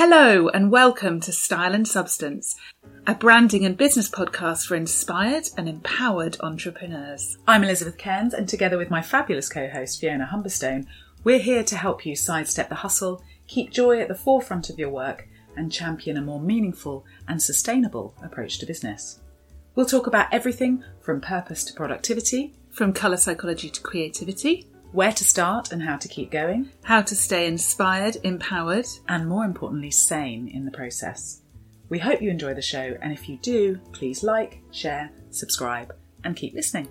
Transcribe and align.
Hello 0.00 0.48
and 0.50 0.70
welcome 0.70 1.18
to 1.22 1.32
Style 1.32 1.74
and 1.74 1.86
Substance, 1.86 2.54
a 3.08 3.16
branding 3.16 3.64
and 3.64 3.76
business 3.76 4.08
podcast 4.08 4.64
for 4.68 4.76
inspired 4.76 5.48
and 5.56 5.68
empowered 5.68 6.36
entrepreneurs. 6.38 7.36
I'm 7.48 7.64
Elizabeth 7.64 7.98
Cairns, 7.98 8.32
and 8.32 8.48
together 8.48 8.78
with 8.78 8.90
my 8.90 9.02
fabulous 9.02 9.48
co 9.48 9.68
host 9.68 10.00
Fiona 10.00 10.30
Humberstone, 10.32 10.86
we're 11.24 11.40
here 11.40 11.64
to 11.64 11.76
help 11.76 12.06
you 12.06 12.14
sidestep 12.14 12.68
the 12.68 12.76
hustle, 12.76 13.24
keep 13.48 13.72
joy 13.72 13.98
at 13.98 14.06
the 14.06 14.14
forefront 14.14 14.70
of 14.70 14.78
your 14.78 14.90
work, 14.90 15.26
and 15.56 15.72
champion 15.72 16.16
a 16.16 16.22
more 16.22 16.40
meaningful 16.40 17.04
and 17.26 17.42
sustainable 17.42 18.14
approach 18.22 18.60
to 18.60 18.66
business. 18.66 19.18
We'll 19.74 19.84
talk 19.84 20.06
about 20.06 20.32
everything 20.32 20.84
from 21.00 21.20
purpose 21.20 21.64
to 21.64 21.74
productivity, 21.74 22.54
From 22.70 22.92
colour 22.92 23.16
psychology 23.16 23.68
to 23.68 23.80
creativity, 23.80 24.68
where 24.92 25.12
to 25.12 25.24
start 25.24 25.72
and 25.72 25.82
how 25.82 25.96
to 25.96 26.08
keep 26.08 26.30
going, 26.30 26.70
how 26.82 27.02
to 27.02 27.14
stay 27.14 27.46
inspired, 27.46 28.16
empowered, 28.24 28.86
and 29.08 29.28
more 29.28 29.44
importantly, 29.44 29.90
sane 29.90 30.48
in 30.48 30.64
the 30.64 30.70
process. 30.70 31.42
We 31.88 31.98
hope 31.98 32.20
you 32.20 32.30
enjoy 32.30 32.54
the 32.54 32.62
show, 32.62 32.96
and 33.00 33.12
if 33.12 33.28
you 33.28 33.38
do, 33.38 33.80
please 33.92 34.22
like, 34.22 34.60
share, 34.70 35.10
subscribe, 35.30 35.94
and 36.24 36.36
keep 36.36 36.54
listening. 36.54 36.88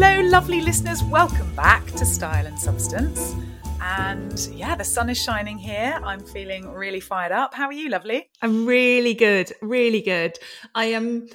Hello, 0.00 0.28
lovely 0.28 0.60
listeners. 0.60 1.02
Welcome 1.02 1.52
back 1.56 1.84
to 1.94 2.06
Style 2.06 2.46
and 2.46 2.56
Substance. 2.56 3.34
And 3.80 4.38
yeah, 4.54 4.76
the 4.76 4.84
sun 4.84 5.10
is 5.10 5.20
shining 5.20 5.58
here. 5.58 6.00
I'm 6.04 6.20
feeling 6.20 6.72
really 6.72 7.00
fired 7.00 7.32
up. 7.32 7.52
How 7.52 7.66
are 7.66 7.72
you, 7.72 7.88
lovely? 7.88 8.30
I'm 8.40 8.64
really 8.64 9.12
good, 9.14 9.52
really 9.60 10.00
good. 10.00 10.38
I 10.72 10.84
am. 10.84 11.26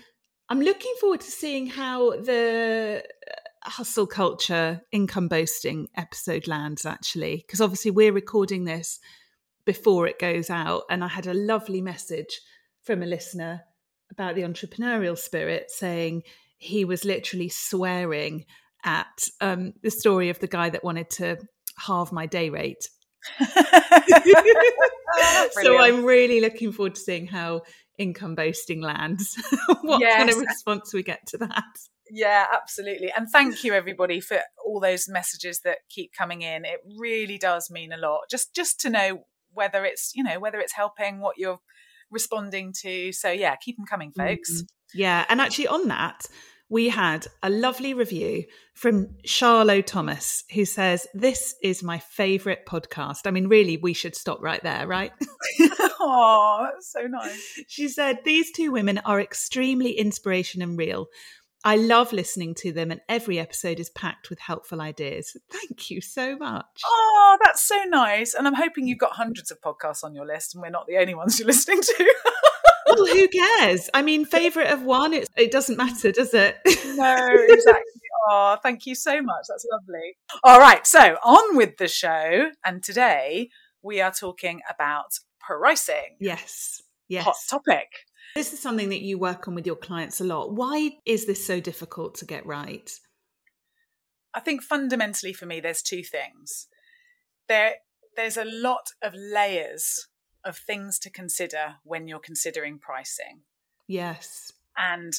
I'm 0.47 0.61
looking 0.61 0.93
forward 1.01 1.19
to 1.19 1.29
seeing 1.29 1.67
how 1.67 2.11
the 2.11 3.03
uh, 3.27 3.69
hustle 3.69 4.07
culture 4.07 4.81
income 4.93 5.27
boasting 5.27 5.89
episode 5.97 6.47
lands. 6.47 6.85
Actually, 6.85 7.43
because 7.45 7.59
obviously 7.59 7.91
we're 7.91 8.13
recording 8.13 8.63
this 8.63 8.97
before 9.65 10.07
it 10.07 10.19
goes 10.19 10.49
out, 10.49 10.83
and 10.89 11.03
I 11.03 11.09
had 11.09 11.27
a 11.27 11.33
lovely 11.33 11.81
message 11.81 12.39
from 12.81 13.03
a 13.03 13.07
listener 13.07 13.63
about 14.09 14.35
the 14.35 14.43
entrepreneurial 14.43 15.17
spirit, 15.17 15.69
saying 15.69 16.23
he 16.63 16.85
was 16.85 17.05
literally 17.05 17.49
swearing 17.49 18.45
at 18.85 19.27
um, 19.41 19.73
the 19.81 19.91
story 19.91 20.29
of 20.29 20.39
the 20.39 20.47
guy 20.47 20.69
that 20.69 20.83
wanted 20.83 21.09
to 21.09 21.37
halve 21.77 22.11
my 22.11 22.25
day 22.25 22.49
rate 22.49 22.87
so 25.51 25.77
I'm 25.79 26.03
really 26.03 26.41
looking 26.41 26.71
forward 26.71 26.95
to 26.95 27.01
seeing 27.01 27.27
how 27.27 27.61
income 27.97 28.35
boasting 28.35 28.81
lands. 28.81 29.41
what 29.81 30.01
kind 30.01 30.29
of 30.29 30.37
response 30.37 30.93
we 30.93 31.03
get 31.03 31.25
to 31.27 31.37
that? 31.39 31.63
Yeah, 32.09 32.45
absolutely. 32.53 33.11
And 33.15 33.29
thank 33.29 33.63
you 33.63 33.73
everybody 33.73 34.19
for 34.19 34.39
all 34.65 34.79
those 34.79 35.07
messages 35.07 35.61
that 35.61 35.79
keep 35.89 36.11
coming 36.17 36.41
in. 36.41 36.65
It 36.65 36.79
really 36.99 37.37
does 37.37 37.71
mean 37.71 37.91
a 37.93 37.97
lot. 37.97 38.21
Just 38.29 38.53
just 38.53 38.79
to 38.81 38.89
know 38.89 39.25
whether 39.51 39.85
it's, 39.85 40.11
you 40.15 40.23
know, 40.23 40.39
whether 40.39 40.59
it's 40.59 40.73
helping 40.73 41.19
what 41.19 41.37
you're 41.37 41.59
responding 42.11 42.73
to. 42.81 43.11
So 43.13 43.31
yeah, 43.31 43.55
keep 43.55 43.77
them 43.77 43.85
coming, 43.85 44.11
folks. 44.11 44.51
Mhm. 44.51 44.67
Yeah, 44.93 45.25
and 45.29 45.41
actually 45.41 45.67
on 45.67 45.87
that, 45.87 46.27
we 46.69 46.89
had 46.89 47.27
a 47.41 47.49
lovely 47.49 47.93
review 47.93 48.45
from 48.73 49.15
Charlo 49.27 49.85
Thomas 49.85 50.43
who 50.53 50.65
says, 50.65 51.07
This 51.13 51.55
is 51.61 51.83
my 51.83 51.99
favourite 51.99 52.65
podcast. 52.65 53.21
I 53.25 53.31
mean, 53.31 53.47
really, 53.47 53.77
we 53.77 53.93
should 53.93 54.15
stop 54.15 54.41
right 54.41 54.61
there, 54.63 54.87
right? 54.87 55.11
oh, 55.99 56.67
that's 56.71 56.91
so 56.91 57.07
nice. 57.07 57.63
She 57.67 57.87
said, 57.87 58.19
These 58.23 58.51
two 58.51 58.71
women 58.71 58.99
are 58.99 59.21
extremely 59.21 59.91
inspiration 59.91 60.61
and 60.61 60.77
real. 60.77 61.07
I 61.65 61.77
love 61.77 62.11
listening 62.11 62.55
to 62.55 62.73
them, 62.73 62.91
and 62.91 62.99
every 63.07 63.39
episode 63.39 63.79
is 63.79 63.89
packed 63.89 64.29
with 64.29 64.39
helpful 64.39 64.81
ideas. 64.81 65.37
Thank 65.49 65.89
you 65.89 66.01
so 66.01 66.35
much. 66.35 66.65
Oh, 66.85 67.37
that's 67.43 67.65
so 67.65 67.81
nice. 67.85 68.33
And 68.33 68.47
I'm 68.47 68.53
hoping 68.53 68.85
you've 68.85 68.97
got 68.97 69.13
hundreds 69.13 69.49
of 69.49 69.61
podcasts 69.61 70.03
on 70.03 70.13
your 70.13 70.25
list 70.25 70.53
and 70.53 70.61
we're 70.61 70.69
not 70.69 70.87
the 70.87 70.97
only 70.97 71.15
ones 71.15 71.39
you're 71.39 71.47
listening 71.47 71.81
to. 71.81 72.13
well, 72.87 73.05
who 73.05 73.27
cares? 73.27 73.89
I 73.93 74.01
mean, 74.01 74.25
favourite 74.25 74.71
of 74.71 74.83
one, 74.83 75.13
it, 75.13 75.27
it 75.37 75.51
doesn't 75.51 75.77
matter, 75.77 76.11
does 76.11 76.33
it? 76.33 76.57
no, 76.65 77.27
exactly. 77.49 77.83
Oh, 78.31 78.55
thank 78.63 78.85
you 78.85 78.95
so 78.95 79.21
much. 79.21 79.47
That's 79.49 79.65
lovely. 79.69 80.15
All 80.45 80.57
right, 80.57 80.87
so 80.87 81.17
on 81.25 81.57
with 81.57 81.75
the 81.75 81.89
show. 81.89 82.51
And 82.65 82.81
today 82.81 83.49
we 83.81 83.99
are 83.99 84.11
talking 84.11 84.61
about 84.69 85.11
pricing. 85.41 86.15
yes. 86.21 86.81
Yes. 87.09 87.25
Hot 87.25 87.35
topic. 87.49 87.89
This 88.33 88.53
is 88.53 88.61
something 88.61 88.89
that 88.89 89.01
you 89.01 89.19
work 89.19 89.47
on 89.47 89.55
with 89.55 89.67
your 89.67 89.75
clients 89.75 90.21
a 90.21 90.23
lot. 90.23 90.53
Why 90.53 90.91
is 91.05 91.25
this 91.25 91.45
so 91.45 91.59
difficult 91.59 92.15
to 92.15 92.25
get 92.25 92.45
right? 92.45 92.89
I 94.33 94.39
think 94.39 94.63
fundamentally 94.63 95.33
for 95.33 95.45
me, 95.45 95.59
there's 95.59 95.81
two 95.81 96.01
things. 96.01 96.67
There, 97.47 97.73
there's 98.15 98.37
a 98.37 98.45
lot 98.45 98.87
of 99.03 99.13
layers 99.13 100.07
of 100.45 100.57
things 100.57 100.99
to 100.99 101.09
consider 101.09 101.75
when 101.83 102.07
you're 102.07 102.19
considering 102.19 102.79
pricing. 102.79 103.41
Yes. 103.87 104.51
And 104.77 105.13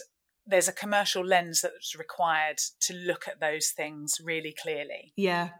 there's 0.46 0.68
a 0.68 0.72
commercial 0.72 1.24
lens 1.24 1.62
that's 1.62 1.96
required 1.96 2.58
to 2.80 2.94
look 2.94 3.26
at 3.28 3.40
those 3.40 3.70
things 3.70 4.16
really 4.22 4.54
clearly. 4.60 5.12
Yeah. 5.16 5.50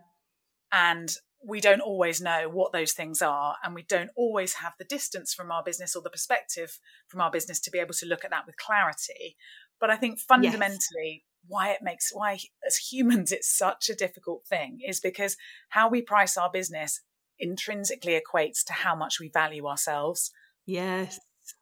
and 0.73 1.17
we 1.47 1.61
don't 1.61 1.81
always 1.81 2.21
know 2.21 2.49
what 2.51 2.73
those 2.73 2.93
things 2.93 3.21
are 3.21 3.57
and 3.63 3.75
we 3.75 3.83
don't 3.83 4.11
always 4.17 4.55
have 4.55 4.73
the 4.79 4.85
distance 4.85 5.35
from 5.35 5.51
our 5.53 5.63
business 5.63 5.95
or 5.95 6.03
the 6.03 6.11
perspective 6.11 6.79
from 7.07 7.21
our 7.21 7.31
business 7.31 7.61
to 7.61 7.71
be 7.71 7.79
able 7.79 7.95
to 7.95 8.07
look 8.07 8.25
at 8.25 8.31
that 8.31 8.47
with 8.47 8.57
clarity 8.57 9.37
but 9.81 9.91
i 9.91 9.97
think 9.97 10.19
fundamentally 10.19 11.25
why 11.47 11.71
it 11.71 11.81
makes 11.83 12.11
why 12.13 12.39
as 12.67 12.77
humans 12.77 13.31
it's 13.31 13.55
such 13.55 13.89
a 13.91 13.95
difficult 13.95 14.47
thing 14.47 14.79
is 14.87 15.01
because 15.01 15.37
how 15.71 15.89
we 15.89 16.01
price 16.01 16.37
our 16.37 16.51
business 16.51 17.01
intrinsically 17.39 18.21
equates 18.21 18.65
to 18.67 18.73
how 18.73 18.95
much 18.95 19.19
we 19.21 19.29
value 19.29 19.67
ourselves. 19.67 20.31
Yes. 20.67 21.21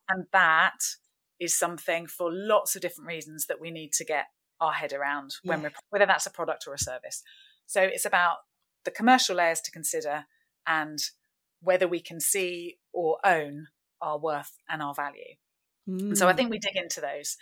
and 0.09 0.27
that 0.33 0.79
is 1.41 1.55
something 1.59 2.07
for 2.07 2.29
lots 2.33 2.77
of 2.77 2.83
different 2.83 3.09
reasons 3.09 3.47
that 3.47 3.61
we 3.61 3.71
need 3.73 3.93
to 3.95 4.05
get 4.05 4.27
our 4.61 4.73
head 4.73 4.93
around 4.93 5.33
when 5.43 5.61
we're 5.63 5.73
whether 5.91 6.07
that's 6.07 6.27
a 6.27 6.31
product 6.31 6.67
or 6.69 6.75
a 6.75 6.79
service. 6.79 7.23
So 7.67 7.83
it's 7.83 8.05
about 8.07 8.37
the 8.85 8.93
commercial 8.93 9.35
layers 9.37 9.61
to 9.63 9.73
consider 9.73 10.27
and 10.67 10.99
whether 11.61 11.89
we 11.89 12.01
can 12.01 12.21
see 12.21 12.79
or 12.93 13.19
own 13.25 13.67
our 14.01 14.19
worth 14.19 14.53
and 14.69 14.81
our 14.83 14.95
value. 14.95 15.35
And 15.89 16.17
so 16.17 16.29
i 16.29 16.33
Mm. 16.33 16.37
think 16.37 16.51
we 16.51 16.59
dig 16.61 16.77
into 16.77 17.01
those. 17.01 17.37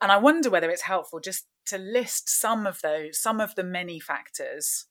And 0.00 0.12
i 0.12 0.16
wonder 0.18 0.50
whether 0.50 0.70
it's 0.70 0.82
helpful 0.82 1.18
just 1.20 1.46
to 1.66 1.78
list 1.78 2.28
some 2.28 2.64
of 2.66 2.80
those 2.80 3.18
some 3.20 3.40
of 3.40 3.56
the 3.56 3.64
many 3.64 3.98
factors 3.98 4.86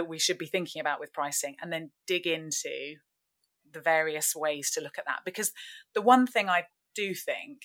that 0.00 0.08
we 0.08 0.18
should 0.18 0.38
be 0.38 0.46
thinking 0.46 0.80
about 0.80 0.98
with 0.98 1.12
pricing 1.12 1.56
and 1.60 1.70
then 1.70 1.90
dig 2.06 2.26
into 2.26 2.96
the 3.70 3.80
various 3.80 4.34
ways 4.34 4.70
to 4.70 4.80
look 4.80 4.96
at 4.96 5.04
that 5.04 5.20
because 5.26 5.52
the 5.94 6.00
one 6.00 6.26
thing 6.26 6.48
i 6.48 6.64
do 6.94 7.14
think 7.14 7.58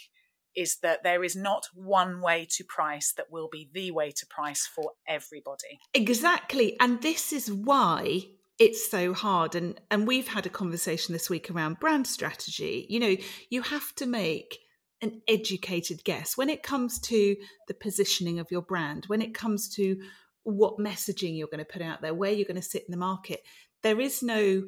is 0.54 0.78
that 0.82 1.02
there 1.04 1.24
is 1.24 1.36
not 1.36 1.68
one 1.74 2.20
way 2.20 2.46
to 2.50 2.64
price 2.64 3.14
that 3.14 3.32
will 3.32 3.48
be 3.50 3.70
the 3.74 3.92
way 3.92 4.12
to 4.12 4.26
price 4.28 4.68
for 4.68 4.92
everybody 5.08 5.80
Exactly. 5.94 6.76
And 6.80 7.02
this 7.02 7.32
is 7.32 7.52
why 7.52 8.28
it's 8.60 8.90
so 8.90 9.14
hard. 9.14 9.56
And 9.56 9.80
and 9.90 10.08
we've 10.08 10.28
had 10.28 10.46
a 10.46 10.50
conversation 10.50 11.14
this 11.14 11.30
week 11.30 11.50
around 11.50 11.80
brand 11.80 12.08
strategy. 12.08 12.86
You 12.90 13.00
know, 13.00 13.16
you 13.50 13.62
have 13.62 13.94
to 13.96 14.06
make 14.06 14.60
an 15.02 15.22
educated 15.28 16.04
guess 16.04 16.38
when 16.38 16.50
it 16.50 16.64
comes 16.64 17.00
to 17.00 17.36
the 17.68 17.74
positioning 17.74 18.40
of 18.40 18.50
your 18.50 18.62
brand, 18.62 19.06
when 19.08 19.22
it 19.22 19.34
comes 19.34 19.70
to 19.76 19.98
what 20.46 20.78
messaging 20.80 21.38
you're 21.38 21.48
going 21.48 21.64
to 21.64 21.66
put 21.72 21.82
out 21.82 22.02
there, 22.02 22.14
where 22.14 22.32
you're 22.32 22.48
going 22.48 22.56
to 22.56 22.62
sit 22.62 22.84
in 22.88 22.92
the 22.92 22.98
market. 22.98 23.42
There 23.84 24.00
is 24.00 24.24
no 24.24 24.64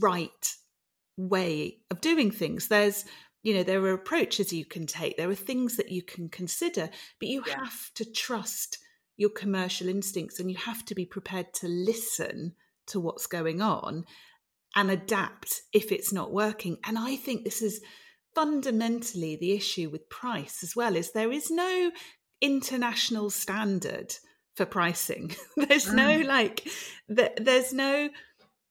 right 0.00 0.54
way 1.16 1.78
of 1.90 2.00
doing 2.00 2.30
things. 2.30 2.68
There's 2.68 3.04
you 3.42 3.54
know 3.54 3.62
there 3.62 3.82
are 3.84 3.92
approaches 3.92 4.52
you 4.52 4.64
can 4.64 4.86
take 4.86 5.16
there 5.16 5.28
are 5.30 5.34
things 5.34 5.76
that 5.76 5.90
you 5.90 6.02
can 6.02 6.28
consider 6.30 6.88
but 7.20 7.28
you 7.28 7.44
Yeah. 7.46 7.58
have 7.62 7.90
to 7.94 8.04
trust 8.10 8.78
your 9.16 9.30
commercial 9.30 9.88
instincts 9.88 10.40
and 10.40 10.50
you 10.50 10.56
have 10.56 10.84
to 10.86 10.94
be 10.94 11.04
prepared 11.04 11.52
to 11.54 11.68
listen 11.68 12.54
to 12.86 12.98
what's 12.98 13.26
going 13.26 13.60
on 13.60 14.06
and 14.74 14.90
adapt 14.90 15.60
if 15.74 15.92
it's 15.92 16.10
not 16.12 16.32
working 16.32 16.78
and 16.84 16.98
i 16.98 17.14
think 17.16 17.44
this 17.44 17.60
is 17.62 17.82
fundamentally 18.34 19.36
the 19.36 19.52
issue 19.52 19.88
with 19.90 20.08
price 20.08 20.62
as 20.62 20.74
well 20.74 20.96
is 20.96 21.12
there 21.12 21.30
is 21.30 21.50
no 21.50 21.90
international 22.40 23.30
standard 23.30 24.14
for 24.54 24.64
pricing 24.66 25.34
there's 25.56 25.92
no 25.92 26.18
like 26.20 26.66
th- 27.14 27.32
there's 27.38 27.72
no 27.72 28.08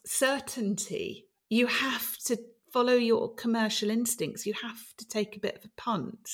certainty 0.05 1.27
you 1.49 1.67
have 1.67 2.17
to 2.17 2.37
follow 2.71 2.93
your 2.93 3.33
commercial 3.35 3.89
instincts 3.89 4.45
you 4.45 4.53
have 4.61 4.79
to 4.97 5.07
take 5.07 5.35
a 5.35 5.39
bit 5.39 5.57
of 5.57 5.65
a 5.65 5.81
punt 5.81 6.29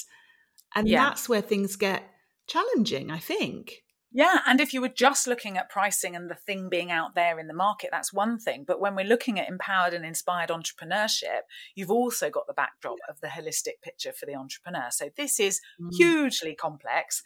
and 0.75 0.87
Yeah. 0.87 1.05
that's 1.05 1.27
where 1.27 1.41
things 1.41 1.75
get 1.75 2.03
challenging 2.47 3.11
i 3.11 3.19
think 3.19 3.83
Yeah, 4.11 4.39
and 4.47 4.59
if 4.59 4.73
you 4.73 4.81
were 4.81 4.89
just 4.89 5.27
looking 5.27 5.55
at 5.57 5.69
pricing 5.69 6.15
and 6.15 6.31
the 6.31 6.35
thing 6.35 6.67
being 6.67 6.91
out 6.91 7.13
there 7.13 7.37
in 7.37 7.45
the 7.47 7.53
market, 7.53 7.89
that's 7.91 8.11
one 8.11 8.39
thing. 8.39 8.63
But 8.65 8.81
when 8.81 8.95
we're 8.95 9.05
looking 9.05 9.39
at 9.39 9.47
empowered 9.47 9.93
and 9.93 10.03
inspired 10.03 10.49
entrepreneurship, 10.49 11.41
you've 11.75 11.91
also 11.91 12.31
got 12.31 12.47
the 12.47 12.55
backdrop 12.55 12.97
of 13.07 13.21
the 13.21 13.27
holistic 13.27 13.81
picture 13.83 14.11
for 14.11 14.25
the 14.25 14.33
entrepreneur. 14.33 14.87
So 14.89 15.09
this 15.15 15.39
is 15.39 15.61
mm. 15.79 15.89
hugely 15.95 16.55
complex. 16.55 17.21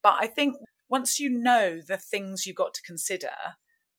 But 0.00 0.18
I 0.20 0.28
think 0.28 0.54
once 0.88 1.20
you 1.20 1.28
know 1.28 1.80
the 1.86 1.96
things 1.96 2.46
you've 2.46 2.56
got 2.56 2.74
to 2.74 2.82
consider, 2.82 3.30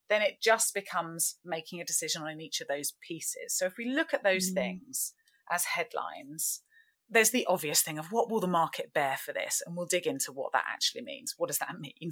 then 0.10 0.22
it 0.22 0.42
just 0.42 0.74
becomes 0.74 1.36
making 1.46 1.80
a 1.80 1.86
decision 1.86 2.24
on 2.24 2.42
each 2.42 2.62
of 2.62 2.68
those 2.68 2.94
pieces. 3.08 3.56
So 3.56 3.66
if 3.66 3.78
we 3.78 3.86
look 3.86 4.14
at 4.14 4.24
those 4.24 4.52
mm. 4.52 4.56
things 4.56 5.14
as 5.52 5.66
headlines, 5.66 6.62
there's 7.10 7.30
the 7.30 7.46
obvious 7.46 7.82
thing 7.82 8.00
of 8.00 8.12
what 8.12 8.30
will 8.30 8.40
the 8.40 8.48
market 8.48 8.94
bear 8.94 9.18
for 9.18 9.34
this? 9.34 9.62
And 9.66 9.76
we'll 9.76 9.86
dig 9.86 10.08
into 10.08 10.32
what 10.32 10.52
that 10.54 10.66
actually 10.68 11.04
means. 11.04 11.36
What 11.38 11.48
does 11.48 11.60
that 11.60 11.76
mean? 11.80 12.12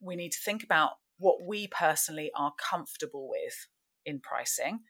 We 0.00 0.16
need 0.16 0.32
to 0.32 0.40
think 0.44 0.62
about 0.62 0.92
what 1.18 1.42
we 1.46 1.66
personally 1.66 2.30
are 2.34 2.52
comfortable 2.58 3.28
with 3.28 3.66
in 4.04 4.20
pricing. 4.20 4.80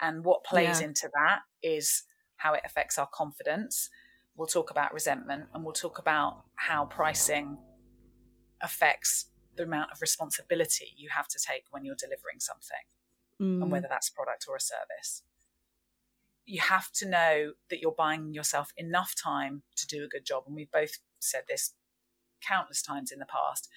And 0.00 0.24
what 0.24 0.44
plays 0.44 0.80
yeah. 0.80 0.88
into 0.88 1.10
that 1.14 1.40
is 1.62 2.04
how 2.36 2.54
it 2.54 2.62
affects 2.64 2.98
our 2.98 3.08
confidence. 3.12 3.90
We'll 4.36 4.46
talk 4.46 4.70
about 4.70 4.94
resentment 4.94 5.46
and 5.52 5.64
we'll 5.64 5.72
talk 5.72 5.98
about 5.98 6.44
how 6.54 6.84
pricing 6.84 7.58
affects 8.60 9.26
the 9.56 9.64
amount 9.64 9.90
of 9.90 10.00
responsibility 10.00 10.94
you 10.96 11.08
have 11.14 11.28
to 11.28 11.38
take 11.38 11.64
when 11.70 11.84
you're 11.84 11.96
delivering 11.96 12.38
something, 12.38 12.84
mm. 13.40 13.62
and 13.62 13.70
whether 13.70 13.88
that's 13.88 14.08
a 14.08 14.12
product 14.12 14.46
or 14.48 14.56
a 14.56 14.60
service 14.60 15.22
you 16.48 16.62
have 16.62 16.90
to 16.90 17.06
know 17.06 17.52
that 17.68 17.78
you're 17.78 17.92
buying 17.92 18.32
yourself 18.32 18.72
enough 18.78 19.14
time 19.14 19.62
to 19.76 19.86
do 19.86 20.02
a 20.02 20.08
good 20.08 20.24
job. 20.24 20.44
And 20.46 20.56
we've 20.56 20.72
both 20.72 20.98
said 21.20 21.42
this 21.46 21.74
countless 22.40 22.80
times 22.80 23.12
in 23.12 23.18
the 23.18 23.26
past, 23.26 23.68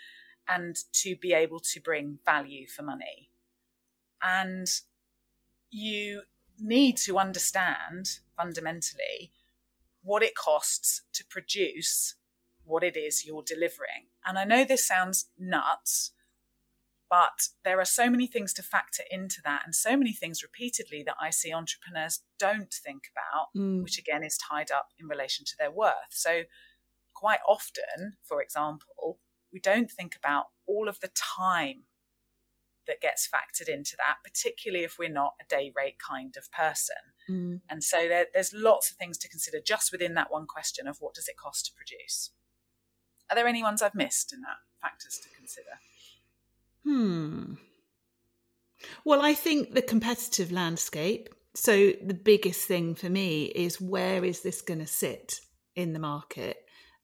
and 0.48 0.78
to 0.94 1.18
be 1.18 1.34
able 1.34 1.60
to 1.60 1.82
bring 1.82 2.20
value 2.26 2.68
for 2.68 2.82
money. 2.82 3.30
And 4.24 4.68
you 5.70 6.22
need 6.60 6.96
to 6.98 7.18
understand 7.18 8.20
fundamentally 8.38 9.34
what 10.02 10.24
it 10.24 10.36
costs 10.36 11.02
to 11.14 11.26
produce 11.30 12.16
what 12.72 12.84
it 12.84 12.96
is 12.96 13.26
you're 13.26 13.44
delivering. 13.46 14.08
And 14.26 14.40
I 14.40 14.46
know 14.46 14.64
this 14.64 14.88
sounds 14.88 15.30
nuts, 15.38 16.12
but 17.10 17.50
there 17.66 17.80
are 17.80 17.86
so 17.86 18.10
many 18.10 18.26
things 18.26 18.54
to 18.54 18.64
factor 18.64 19.04
into 19.12 19.42
that, 19.44 19.64
and 19.66 19.76
so 19.76 19.98
many 19.98 20.14
things 20.14 20.42
repeatedly 20.42 21.04
that 21.06 21.18
I 21.20 21.30
see 21.30 21.54
entrepreneurs 21.54 22.22
don't 22.40 22.74
think 22.74 23.04
about, 23.12 23.48
mm. 23.56 23.84
which 23.84 24.00
again 24.00 24.24
is 24.24 24.38
tied 24.38 24.72
up 24.72 24.88
in 24.98 25.08
relation 25.08 25.44
to 25.46 25.54
their 25.60 25.72
worth. 25.72 26.12
So, 26.12 26.44
quite 27.14 27.40
often, 27.46 28.16
for 28.24 28.42
example, 28.42 29.20
we 29.52 29.60
don't 29.60 29.92
think 29.92 30.16
about 30.16 30.46
all 30.66 30.88
of 30.88 31.02
the 31.02 31.12
time 31.14 31.84
that 32.88 33.02
gets 33.02 33.28
factored 33.28 33.68
into 33.68 33.96
that, 33.98 34.18
particularly 34.24 34.84
if 34.84 34.98
we're 34.98 35.10
not 35.10 35.34
a 35.42 35.46
day 35.48 35.72
rate 35.76 35.98
kind 36.00 36.36
of 36.38 36.52
person. 36.52 36.96
Mm. 37.30 37.62
And 37.70 37.84
so 37.84 38.08
there, 38.08 38.28
there's 38.34 38.54
lots 38.54 38.90
of 38.90 38.98
things 38.98 39.18
to 39.20 39.30
consider 39.30 39.60
just 39.64 39.92
within 39.92 40.14
that 40.16 40.32
one 40.32 40.48
question 40.48 40.88
of 40.88 40.98
what 41.00 41.14
does 41.14 41.28
it 41.28 41.38
cost 41.38 41.66
to 41.68 41.72
produce. 41.74 42.32
Are 43.32 43.36
there 43.36 43.48
any 43.48 43.64
ones 43.64 43.82
I've 43.82 43.96
missed 43.96 44.34
in 44.34 44.42
that 44.42 44.58
factors 44.82 45.20
to 45.24 45.30
consider? 45.38 45.80
Hmm. 46.84 47.54
Well, 49.06 49.22
I 49.22 49.34
think 49.34 49.74
the 49.74 49.82
competitive 49.82 50.52
landscape. 50.52 51.30
So, 51.56 51.94
the 52.04 52.14
biggest 52.14 52.68
thing 52.68 52.96
for 52.96 53.10
me 53.10 53.46
is 53.46 53.80
where 53.80 54.24
is 54.24 54.42
this 54.42 54.62
going 54.62 54.80
to 54.80 54.88
sit 54.88 55.40
in 55.76 55.94
the 55.94 56.00
market, 56.00 56.58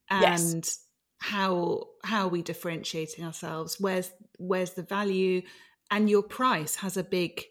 and 0.09 0.63
yes. 0.63 0.79
how 1.19 1.85
how 2.03 2.25
are 2.25 2.29
we 2.29 2.41
differentiating 2.41 3.25
ourselves? 3.25 3.77
Where's 3.79 4.09
where's 4.37 4.71
the 4.71 4.83
value, 4.83 5.41
and 5.91 6.09
your 6.09 6.23
price 6.23 6.75
has 6.75 6.97
a 6.97 7.03
big 7.03 7.43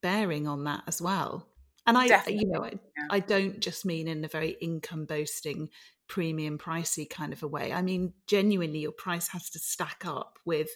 bearing 0.00 0.46
on 0.46 0.64
that 0.64 0.82
as 0.86 1.00
well. 1.02 1.48
And 1.86 1.98
I, 1.98 2.08
Definitely. 2.08 2.44
you 2.44 2.50
know, 2.50 2.64
I, 2.64 2.68
yeah. 2.68 3.06
I 3.10 3.20
don't 3.20 3.60
just 3.60 3.84
mean 3.84 4.06
in 4.06 4.24
a 4.24 4.28
very 4.28 4.50
income 4.60 5.06
boasting, 5.06 5.70
premium 6.08 6.58
pricey 6.58 7.08
kind 7.08 7.32
of 7.32 7.42
a 7.42 7.48
way. 7.48 7.72
I 7.72 7.82
mean, 7.82 8.12
genuinely, 8.26 8.80
your 8.80 8.92
price 8.92 9.28
has 9.28 9.50
to 9.50 9.58
stack 9.58 10.04
up 10.06 10.38
with 10.44 10.68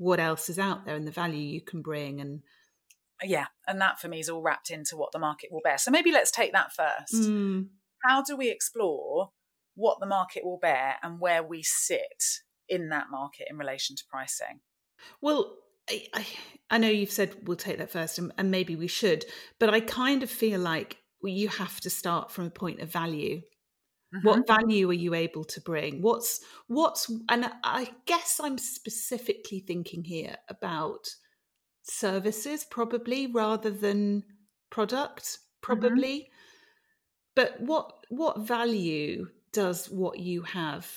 what 0.00 0.18
else 0.18 0.48
is 0.48 0.58
out 0.58 0.86
there 0.86 0.96
and 0.96 1.06
the 1.06 1.12
value 1.12 1.42
you 1.42 1.60
can 1.60 1.82
bring 1.82 2.22
and 2.22 2.40
yeah 3.22 3.44
and 3.68 3.82
that 3.82 4.00
for 4.00 4.08
me 4.08 4.18
is 4.18 4.30
all 4.30 4.40
wrapped 4.40 4.70
into 4.70 4.96
what 4.96 5.12
the 5.12 5.18
market 5.18 5.50
will 5.52 5.60
bear 5.62 5.76
so 5.76 5.90
maybe 5.90 6.10
let's 6.10 6.30
take 6.30 6.52
that 6.52 6.72
first 6.72 7.28
mm. 7.28 7.66
how 8.02 8.22
do 8.22 8.34
we 8.34 8.50
explore 8.50 9.30
what 9.74 10.00
the 10.00 10.06
market 10.06 10.42
will 10.42 10.58
bear 10.58 10.94
and 11.02 11.20
where 11.20 11.42
we 11.42 11.62
sit 11.62 12.24
in 12.66 12.88
that 12.88 13.08
market 13.10 13.46
in 13.50 13.58
relation 13.58 13.94
to 13.94 14.02
pricing 14.08 14.60
well 15.20 15.54
I, 15.90 16.06
I, 16.14 16.26
I 16.70 16.78
know 16.78 16.88
you've 16.88 17.10
said 17.10 17.36
we'll 17.46 17.58
take 17.58 17.76
that 17.76 17.90
first 17.90 18.18
and, 18.18 18.32
and 18.38 18.50
maybe 18.50 18.76
we 18.76 18.86
should 18.86 19.26
but 19.58 19.68
i 19.68 19.80
kind 19.80 20.22
of 20.22 20.30
feel 20.30 20.60
like 20.60 20.96
you 21.22 21.48
have 21.48 21.78
to 21.80 21.90
start 21.90 22.30
from 22.30 22.46
a 22.46 22.50
point 22.50 22.80
of 22.80 22.90
value 22.90 23.42
Mm-hmm. 24.14 24.26
What 24.26 24.46
value 24.46 24.90
are 24.90 24.94
you 24.94 25.14
able 25.14 25.44
to 25.44 25.60
bring? 25.60 26.02
What's 26.02 26.40
what's 26.66 27.10
and 27.28 27.50
I 27.62 27.90
guess 28.06 28.40
I'm 28.42 28.58
specifically 28.58 29.60
thinking 29.60 30.02
here 30.02 30.36
about 30.48 31.14
services 31.82 32.64
probably 32.64 33.26
rather 33.26 33.70
than 33.70 34.24
product 34.70 35.24
mm-hmm. 35.24 35.60
probably. 35.60 36.18
Mm-hmm. 36.18 36.34
But 37.36 37.60
what 37.60 38.06
what 38.08 38.40
value 38.40 39.28
does 39.52 39.86
what 39.86 40.18
you 40.18 40.42
have 40.42 40.88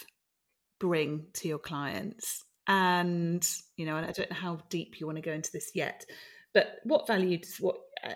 bring 0.79 1.27
to 1.33 1.47
your 1.47 1.59
clients? 1.59 2.43
And 2.67 3.47
you 3.77 3.85
know, 3.85 3.97
and 3.97 4.05
I 4.05 4.11
don't 4.11 4.31
know 4.31 4.37
how 4.37 4.59
deep 4.69 4.99
you 4.99 5.05
want 5.05 5.17
to 5.17 5.21
go 5.21 5.33
into 5.33 5.51
this 5.51 5.71
yet, 5.75 6.05
but 6.53 6.79
what 6.83 7.07
value 7.07 7.37
does 7.37 7.57
what 7.59 7.75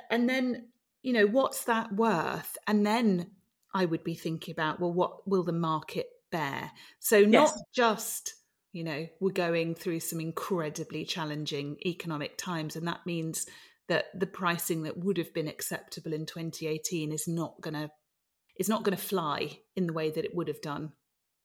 and 0.09 0.27
then 0.27 0.69
you 1.03 1.13
know 1.13 1.27
what's 1.27 1.65
that 1.65 1.93
worth 1.93 2.57
and 2.65 2.85
then 2.85 3.31
I 3.73 3.85
would 3.85 4.03
be 4.03 4.15
thinking 4.15 4.51
about, 4.51 4.79
well, 4.79 4.93
what 4.93 5.27
will 5.27 5.43
the 5.43 5.53
market 5.53 6.07
bear? 6.31 6.71
So 6.99 7.21
not 7.21 7.51
yes. 7.55 7.63
just, 7.75 8.33
you 8.73 8.83
know, 8.83 9.07
we're 9.19 9.31
going 9.31 9.75
through 9.75 9.99
some 9.99 10.19
incredibly 10.19 11.05
challenging 11.05 11.77
economic 11.85 12.37
times, 12.37 12.75
and 12.75 12.87
that 12.87 13.05
means 13.05 13.45
that 13.87 14.05
the 14.17 14.27
pricing 14.27 14.83
that 14.83 14.97
would 14.97 15.17
have 15.17 15.33
been 15.33 15.47
acceptable 15.47 16.13
in 16.13 16.25
2018 16.25 17.11
is 17.11 17.27
not 17.27 17.59
going 17.61 17.73
to 17.73 17.89
is 18.57 18.67
not 18.67 18.83
going 18.83 18.97
to 18.97 19.03
fly 19.03 19.59
in 19.75 19.85
the 19.85 19.93
way 19.93 20.09
that 20.09 20.25
it 20.25 20.35
would 20.35 20.47
have 20.47 20.61
done 20.61 20.91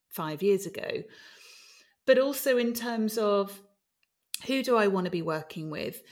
five 0.09 0.43
years 0.43 0.65
ago. 0.65 1.03
But 2.07 2.19
also 2.19 2.57
in 2.57 2.73
terms 2.73 3.19
of 3.19 3.61
who 4.47 4.63
do 4.63 4.77
I 4.77 4.89
want 4.89 5.05
to 5.05 5.11
be 5.11 5.23
working 5.23 5.71
with? 5.71 6.03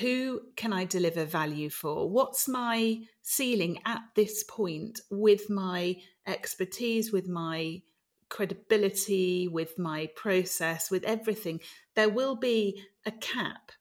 Who 0.00 0.40
can 0.56 0.72
I 0.72 0.84
deliver 0.84 1.24
value 1.24 1.70
for? 1.70 2.08
What's 2.10 2.48
my 2.48 3.00
ceiling 3.22 3.78
at 3.84 4.02
this 4.14 4.42
point 4.44 5.00
with 5.10 5.48
my 5.48 5.96
expertise, 6.26 7.12
with 7.12 7.28
my 7.28 7.82
credibility, 8.28 9.46
with 9.48 9.78
my 9.78 10.08
process, 10.16 10.90
with 10.90 11.04
everything? 11.04 11.60
There 11.94 12.08
will 12.08 12.36
be 12.36 12.82
a 13.04 13.12
cap 13.12 13.72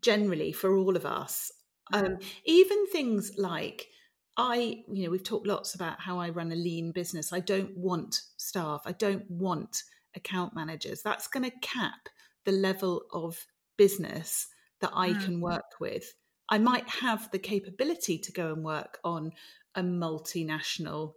generally 0.00 0.52
for 0.52 0.76
all 0.76 0.96
of 0.96 1.06
us. 1.06 1.50
Um, 1.92 2.04
mm. 2.04 2.22
even 2.44 2.86
things 2.86 3.32
like 3.38 3.88
I, 4.36 4.82
you 4.88 5.04
know, 5.04 5.10
we've 5.10 5.22
talked 5.22 5.46
lots 5.46 5.74
about 5.74 6.00
how 6.00 6.18
I 6.18 6.30
run 6.30 6.50
a 6.50 6.56
lean 6.56 6.92
business. 6.92 7.32
I 7.32 7.40
don't 7.40 7.76
want 7.76 8.20
staff, 8.36 8.82
I 8.84 8.92
don't 8.92 9.28
want 9.30 9.82
account 10.16 10.54
managers. 10.54 11.02
That's 11.02 11.28
going 11.28 11.44
to 11.44 11.56
cap 11.60 12.08
the 12.44 12.52
level 12.52 13.02
of 13.12 13.46
business 13.76 14.48
that 14.84 14.92
I 14.94 15.10
mm. 15.10 15.24
can 15.24 15.40
work 15.40 15.80
with. 15.80 16.14
I 16.50 16.58
might 16.58 16.86
have 16.88 17.30
the 17.30 17.38
capability 17.38 18.18
to 18.18 18.32
go 18.32 18.52
and 18.52 18.62
work 18.62 18.98
on 19.02 19.32
a 19.74 19.82
multinational 19.82 21.14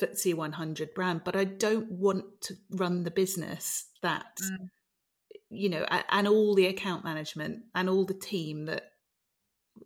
FTSE 0.00 0.34
100 0.34 0.92
brand, 0.92 1.22
but 1.24 1.36
I 1.36 1.44
don't 1.44 1.88
want 1.92 2.24
to 2.42 2.54
run 2.72 3.04
the 3.04 3.12
business 3.12 3.86
that, 4.02 4.38
mm. 4.42 4.70
you 5.50 5.68
know, 5.68 5.86
and 6.10 6.26
all 6.26 6.56
the 6.56 6.66
account 6.66 7.04
management 7.04 7.60
and 7.76 7.88
all 7.88 8.04
the 8.04 8.12
team 8.12 8.66
that 8.66 8.90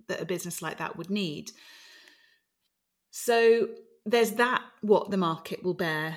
that 0.09 0.23
a 0.23 0.25
business 0.25 0.63
like 0.63 0.79
that 0.79 0.97
would 0.97 1.11
need. 1.11 1.51
So 3.11 3.69
there's 4.07 4.33
that 4.33 4.63
what 4.81 5.11
the 5.11 5.19
market 5.19 5.63
will 5.63 5.75
bear 5.75 6.17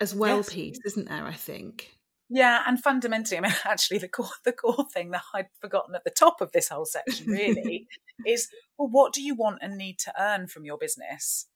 as 0.00 0.14
well 0.14 0.38
yes. 0.38 0.52
piece, 0.52 0.78
isn't 0.84 1.08
there? 1.08 1.24
I 1.24 1.32
think. 1.32 1.88
Yeah, 2.34 2.62
and 2.66 2.82
fundamentally, 2.82 3.36
I 3.36 3.42
mean, 3.42 3.52
actually, 3.66 3.98
the 3.98 4.08
core 4.08 4.30
the 4.44 4.52
core 4.52 4.86
thing 4.92 5.10
that 5.10 5.22
I'd 5.34 5.48
forgotten 5.60 5.94
at 5.94 6.04
the 6.04 6.10
top 6.10 6.40
of 6.40 6.50
this 6.52 6.68
whole 6.68 6.86
section 6.86 7.26
really 7.26 7.86
is, 8.26 8.48
well, 8.78 8.88
what 8.88 9.12
do 9.12 9.22
you 9.22 9.34
want 9.34 9.58
and 9.60 9.76
need 9.76 9.98
to 10.00 10.14
earn 10.18 10.46
from 10.46 10.64
your 10.64 10.78
business? 10.78 11.46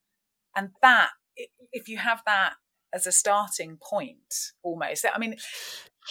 And 0.55 0.71
that, 0.83 1.11
if 1.73 1.89
you 1.89 1.97
have 1.97 2.21
that 2.27 2.55
as 2.95 3.07
a 3.07 3.13
starting 3.13 3.79
point, 3.83 4.53
almost, 4.63 5.07
I 5.13 5.19
mean, 5.19 5.37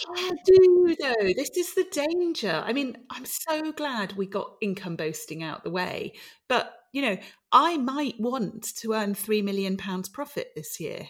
I 0.08 0.32
do 0.44 0.96
though. 1.00 1.32
This 1.36 1.50
is 1.56 1.74
the 1.74 1.86
danger. 1.92 2.62
I 2.64 2.72
mean, 2.72 2.96
I'm 3.08 3.24
so 3.24 3.70
glad 3.70 4.14
we 4.14 4.26
got 4.26 4.56
income 4.60 4.96
boasting 4.96 5.44
out 5.44 5.62
the 5.62 5.70
way, 5.70 6.14
but 6.48 6.72
you 6.92 7.02
know, 7.02 7.18
I 7.52 7.76
might 7.76 8.16
want 8.18 8.74
to 8.78 8.94
earn 8.94 9.14
three 9.14 9.42
million 9.42 9.76
pounds 9.76 10.08
profit 10.08 10.48
this 10.56 10.80
year. 10.80 11.08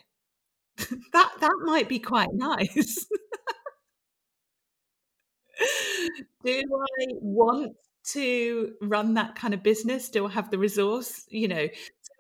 that 1.13 1.33
that 1.41 1.57
might 1.65 1.89
be 1.89 1.99
quite 1.99 2.29
nice. 2.33 3.07
do 6.45 6.63
I 6.63 7.07
want 7.21 7.73
to 8.13 8.73
run 8.81 9.15
that 9.15 9.35
kind 9.35 9.55
of 9.55 9.63
business? 9.63 10.09
Do 10.09 10.27
I 10.27 10.31
have 10.31 10.51
the 10.51 10.59
resource? 10.59 11.25
You 11.29 11.49
know, 11.49 11.67
so 11.67 12.13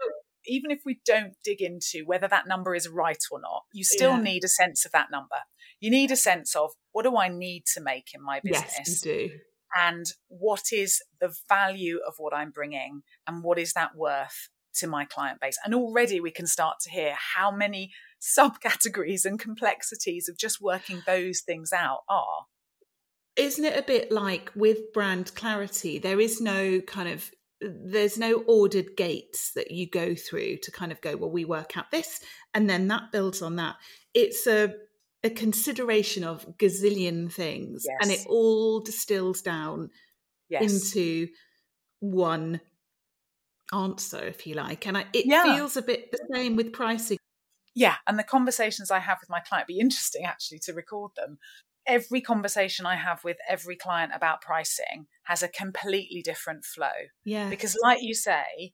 even 0.46 0.70
if 0.70 0.80
we 0.84 1.00
don't 1.04 1.34
dig 1.44 1.60
into 1.60 2.04
whether 2.06 2.28
that 2.28 2.46
number 2.46 2.74
is 2.74 2.88
right 2.88 3.22
or 3.30 3.40
not, 3.40 3.64
you 3.72 3.84
still 3.84 4.12
yeah. 4.12 4.22
need 4.22 4.44
a 4.44 4.48
sense 4.48 4.84
of 4.84 4.92
that 4.92 5.10
number. 5.10 5.36
You 5.80 5.90
need 5.90 6.10
a 6.10 6.16
sense 6.16 6.54
of 6.54 6.70
what 6.92 7.02
do 7.02 7.16
I 7.16 7.28
need 7.28 7.64
to 7.74 7.80
make 7.80 8.08
in 8.14 8.22
my 8.22 8.40
business? 8.42 8.72
Yes, 8.78 9.04
you 9.04 9.12
do. 9.12 9.30
And 9.78 10.06
what 10.28 10.72
is 10.72 11.02
the 11.20 11.34
value 11.48 11.98
of 12.06 12.14
what 12.18 12.34
I'm 12.34 12.50
bringing 12.50 13.02
and 13.26 13.42
what 13.42 13.58
is 13.58 13.72
that 13.74 13.94
worth 13.94 14.48
to 14.76 14.86
my 14.86 15.04
client 15.04 15.40
base? 15.40 15.58
And 15.64 15.74
already 15.74 16.20
we 16.20 16.30
can 16.30 16.46
start 16.46 16.76
to 16.82 16.90
hear 16.90 17.14
how 17.34 17.50
many 17.50 17.90
subcategories 18.38 19.24
and 19.24 19.38
complexities 19.38 20.28
of 20.28 20.38
just 20.38 20.60
working 20.60 21.02
those 21.06 21.42
things 21.44 21.72
out 21.72 22.00
are. 22.08 22.46
Isn't 23.36 23.64
it 23.64 23.78
a 23.78 23.82
bit 23.82 24.10
like 24.10 24.50
with 24.54 24.92
brand 24.92 25.34
clarity? 25.34 25.98
There 25.98 26.20
is 26.20 26.40
no 26.40 26.80
kind 26.80 27.08
of 27.08 27.30
there's 27.60 28.18
no 28.18 28.42
ordered 28.46 28.96
gates 28.96 29.52
that 29.54 29.70
you 29.70 29.88
go 29.88 30.14
through 30.14 30.58
to 30.58 30.70
kind 30.70 30.92
of 30.92 31.00
go 31.00 31.16
well 31.16 31.30
we 31.30 31.44
work 31.44 31.76
out 31.76 31.90
this 31.90 32.20
and 32.52 32.68
then 32.68 32.88
that 32.88 33.10
builds 33.12 33.40
on 33.40 33.56
that 33.56 33.76
it's 34.12 34.46
a 34.46 34.74
a 35.24 35.30
consideration 35.30 36.22
of 36.22 36.46
gazillion 36.58 37.32
things 37.32 37.84
yes. 37.86 37.96
and 38.02 38.10
it 38.10 38.26
all 38.28 38.80
distills 38.80 39.40
down 39.40 39.90
yes. 40.50 40.62
into 40.92 41.28
one 42.00 42.60
answer 43.72 44.22
if 44.24 44.46
you 44.46 44.54
like 44.54 44.86
and 44.86 44.98
I, 44.98 45.06
it 45.12 45.26
yeah. 45.26 45.42
feels 45.42 45.76
a 45.76 45.82
bit 45.82 46.12
the 46.12 46.20
same 46.32 46.56
with 46.56 46.72
pricing 46.72 47.18
yeah 47.74 47.96
and 48.06 48.18
the 48.18 48.22
conversations 48.22 48.90
i 48.90 48.98
have 48.98 49.18
with 49.20 49.30
my 49.30 49.40
client 49.40 49.66
be 49.66 49.80
interesting 49.80 50.24
actually 50.24 50.60
to 50.60 50.74
record 50.74 51.12
them 51.16 51.38
every 51.86 52.20
conversation 52.20 52.86
i 52.86 52.96
have 52.96 53.22
with 53.24 53.36
every 53.48 53.76
client 53.76 54.12
about 54.14 54.40
pricing 54.40 55.06
has 55.24 55.42
a 55.42 55.48
completely 55.48 56.22
different 56.22 56.64
flow 56.64 57.08
yeah 57.24 57.48
because 57.48 57.76
like 57.82 58.02
you 58.02 58.14
say 58.14 58.72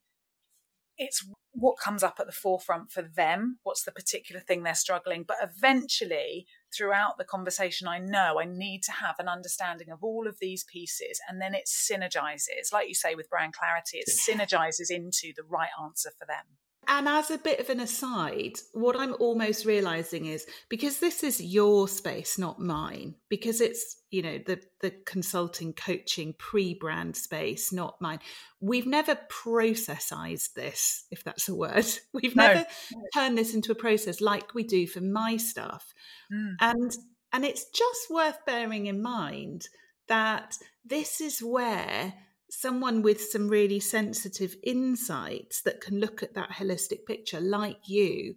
it's 0.98 1.24
what 1.52 1.78
comes 1.78 2.02
up 2.02 2.16
at 2.18 2.26
the 2.26 2.32
forefront 2.32 2.90
for 2.90 3.02
them, 3.02 3.58
what's 3.62 3.84
the 3.84 3.92
particular 3.92 4.40
thing 4.40 4.62
they're 4.62 4.74
struggling. 4.74 5.24
But 5.26 5.36
eventually, 5.42 6.46
throughout 6.74 7.18
the 7.18 7.24
conversation, 7.24 7.86
I 7.86 7.98
know 7.98 8.40
I 8.40 8.46
need 8.46 8.82
to 8.84 8.92
have 8.92 9.16
an 9.18 9.28
understanding 9.28 9.90
of 9.90 10.02
all 10.02 10.26
of 10.26 10.38
these 10.40 10.64
pieces. 10.64 11.20
And 11.28 11.40
then 11.40 11.54
it 11.54 11.68
synergizes, 11.68 12.72
like 12.72 12.88
you 12.88 12.94
say 12.94 13.14
with 13.14 13.28
brand 13.28 13.52
clarity, 13.52 13.98
it 13.98 14.08
synergizes 14.08 14.90
into 14.90 15.32
the 15.36 15.44
right 15.48 15.70
answer 15.82 16.10
for 16.18 16.26
them. 16.26 16.58
And 16.94 17.08
as 17.08 17.30
a 17.30 17.38
bit 17.38 17.58
of 17.58 17.70
an 17.70 17.80
aside, 17.80 18.58
what 18.74 18.96
I'm 18.96 19.14
almost 19.18 19.64
realizing 19.64 20.26
is 20.26 20.44
because 20.68 20.98
this 20.98 21.24
is 21.24 21.40
your 21.40 21.88
space, 21.88 22.36
not 22.36 22.60
mine, 22.60 23.14
because 23.30 23.62
it's, 23.62 23.96
you 24.10 24.20
know, 24.20 24.36
the 24.44 24.60
the 24.82 24.90
consulting, 25.06 25.72
coaching, 25.72 26.34
pre-brand 26.36 27.16
space, 27.16 27.72
not 27.72 27.98
mine. 28.02 28.18
We've 28.60 28.86
never 28.86 29.18
processized 29.30 30.54
this, 30.54 31.06
if 31.10 31.24
that's 31.24 31.48
a 31.48 31.54
word. 31.54 31.86
We've 32.12 32.36
no. 32.36 32.46
never 32.46 32.66
turned 33.14 33.38
this 33.38 33.54
into 33.54 33.72
a 33.72 33.76
process 33.76 34.20
like 34.20 34.54
we 34.54 34.62
do 34.62 34.86
for 34.86 35.00
my 35.00 35.38
stuff. 35.38 35.94
Mm. 36.30 36.56
And 36.60 36.92
and 37.32 37.46
it's 37.46 37.70
just 37.70 38.10
worth 38.10 38.44
bearing 38.44 38.84
in 38.84 39.00
mind 39.00 39.66
that 40.08 40.58
this 40.84 41.22
is 41.22 41.42
where 41.42 42.12
someone 42.54 43.00
with 43.00 43.18
some 43.18 43.48
really 43.48 43.80
sensitive 43.80 44.54
insights 44.62 45.62
that 45.62 45.80
can 45.80 45.98
look 45.98 46.22
at 46.22 46.34
that 46.34 46.50
holistic 46.50 47.06
picture 47.06 47.40
like 47.40 47.78
you 47.88 48.34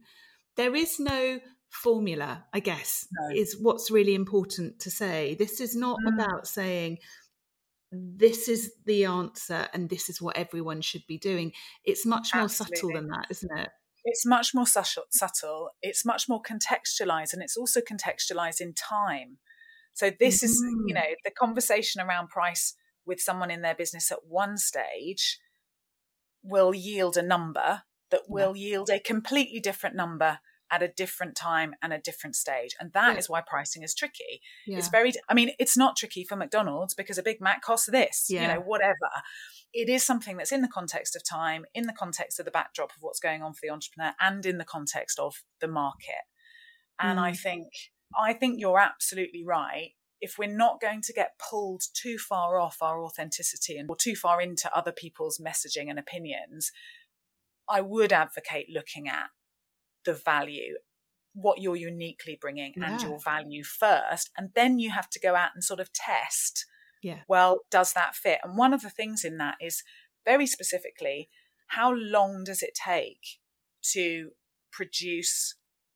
there 0.55 0.73
is 0.73 1.01
no 1.01 1.37
formula 1.69 2.45
i 2.53 2.61
guess 2.61 3.05
no. 3.11 3.35
is 3.35 3.57
what's 3.59 3.91
really 3.91 4.15
important 4.15 4.79
to 4.79 4.89
say 4.89 5.35
this 5.35 5.59
is 5.59 5.75
not 5.75 5.99
mm. 5.99 6.13
about 6.13 6.47
saying 6.47 6.97
this 7.91 8.47
is 8.47 8.71
the 8.85 9.03
answer 9.03 9.67
and 9.73 9.89
this 9.89 10.09
is 10.09 10.21
what 10.21 10.37
everyone 10.37 10.79
should 10.79 11.05
be 11.09 11.17
doing 11.17 11.51
it's 11.83 12.05
much 12.05 12.33
more 12.33 12.45
Absolutely. 12.45 12.77
subtle 12.77 12.93
than 12.93 13.07
that 13.07 13.25
isn't 13.29 13.59
it 13.59 13.69
it's 14.05 14.25
much 14.25 14.53
more 14.53 14.65
subtle 14.65 15.71
it's 15.81 16.05
much 16.05 16.29
more 16.29 16.41
contextualized 16.41 17.33
and 17.33 17.43
it's 17.43 17.57
also 17.57 17.81
contextualized 17.81 18.61
in 18.61 18.73
time 18.73 19.39
so 19.93 20.09
this 20.21 20.39
mm. 20.39 20.45
is 20.45 20.63
you 20.87 20.93
mm. 20.93 20.95
know 20.95 21.15
the 21.25 21.31
conversation 21.31 21.99
around 21.99 22.29
price 22.29 22.75
with 23.05 23.19
someone 23.19 23.51
in 23.51 23.61
their 23.61 23.75
business 23.75 24.11
at 24.11 24.25
one 24.27 24.57
stage 24.57 25.39
will 26.43 26.73
yield 26.73 27.17
a 27.17 27.21
number 27.21 27.83
that 28.11 28.21
will 28.27 28.55
yeah. 28.55 28.67
yield 28.67 28.89
a 28.89 28.99
completely 28.99 29.59
different 29.59 29.95
number 29.95 30.39
at 30.71 30.81
a 30.81 30.87
different 30.87 31.35
time 31.35 31.75
and 31.81 31.93
a 31.93 31.99
different 31.99 32.35
stage. 32.35 32.75
And 32.79 32.91
that 32.93 33.13
yeah. 33.13 33.19
is 33.19 33.29
why 33.29 33.41
pricing 33.45 33.83
is 33.83 33.93
tricky. 33.93 34.41
Yeah. 34.65 34.77
It's 34.77 34.89
very, 34.89 35.13
I 35.29 35.33
mean, 35.33 35.51
it's 35.59 35.77
not 35.77 35.95
tricky 35.95 36.23
for 36.23 36.35
McDonald's 36.35 36.95
because 36.95 37.17
a 37.17 37.23
Big 37.23 37.39
Mac 37.39 37.61
costs 37.61 37.89
this, 37.89 38.25
yeah. 38.29 38.41
you 38.41 38.47
know, 38.47 38.61
whatever. 38.61 38.95
It 39.73 39.89
is 39.89 40.03
something 40.03 40.37
that's 40.37 40.51
in 40.51 40.61
the 40.61 40.67
context 40.67 41.15
of 41.15 41.23
time, 41.23 41.65
in 41.73 41.85
the 41.85 41.93
context 41.93 42.39
of 42.39 42.45
the 42.45 42.51
backdrop 42.51 42.91
of 42.91 42.97
what's 43.01 43.19
going 43.19 43.43
on 43.43 43.53
for 43.53 43.59
the 43.61 43.69
entrepreneur, 43.69 44.13
and 44.19 44.45
in 44.45 44.57
the 44.57 44.65
context 44.65 45.19
of 45.19 45.43
the 45.61 45.67
market. 45.67 46.25
And 46.99 47.19
mm. 47.19 47.23
I 47.23 47.33
think, 47.33 47.67
I 48.17 48.33
think 48.33 48.55
you're 48.57 48.79
absolutely 48.79 49.43
right 49.45 49.91
if 50.21 50.37
we're 50.37 50.55
not 50.55 50.81
going 50.81 51.01
to 51.01 51.13
get 51.13 51.39
pulled 51.39 51.81
too 51.93 52.17
far 52.17 52.59
off 52.59 52.77
our 52.81 53.03
authenticity 53.03 53.77
and 53.77 53.89
or 53.89 53.95
too 53.95 54.15
far 54.15 54.41
into 54.41 54.75
other 54.75 54.91
people's 54.91 55.39
messaging 55.39 55.89
and 55.89 55.99
opinions, 55.99 56.71
I 57.69 57.81
would 57.81 58.13
advocate 58.13 58.67
looking 58.73 59.07
at 59.07 59.27
the 60.05 60.13
value, 60.13 60.75
what 61.33 61.59
you're 61.61 61.75
uniquely 61.75 62.37
bringing 62.39 62.73
yeah. 62.77 62.93
and 62.93 63.01
your 63.01 63.19
value 63.19 63.63
first. 63.63 64.31
And 64.37 64.49
then 64.55 64.79
you 64.79 64.91
have 64.91 65.09
to 65.11 65.19
go 65.19 65.35
out 65.35 65.51
and 65.53 65.63
sort 65.63 65.79
of 65.79 65.91
test. 65.91 66.65
Yeah. 67.03 67.19
Well, 67.27 67.59
does 67.69 67.93
that 67.93 68.15
fit? 68.15 68.39
And 68.43 68.57
one 68.57 68.73
of 68.73 68.81
the 68.81 68.89
things 68.89 69.23
in 69.23 69.37
that 69.37 69.55
is 69.61 69.83
very 70.25 70.47
specifically, 70.47 71.29
how 71.67 71.93
long 71.93 72.43
does 72.45 72.63
it 72.63 72.71
take 72.73 73.39
to 73.93 74.31
produce 74.71 75.55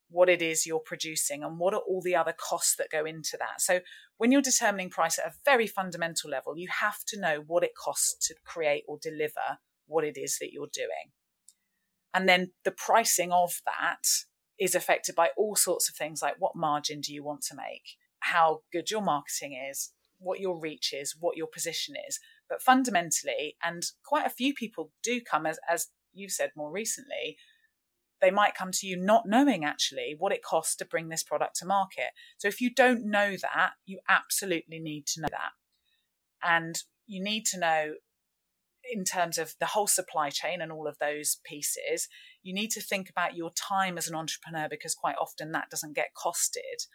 what 0.09 0.29
it 0.29 0.41
is 0.41 0.65
you're 0.65 0.79
producing 0.79 1.43
and 1.43 1.59
what 1.59 1.73
are 1.73 1.81
all 1.81 2.01
the 2.01 2.15
other 2.15 2.33
costs 2.33 2.75
that 2.77 2.89
go 2.91 3.05
into 3.05 3.37
that. 3.37 3.61
So 3.61 3.79
when 4.19 4.33
you're 4.33 4.41
determining 4.41 4.89
price 4.89 5.17
at 5.17 5.25
a 5.27 5.35
very 5.45 5.65
fundamental 5.65 6.29
level, 6.29 6.57
you 6.57 6.67
have 6.81 7.05
to 7.07 7.17
know 7.17 7.41
what 7.47 7.63
it 7.63 7.71
costs 7.73 8.27
to 8.27 8.35
create 8.45 8.83
or 8.85 8.99
deliver 9.01 9.59
what 9.87 10.03
it 10.03 10.17
is 10.17 10.37
that 10.39 10.51
you're 10.51 10.67
doing. 10.73 11.13
And 12.13 12.27
then 12.27 12.51
the 12.65 12.71
pricing 12.71 13.31
of 13.31 13.61
that 13.65 14.03
is 14.59 14.75
affected 14.75 15.15
by 15.15 15.29
all 15.37 15.55
sorts 15.55 15.87
of 15.87 15.95
things 15.95 16.21
like 16.21 16.35
what 16.37 16.51
margin 16.53 16.99
do 16.99 17.13
you 17.13 17.23
want 17.23 17.43
to 17.43 17.55
make, 17.55 17.95
how 18.19 18.59
good 18.73 18.91
your 18.91 19.01
marketing 19.01 19.57
is, 19.71 19.93
what 20.17 20.41
your 20.41 20.59
reach 20.59 20.93
is, 20.93 21.15
what 21.17 21.37
your 21.37 21.47
position 21.47 21.95
is. 22.05 22.19
But 22.49 22.61
fundamentally, 22.61 23.55
and 23.63 23.83
quite 24.03 24.25
a 24.25 24.29
few 24.29 24.53
people 24.53 24.91
do 25.01 25.21
come 25.21 25.45
as, 25.45 25.59
as 25.69 25.87
you 26.11 26.27
said 26.27 26.51
more 26.57 26.73
recently, 26.73 27.37
they 28.21 28.31
might 28.31 28.55
come 28.55 28.71
to 28.71 28.87
you 28.87 28.97
not 28.97 29.23
knowing 29.25 29.63
actually 29.63 30.15
what 30.17 30.33
it 30.33 30.43
costs 30.43 30.75
to 30.77 30.85
bring 30.85 31.09
this 31.09 31.23
product 31.23 31.55
to 31.57 31.65
market. 31.65 32.11
So 32.37 32.47
if 32.47 32.61
you 32.61 32.73
don't 32.73 33.09
know 33.09 33.35
that, 33.41 33.71
you 33.85 33.99
absolutely 34.09 34.79
need 34.79 35.05
to 35.07 35.21
know 35.21 35.29
that. 35.31 35.51
And 36.43 36.75
you 37.07 37.23
need 37.23 37.45
to 37.47 37.59
know 37.59 37.93
in 38.91 39.03
terms 39.03 39.37
of 39.37 39.55
the 39.59 39.67
whole 39.67 39.87
supply 39.87 40.29
chain 40.29 40.61
and 40.61 40.71
all 40.71 40.87
of 40.87 40.97
those 40.99 41.37
pieces, 41.45 42.07
you 42.41 42.53
need 42.53 42.71
to 42.71 42.81
think 42.81 43.09
about 43.09 43.35
your 43.35 43.51
time 43.51 43.97
as 43.97 44.07
an 44.07 44.15
entrepreneur 44.15 44.67
because 44.69 44.95
quite 44.95 45.15
often 45.19 45.51
that 45.51 45.69
doesn't 45.69 45.95
get 45.95 46.09
costed. 46.15 46.87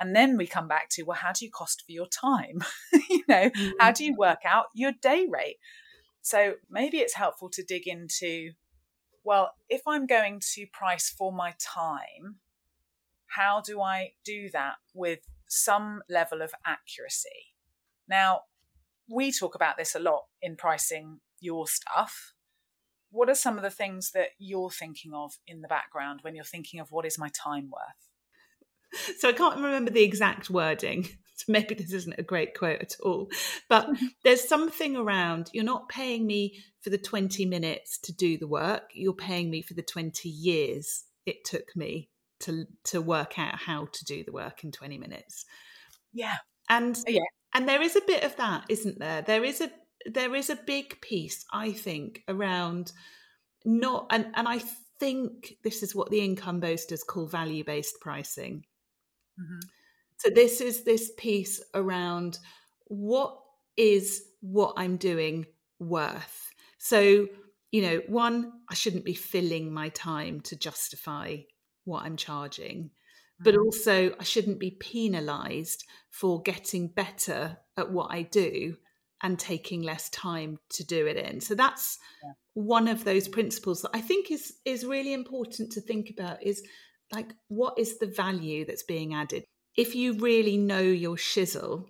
And 0.00 0.16
then 0.16 0.36
we 0.36 0.46
come 0.46 0.68
back 0.68 0.88
to, 0.92 1.04
well, 1.04 1.18
how 1.20 1.32
do 1.32 1.44
you 1.44 1.50
cost 1.50 1.84
for 1.86 1.92
your 1.92 2.08
time? 2.08 2.58
you 3.10 3.22
know, 3.28 3.50
mm-hmm. 3.50 3.70
how 3.78 3.92
do 3.92 4.04
you 4.04 4.16
work 4.16 4.40
out 4.44 4.66
your 4.74 4.92
day 5.00 5.26
rate? 5.30 5.58
So 6.22 6.54
maybe 6.70 6.98
it's 6.98 7.14
helpful 7.14 7.50
to 7.50 7.62
dig 7.62 7.86
into 7.86 8.52
well, 9.24 9.52
if 9.68 9.82
I'm 9.86 10.06
going 10.06 10.40
to 10.54 10.66
price 10.72 11.08
for 11.08 11.32
my 11.32 11.54
time, 11.58 12.36
how 13.26 13.60
do 13.60 13.80
I 13.80 14.12
do 14.24 14.50
that 14.52 14.74
with 14.94 15.20
some 15.48 16.02
level 16.08 16.42
of 16.42 16.52
accuracy? 16.66 17.54
Now, 18.08 18.42
we 19.08 19.32
talk 19.32 19.54
about 19.54 19.76
this 19.76 19.94
a 19.94 19.98
lot 19.98 20.24
in 20.40 20.56
pricing 20.56 21.20
your 21.40 21.66
stuff. 21.66 22.34
What 23.10 23.28
are 23.28 23.34
some 23.34 23.56
of 23.56 23.62
the 23.62 23.70
things 23.70 24.12
that 24.12 24.28
you're 24.38 24.70
thinking 24.70 25.12
of 25.14 25.34
in 25.46 25.60
the 25.60 25.68
background 25.68 26.20
when 26.22 26.34
you're 26.34 26.44
thinking 26.44 26.80
of 26.80 26.90
what 26.90 27.06
is 27.06 27.18
my 27.18 27.28
time 27.28 27.70
worth? 27.70 29.14
So 29.18 29.28
I 29.28 29.32
can't 29.32 29.56
remember 29.56 29.90
the 29.90 30.02
exact 30.02 30.50
wording. 30.50 31.08
Maybe 31.48 31.74
this 31.74 31.92
isn't 31.92 32.18
a 32.18 32.22
great 32.22 32.56
quote 32.56 32.80
at 32.80 32.96
all. 33.02 33.30
But 33.68 33.88
there's 34.24 34.48
something 34.48 34.96
around 34.96 35.50
you're 35.52 35.64
not 35.64 35.88
paying 35.88 36.26
me 36.26 36.58
for 36.80 36.90
the 36.90 36.98
20 36.98 37.46
minutes 37.46 37.98
to 38.00 38.12
do 38.12 38.36
the 38.36 38.48
work, 38.48 38.90
you're 38.92 39.12
paying 39.12 39.50
me 39.50 39.62
for 39.62 39.74
the 39.74 39.82
20 39.82 40.28
years 40.28 41.04
it 41.26 41.44
took 41.44 41.74
me 41.76 42.08
to 42.40 42.66
to 42.84 43.00
work 43.00 43.38
out 43.38 43.56
how 43.56 43.86
to 43.92 44.04
do 44.04 44.24
the 44.24 44.32
work 44.32 44.64
in 44.64 44.72
20 44.72 44.98
minutes. 44.98 45.44
Yeah. 46.12 46.36
And 46.68 46.96
oh, 46.96 47.10
yeah. 47.10 47.20
And 47.54 47.68
there 47.68 47.82
is 47.82 47.96
a 47.96 48.00
bit 48.06 48.24
of 48.24 48.36
that, 48.36 48.64
isn't 48.68 48.98
there? 48.98 49.22
There 49.22 49.44
is 49.44 49.60
a 49.60 49.70
there 50.06 50.34
is 50.34 50.50
a 50.50 50.56
big 50.56 51.00
piece, 51.00 51.44
I 51.52 51.72
think, 51.72 52.22
around 52.28 52.92
not 53.64 54.06
and 54.10 54.26
and 54.34 54.48
I 54.48 54.60
think 54.98 55.54
this 55.62 55.82
is 55.82 55.94
what 55.94 56.10
the 56.10 56.20
income 56.20 56.60
boasters 56.60 57.04
call 57.04 57.26
value 57.26 57.64
based 57.64 57.96
pricing. 58.00 58.64
Mm-hmm. 59.40 59.60
So 60.22 60.30
this 60.30 60.60
is 60.60 60.84
this 60.84 61.10
piece 61.16 61.60
around 61.74 62.38
what 62.86 63.40
is 63.76 64.22
what 64.40 64.74
I'm 64.76 64.96
doing 64.96 65.46
worth? 65.78 66.52
So, 66.78 67.28
you 67.70 67.82
know, 67.82 68.02
one, 68.06 68.52
I 68.68 68.74
shouldn't 68.74 69.04
be 69.04 69.14
filling 69.14 69.72
my 69.72 69.88
time 69.88 70.40
to 70.42 70.56
justify 70.56 71.38
what 71.84 72.04
I'm 72.04 72.16
charging, 72.16 72.90
but 73.42 73.56
Mm-hmm. 73.56 73.56
also 73.56 74.14
I 74.18 74.22
shouldn't 74.24 74.60
be 74.60 74.72
penalized 74.72 75.84
for 76.10 76.42
getting 76.42 76.88
better 76.88 77.58
at 77.76 77.90
what 77.90 78.12
I 78.12 78.22
do 78.22 78.76
and 79.22 79.38
taking 79.38 79.82
less 79.82 80.08
time 80.10 80.58
to 80.70 80.84
do 80.84 81.06
it 81.06 81.16
in. 81.16 81.40
So 81.40 81.54
that's 81.54 81.98
Yeah. 82.22 82.32
one 82.54 82.88
of 82.88 83.04
those 83.04 83.28
principles 83.28 83.82
that 83.82 83.90
I 83.94 84.00
think 84.00 84.30
is 84.30 84.54
is 84.64 84.84
really 84.84 85.12
important 85.12 85.72
to 85.72 85.80
think 85.80 86.10
about 86.10 86.42
is 86.42 86.62
like 87.12 87.32
what 87.48 87.78
is 87.78 87.98
the 87.98 88.06
value 88.06 88.64
that's 88.66 88.82
being 88.84 89.14
added? 89.14 89.44
If 89.76 89.94
you 89.94 90.14
really 90.14 90.56
know 90.56 90.80
your 90.80 91.16
shizzle, 91.16 91.88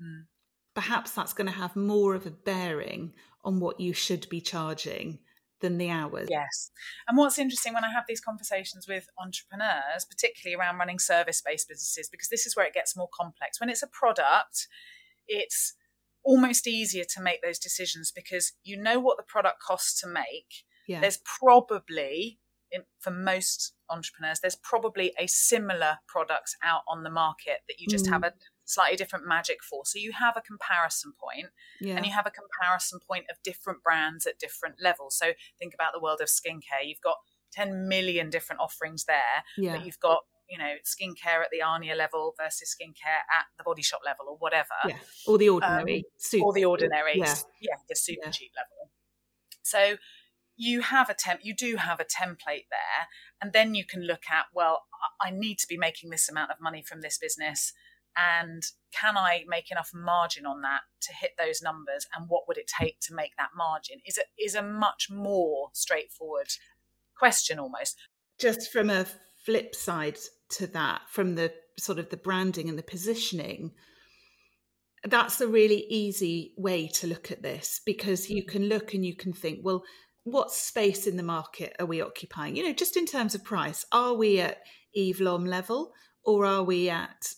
Mm. 0.00 0.26
perhaps 0.74 1.12
that's 1.12 1.32
going 1.32 1.46
to 1.46 1.52
have 1.52 1.76
more 1.76 2.14
of 2.14 2.26
a 2.26 2.30
bearing 2.30 3.14
on 3.44 3.60
what 3.60 3.78
you 3.78 3.92
should 3.92 4.28
be 4.28 4.40
charging 4.40 5.20
than 5.60 5.78
the 5.78 5.90
hours. 5.90 6.28
Yes. 6.30 6.70
And 7.06 7.16
what's 7.16 7.38
interesting 7.38 7.72
when 7.72 7.84
I 7.84 7.92
have 7.92 8.04
these 8.08 8.20
conversations 8.20 8.88
with 8.88 9.06
entrepreneurs, 9.16 10.04
particularly 10.04 10.60
around 10.60 10.78
running 10.78 10.98
service 10.98 11.40
based 11.40 11.68
businesses, 11.68 12.08
because 12.08 12.28
this 12.28 12.46
is 12.46 12.56
where 12.56 12.66
it 12.66 12.74
gets 12.74 12.96
more 12.96 13.08
complex. 13.16 13.60
When 13.60 13.70
it's 13.70 13.82
a 13.82 13.86
product, 13.86 14.66
it's 15.28 15.74
almost 16.24 16.66
easier 16.66 17.04
to 17.14 17.22
make 17.22 17.42
those 17.42 17.58
decisions 17.58 18.10
because 18.10 18.52
you 18.64 18.76
know 18.76 18.98
what 18.98 19.16
the 19.16 19.22
product 19.22 19.60
costs 19.60 20.00
to 20.00 20.08
make. 20.08 20.64
Yeah. 20.88 21.00
There's 21.00 21.18
probably, 21.38 22.40
for 22.98 23.10
most 23.12 23.74
entrepreneurs, 23.92 24.40
there's 24.40 24.56
probably 24.56 25.12
a 25.18 25.26
similar 25.26 25.98
product 26.08 26.56
out 26.62 26.82
on 26.88 27.02
the 27.02 27.10
market 27.10 27.58
that 27.68 27.78
you 27.78 27.86
just 27.88 28.06
Mm. 28.06 28.10
have 28.10 28.24
a 28.24 28.32
slightly 28.64 28.96
different 28.96 29.26
magic 29.26 29.62
for. 29.62 29.84
So 29.84 29.98
you 29.98 30.12
have 30.12 30.36
a 30.36 30.40
comparison 30.40 31.12
point 31.12 31.48
yeah. 31.80 31.96
and 31.96 32.06
you 32.06 32.12
have 32.12 32.26
a 32.26 32.30
comparison 32.30 33.00
point 33.06 33.26
of 33.30 33.36
different 33.42 33.82
brands 33.82 34.26
at 34.26 34.38
different 34.38 34.76
levels. 34.80 35.16
So 35.16 35.32
think 35.58 35.74
about 35.74 35.92
the 35.92 36.00
world 36.00 36.20
of 36.20 36.28
skincare. 36.28 36.84
You've 36.84 37.00
got 37.02 37.16
10 37.52 37.88
million 37.88 38.30
different 38.30 38.60
offerings 38.60 39.04
there, 39.04 39.44
yeah. 39.58 39.76
but 39.76 39.84
you've 39.84 40.00
got, 40.00 40.20
you 40.48 40.56
know, 40.58 40.74
skincare 40.84 41.42
at 41.42 41.50
the 41.50 41.58
Arnia 41.58 41.96
level 41.96 42.34
versus 42.40 42.74
skincare 42.74 43.22
at 43.36 43.44
the 43.58 43.64
body 43.64 43.82
shop 43.82 44.00
level 44.04 44.26
or 44.28 44.36
whatever, 44.36 44.74
Yeah. 44.86 44.98
Or 45.26 45.36
the 45.38 45.48
ordinary. 45.50 46.04
super, 46.18 46.46
or 46.46 46.52
the 46.52 46.64
ordinary, 46.64 47.18
Yeah. 47.18 47.34
yeah, 47.60 47.76
the 47.88 47.96
super 47.96 48.30
cheap 48.30 48.52
level. 48.56 48.90
So 49.62 49.96
you 50.62 50.80
have 50.82 51.10
a 51.10 51.14
temp, 51.14 51.40
you 51.42 51.54
do 51.54 51.76
have 51.76 52.00
a 52.00 52.04
template 52.04 52.66
there, 52.70 53.08
and 53.40 53.52
then 53.52 53.74
you 53.74 53.84
can 53.84 54.02
look 54.02 54.22
at, 54.30 54.46
well, 54.54 54.82
I 55.20 55.30
need 55.30 55.58
to 55.58 55.66
be 55.68 55.76
making 55.76 56.10
this 56.10 56.28
amount 56.28 56.50
of 56.50 56.60
money 56.60 56.82
from 56.82 57.00
this 57.00 57.18
business 57.18 57.72
and 58.14 58.62
can 58.92 59.16
I 59.16 59.44
make 59.48 59.70
enough 59.70 59.88
margin 59.94 60.44
on 60.44 60.60
that 60.60 60.82
to 61.00 61.14
hit 61.14 61.30
those 61.38 61.62
numbers? 61.62 62.06
And 62.14 62.26
what 62.28 62.42
would 62.46 62.58
it 62.58 62.70
take 62.78 63.00
to 63.04 63.14
make 63.14 63.30
that 63.38 63.48
margin? 63.56 64.00
Is 64.06 64.18
it 64.18 64.26
is 64.38 64.54
a 64.54 64.62
much 64.62 65.08
more 65.10 65.70
straightforward 65.72 66.48
question 67.22 67.60
almost. 67.60 67.96
Just 68.38 68.72
from 68.72 68.90
a 68.90 69.06
flip 69.44 69.76
side 69.76 70.18
to 70.50 70.66
that, 70.68 71.02
from 71.08 71.36
the 71.36 71.52
sort 71.78 72.00
of 72.00 72.10
the 72.10 72.16
branding 72.16 72.68
and 72.68 72.76
the 72.76 72.82
positioning, 72.82 73.70
that's 75.04 75.40
a 75.40 75.46
really 75.46 75.86
easy 75.88 76.52
way 76.56 76.88
to 76.88 77.06
look 77.06 77.30
at 77.30 77.42
this 77.42 77.80
because 77.86 78.28
you 78.28 78.42
mm. 78.42 78.48
can 78.48 78.68
look 78.68 78.92
and 78.92 79.06
you 79.06 79.14
can 79.14 79.32
think, 79.32 79.60
well, 79.62 79.84
what 80.24 80.52
space 80.52 81.06
in 81.06 81.16
the 81.16 81.22
market 81.22 81.74
are 81.78 81.86
we 81.86 82.00
occupying? 82.00 82.56
You 82.56 82.64
know, 82.64 82.72
just 82.72 82.96
in 82.96 83.06
terms 83.06 83.34
of 83.34 83.44
price, 83.44 83.84
are 83.92 84.14
we 84.14 84.40
at 84.40 84.62
Eve 84.94 85.20
Lom 85.20 85.44
level 85.44 85.92
or 86.24 86.46
are 86.46 86.62
we 86.62 86.88
at 86.88 87.32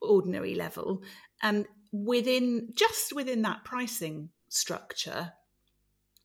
ordinary 0.00 0.54
level? 0.54 1.02
And 1.42 1.66
within 1.92 2.70
just 2.74 3.12
within 3.12 3.42
that 3.42 3.64
pricing 3.64 4.30
structure, 4.48 5.32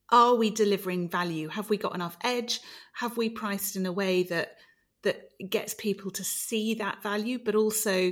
are 0.10 0.36
we 0.36 0.50
delivering 0.50 1.10
value? 1.10 1.50
Have 1.50 1.70
we 1.70 1.78
got 1.78 1.96
enough 1.96 2.18
edge? 2.24 2.62
Have 2.94 3.18
we 3.18 3.30
priced 3.30 3.76
in 3.76 3.86
a 3.86 3.92
way 3.92 4.24
that 4.24 4.56
that 5.04 5.30
gets 5.50 5.74
people 5.74 6.12
to 6.12 6.24
see 6.24 6.76
that 6.76 7.04
value, 7.04 7.40
but 7.44 7.56
also 7.56 8.12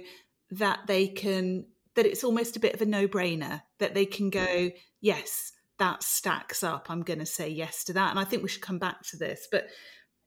that 0.51 0.79
they 0.87 1.07
can 1.07 1.65
that 1.95 2.05
it's 2.05 2.25
almost 2.25 2.57
a 2.57 2.59
bit 2.59 2.73
of 2.73 2.81
a 2.81 2.85
no-brainer 2.85 3.61
that 3.79 3.93
they 3.93 4.05
can 4.05 4.29
go, 4.29 4.69
yes, 4.99 5.53
that 5.77 6.03
stacks 6.03 6.63
up. 6.63 6.89
I'm 6.89 7.01
going 7.03 7.19
to 7.19 7.25
say 7.25 7.49
yes 7.49 7.83
to 7.85 7.93
that, 7.93 8.09
and 8.11 8.19
I 8.19 8.23
think 8.23 8.43
we 8.43 8.49
should 8.49 8.61
come 8.61 8.79
back 8.79 9.01
to 9.09 9.17
this. 9.17 9.47
But 9.51 9.67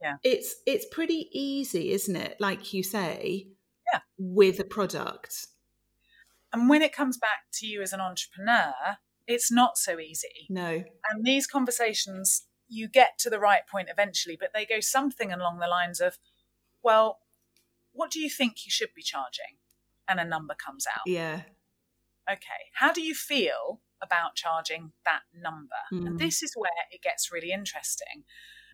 Yeah. 0.02 0.16
it's 0.22 0.54
it's 0.66 0.86
pretty 0.90 1.28
easy, 1.32 1.92
isn't 1.92 2.14
it? 2.16 2.36
Like 2.40 2.72
you 2.72 2.82
say, 2.82 3.48
Yeah. 3.92 4.00
with 4.18 4.60
a 4.60 4.64
product. 4.64 5.46
And 6.52 6.68
when 6.68 6.82
it 6.82 6.92
comes 6.94 7.18
back 7.18 7.44
to 7.54 7.66
you 7.66 7.82
as 7.82 7.92
an 7.92 8.00
entrepreneur, 8.00 8.72
it's 9.26 9.50
not 9.52 9.76
so 9.76 9.98
easy. 9.98 10.46
No, 10.48 10.82
And 11.10 11.24
these 11.24 11.46
conversations, 11.46 12.46
you 12.68 12.88
get 12.88 13.18
to 13.18 13.30
the 13.30 13.38
right 13.40 13.66
point 13.66 13.88
eventually, 13.90 14.36
but 14.38 14.52
they 14.54 14.64
go 14.64 14.80
something 14.80 15.30
along 15.32 15.58
the 15.58 15.66
lines 15.68 16.00
of, 16.00 16.18
well, 16.82 17.20
what 17.92 18.10
do 18.10 18.20
you 18.20 18.30
think 18.30 18.64
you 18.64 18.70
should 18.70 18.94
be 18.94 19.02
charging? 19.02 19.58
And 20.08 20.18
a 20.20 20.24
number 20.24 20.54
comes 20.54 20.86
out. 20.86 21.02
yeah, 21.06 21.42
Okay, 22.30 22.70
how 22.74 22.92
do 22.92 23.02
you 23.02 23.14
feel 23.14 23.80
about 24.02 24.34
charging 24.34 24.92
that 25.04 25.22
number? 25.34 25.82
Mm. 25.92 26.06
And 26.06 26.18
this 26.18 26.42
is 26.42 26.52
where 26.54 26.70
it 26.90 27.02
gets 27.02 27.32
really 27.32 27.50
interesting. 27.50 28.24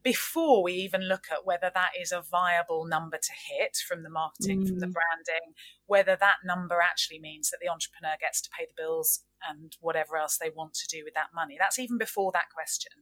Before 0.03 0.63
we 0.63 0.75
even 0.75 1.03
look 1.03 1.25
at 1.33 1.47
whether 1.47 1.71
that 1.75 1.93
is 1.99 2.13
a 2.13 2.21
viable 2.21 2.85
number 2.85 3.17
to 3.17 3.33
hit 3.57 3.79
from 3.89 4.03
the 4.03 4.11
marketing, 4.11 4.67
from 4.67 4.81
the 4.81 4.87
Mm. 4.87 4.93
branding, 4.93 5.55
whether 5.87 6.15
that 6.15 6.39
number 6.45 6.83
actually 6.83 7.19
means 7.19 7.49
that 7.49 7.59
the 7.63 7.71
entrepreneur 7.71 8.17
gets 8.21 8.43
to 8.43 8.51
pay 8.51 8.67
the 8.67 8.75
bills 8.77 9.25
and 9.49 9.77
whatever 9.81 10.19
else 10.19 10.37
they 10.37 10.51
want 10.51 10.75
to 10.75 10.87
do 10.89 11.05
with 11.05 11.15
that 11.15 11.31
money. 11.35 11.57
That's 11.59 11.79
even 11.79 11.97
before 11.97 12.33
that 12.33 12.51
question. 12.55 12.93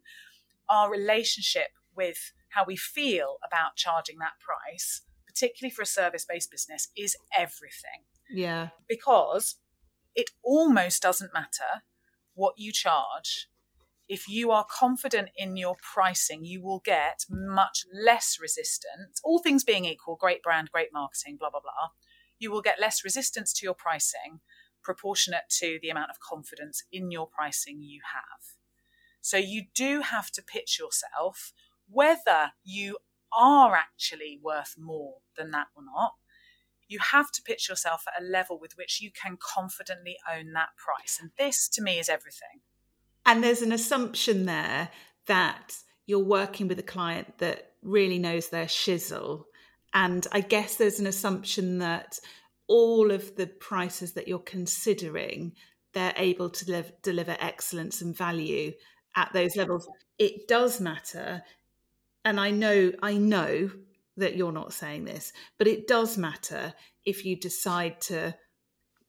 Our 0.69 0.91
relationship 0.91 1.71
with 1.95 2.33
how 2.51 2.65
we 2.65 2.77
feel 2.77 3.39
about 3.45 3.77
charging 3.77 4.19
that 4.19 4.39
price, 4.39 5.03
particularly 5.27 5.73
for 5.75 5.83
a 5.83 5.87
service 5.87 6.25
based 6.25 6.51
business, 6.53 6.89
is 6.97 7.17
everything 7.37 8.05
yeah, 8.31 8.69
because 8.89 9.57
it 10.15 10.31
almost 10.43 11.03
doesn't 11.03 11.35
matter 11.35 11.83
what 12.35 12.55
you 12.57 12.73
charge. 12.73 13.49
If 14.09 14.29
you 14.29 14.51
are 14.51 14.67
confident 14.69 15.31
in 15.37 15.57
your 15.57 15.77
pricing, 15.81 16.45
you 16.45 16.63
will 16.63 16.81
get 16.85 17.25
much 17.31 17.85
less 17.93 18.39
resistance. 18.41 19.21
All 19.25 19.39
things 19.39 19.65
being 19.65 19.85
equal, 19.85 20.17
great 20.17 20.43
brand, 20.43 20.71
great 20.71 20.89
marketing, 20.93 21.37
blah, 21.39 21.51
blah, 21.51 21.61
blah. 21.61 21.91
You 22.39 22.51
will 22.51 22.63
get 22.63 22.81
less 22.81 23.05
resistance 23.05 23.53
to 23.55 23.65
your 23.65 23.75
pricing 23.75 24.41
proportionate 24.83 25.49
to 25.49 25.79
the 25.81 25.91
amount 25.91 26.11
of 26.11 26.19
confidence 26.21 26.85
in 26.91 27.11
your 27.11 27.27
pricing 27.27 27.83
you 27.83 28.01
have. 28.13 28.57
So 29.21 29.37
you 29.37 29.65
do 29.75 30.01
have 30.01 30.31
to 30.33 30.43
pitch 30.43 30.79
yourself 30.79 31.53
whether 31.89 32.53
you 32.65 32.99
are 33.33 33.75
actually 33.75 34.39
worth 34.43 34.75
more 34.77 35.19
than 35.37 35.53
that 35.53 35.69
or 35.75 35.83
not 35.85 36.15
you 36.93 36.99
have 37.11 37.33
to 37.33 37.43
pitch 37.43 37.69
yourself 37.69 38.05
at 38.07 38.23
a 38.23 38.25
level 38.25 38.59
with 38.59 38.77
which 38.77 39.01
you 39.01 39.11
can 39.11 39.39
confidently 39.41 40.17
own 40.31 40.53
that 40.53 40.69
price. 40.77 41.19
And 41.21 41.31
this 41.39 41.69
to 41.71 41.83
me 41.83 41.99
is 41.99 42.09
everything. 42.09 42.61
And 43.25 43.43
there's 43.43 43.63
an 43.63 43.73
assumption 43.73 44.47
there 44.47 44.91
that 45.27 45.75
you're 46.07 46.19
working 46.19 46.69
with 46.69 46.79
a 46.79 46.85
client 46.85 47.39
that 47.39 47.73
really 47.83 48.19
knows 48.19 48.49
their 48.49 48.67
shizzle. 48.67 49.45
And 49.95 50.27
I 50.33 50.41
guess 50.41 50.77
there's 50.77 51.01
an 51.01 51.07
assumption 51.07 51.79
that 51.79 52.19
all 52.67 53.11
of 53.11 53.37
the 53.37 53.47
prices 53.47 54.13
that 54.13 54.29
you're 54.29 54.39
considering, 54.39 55.53
they're 55.95 56.15
able 56.17 56.51
to 56.51 56.71
live, 56.71 56.93
deliver 57.03 57.37
excellence 57.39 58.01
and 58.01 58.17
value 58.17 58.73
at 59.17 59.33
those 59.33 59.57
levels. 59.57 59.89
It 60.19 60.49
does 60.49 60.81
matter. 60.81 61.43
And 62.25 62.41
I 62.41 62.51
know, 62.51 62.93
I 63.03 63.15
know 63.15 63.71
that 64.17 64.37
you're 64.37 64.53
not 64.53 64.73
saying 64.73 65.05
this, 65.05 65.33
but 65.59 65.67
it 65.67 65.87
does 65.87 66.19
matter 66.19 66.75
if 67.05 67.25
you 67.25 67.37
decide 67.37 68.01
to 68.03 68.35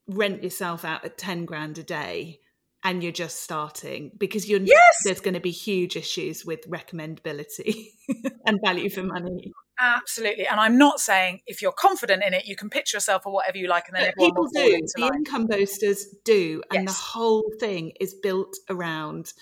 rent 0.08 0.44
yourself 0.44 0.84
out 0.84 1.06
at 1.06 1.18
10 1.18 1.46
grand 1.46 1.78
a 1.78 1.84
day 1.84 2.40
and 2.84 3.02
you're 3.02 3.12
just 3.14 3.42
starting 3.42 4.12
because 4.18 4.50
you're 4.50 4.60
Yes. 4.60 4.80
there's 5.06 5.22
going 5.22 5.34
to 5.34 5.40
be 5.40 5.52
huge 5.52 5.96
issues 5.96 6.46
with 6.46 6.70
recommendability 6.70 7.86
and 8.46 8.60
value 8.64 8.90
for 8.90 9.04
money. 9.04 9.52
Absolutely. 9.80 10.46
And 10.46 10.60
I'm 10.60 10.78
not 10.78 11.00
saying 11.00 11.40
if 11.48 11.62
you're 11.62 11.72
confident 11.72 12.24
in 12.24 12.34
it, 12.34 12.46
you 12.46 12.56
can 12.56 12.70
pitch 12.70 12.94
yourself 12.94 13.26
or 13.26 13.34
whatever 13.34 13.58
you 13.58 13.68
like, 13.68 13.88
and 13.88 13.98
then 13.98 14.14
people 14.20 14.48
do. 14.54 14.80
The 14.96 15.02
line. 15.02 15.16
income 15.16 15.48
boasters 15.48 16.06
do, 16.24 16.62
and 16.72 16.88
the 16.88 16.92
whole 16.92 17.44
thing 17.60 17.94
is 18.00 18.14
built 18.14 18.56
around 18.70 19.34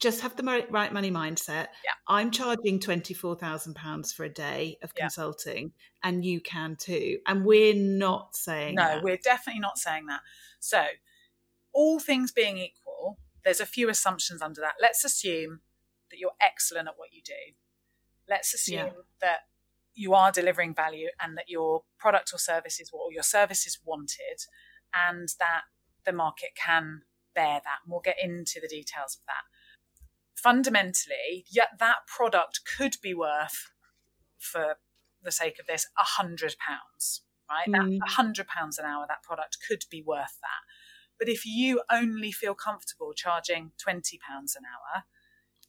just 0.00 0.20
have 0.20 0.36
the 0.36 0.42
right 0.70 0.92
money 0.92 1.10
mindset. 1.10 1.68
Yeah. 1.84 1.94
I'm 2.06 2.30
charging 2.30 2.78
twenty 2.80 3.14
four 3.14 3.34
thousand 3.36 3.74
pounds 3.74 4.12
for 4.12 4.24
a 4.24 4.28
day 4.28 4.78
of 4.82 4.92
Yeah. 4.96 5.04
consulting, 5.04 5.72
and 6.02 6.24
you 6.24 6.40
can 6.40 6.76
too. 6.76 7.18
And 7.26 7.44
we're 7.44 7.74
not 7.74 8.36
saying 8.36 8.76
No, 8.76 8.84
that. 8.84 9.02
we're 9.02 9.16
definitely 9.16 9.60
not 9.60 9.78
saying 9.78 10.06
that. 10.06 10.20
So, 10.60 10.86
all 11.72 11.98
things 12.00 12.32
being 12.32 12.58
equal, 12.58 13.18
there's 13.44 13.60
a 13.60 13.66
few 13.66 13.88
assumptions 13.88 14.40
under 14.42 14.60
that. 14.60 14.74
Let's 14.80 15.04
assume 15.04 15.60
that 16.10 16.18
you're 16.18 16.36
excellent 16.40 16.88
at 16.88 16.94
what 16.98 17.12
you 17.12 17.22
do. 17.22 17.54
Let's 18.28 18.54
assume 18.54 18.86
Yeah. 18.86 18.92
that 19.20 19.40
you 19.94 20.14
are 20.14 20.30
delivering 20.30 20.74
value 20.74 21.08
and 21.20 21.36
that 21.36 21.48
your 21.48 21.84
product 21.98 22.32
or 22.32 22.38
service 22.38 22.78
is 22.80 22.90
what 22.92 23.12
your 23.12 23.22
service 23.22 23.66
is 23.66 23.80
wanted 23.84 24.38
and 24.94 25.28
that 25.40 25.62
the 26.04 26.12
market 26.12 26.50
can 26.54 27.02
bear 27.34 27.60
that. 27.64 27.78
And 27.84 27.90
we'll 27.90 28.00
get 28.00 28.16
into 28.22 28.60
the 28.60 28.68
details 28.68 29.16
of 29.16 29.26
that. 29.26 29.42
Fundamentally, 30.42 31.44
yet 31.50 31.70
that 31.78 32.06
product 32.06 32.60
could 32.76 32.96
be 33.02 33.14
worth, 33.14 33.70
for 34.38 34.76
the 35.22 35.32
sake 35.32 35.58
of 35.58 35.66
this, 35.66 35.86
a 35.98 36.04
hundred 36.04 36.56
pounds, 36.64 37.22
right? 37.50 37.68
Mm. 37.68 37.98
That 37.98 38.08
hundred 38.10 38.46
pounds 38.46 38.78
an 38.78 38.84
hour, 38.84 39.04
that 39.08 39.22
product 39.22 39.58
could 39.66 39.84
be 39.90 40.02
worth 40.02 40.38
that. 40.42 40.62
But 41.18 41.28
if 41.28 41.44
you 41.44 41.82
only 41.90 42.30
feel 42.30 42.54
comfortable 42.54 43.12
charging 43.14 43.72
twenty 43.82 44.18
pounds 44.18 44.54
an 44.54 44.62
hour, 44.64 45.04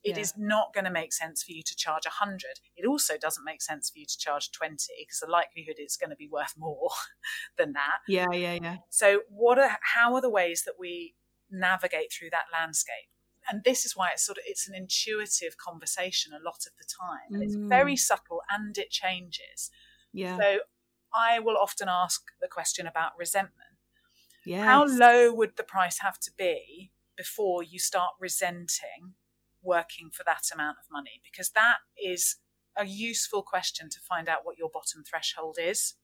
it 0.03 0.15
yeah. 0.15 0.21
is 0.21 0.33
not 0.37 0.73
going 0.73 0.85
to 0.85 0.91
make 0.91 1.11
sense 1.11 1.43
for 1.43 1.51
you 1.51 1.61
to 1.63 1.75
charge 1.75 2.05
a 2.05 2.23
100 2.23 2.43
it 2.77 2.85
also 2.85 3.17
doesn't 3.17 3.43
make 3.43 3.61
sense 3.61 3.89
for 3.89 3.99
you 3.99 4.05
to 4.05 4.17
charge 4.17 4.51
20 4.51 4.77
because 4.99 5.19
the 5.19 5.27
likelihood 5.29 5.75
it's 5.77 5.97
going 5.97 6.09
to 6.09 6.15
be 6.15 6.29
worth 6.31 6.53
more 6.57 6.89
than 7.57 7.73
that 7.73 7.99
yeah 8.07 8.27
yeah 8.31 8.57
yeah 8.61 8.77
so 8.89 9.21
what 9.29 9.59
are 9.59 9.77
how 9.81 10.13
are 10.13 10.21
the 10.21 10.29
ways 10.29 10.63
that 10.65 10.75
we 10.79 11.15
navigate 11.51 12.11
through 12.11 12.29
that 12.29 12.45
landscape 12.53 13.09
and 13.49 13.63
this 13.63 13.85
is 13.85 13.95
why 13.95 14.09
it's 14.11 14.25
sort 14.25 14.37
of 14.37 14.43
it's 14.47 14.67
an 14.67 14.75
intuitive 14.75 15.57
conversation 15.57 16.33
a 16.33 16.43
lot 16.43 16.65
of 16.65 16.73
the 16.77 16.85
time 17.01 17.33
and 17.33 17.41
mm. 17.41 17.45
it's 17.45 17.55
very 17.55 17.95
subtle 17.95 18.41
and 18.49 18.77
it 18.77 18.89
changes 18.89 19.69
yeah 20.13 20.37
so 20.37 20.59
i 21.13 21.39
will 21.39 21.57
often 21.57 21.87
ask 21.89 22.21
the 22.41 22.47
question 22.47 22.87
about 22.87 23.11
resentment 23.17 23.77
yeah 24.45 24.63
how 24.63 24.85
low 24.85 25.33
would 25.33 25.57
the 25.57 25.63
price 25.63 25.99
have 25.99 26.19
to 26.19 26.31
be 26.37 26.91
before 27.17 27.63
you 27.63 27.79
start 27.79 28.11
resenting 28.19 29.15
working 29.61 30.09
for 30.11 30.23
that 30.23 30.43
amount 30.53 30.77
of 30.77 30.85
money? 30.91 31.21
Because 31.23 31.49
that 31.51 31.77
is 32.01 32.37
a 32.77 32.85
useful 32.85 33.43
question 33.43 33.89
to 33.89 33.99
find 33.99 34.29
out 34.29 34.39
what 34.43 34.57
your 34.57 34.69
bottom 34.73 35.03
threshold 35.03 35.57
is. 35.61 35.95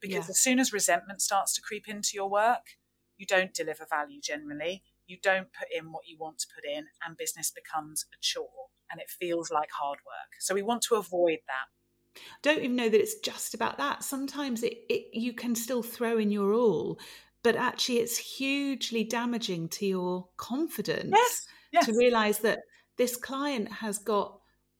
Because 0.00 0.28
as 0.28 0.40
soon 0.40 0.58
as 0.58 0.72
resentment 0.72 1.22
starts 1.22 1.54
to 1.54 1.60
creep 1.60 1.86
into 1.86 2.10
your 2.14 2.28
work, 2.28 2.76
you 3.16 3.24
don't 3.24 3.54
deliver 3.54 3.86
value 3.88 4.20
generally. 4.20 4.82
You 5.12 5.18
don't 5.22 5.52
put 5.52 5.68
in 5.76 5.92
what 5.92 6.06
you 6.06 6.16
want 6.18 6.38
to 6.38 6.46
put 6.54 6.64
in, 6.64 6.86
and 7.06 7.18
business 7.18 7.50
becomes 7.50 8.06
a 8.14 8.16
chore 8.22 8.70
and 8.90 8.98
it 8.98 9.10
feels 9.10 9.50
like 9.50 9.68
hard 9.70 9.98
work. 10.06 10.40
So 10.40 10.54
we 10.54 10.62
want 10.62 10.80
to 10.88 10.94
avoid 10.94 11.40
that. 11.48 12.20
Don't 12.40 12.58
even 12.58 12.76
know 12.76 12.88
that 12.88 12.98
it's 12.98 13.20
just 13.20 13.52
about 13.52 13.76
that. 13.76 14.02
Sometimes 14.02 14.62
it, 14.62 14.78
it 14.88 15.08
you 15.12 15.34
can 15.34 15.54
still 15.54 15.82
throw 15.82 16.16
in 16.16 16.30
your 16.30 16.54
all, 16.54 16.98
but 17.42 17.56
actually 17.56 17.98
it's 17.98 18.16
hugely 18.16 19.04
damaging 19.04 19.68
to 19.70 19.86
your 19.86 20.28
confidence 20.38 21.12
yes, 21.14 21.46
yes. 21.72 21.86
to 21.86 21.92
realize 21.92 22.38
that 22.38 22.60
this 22.96 23.14
client 23.14 23.70
has 23.70 23.98
got 23.98 24.38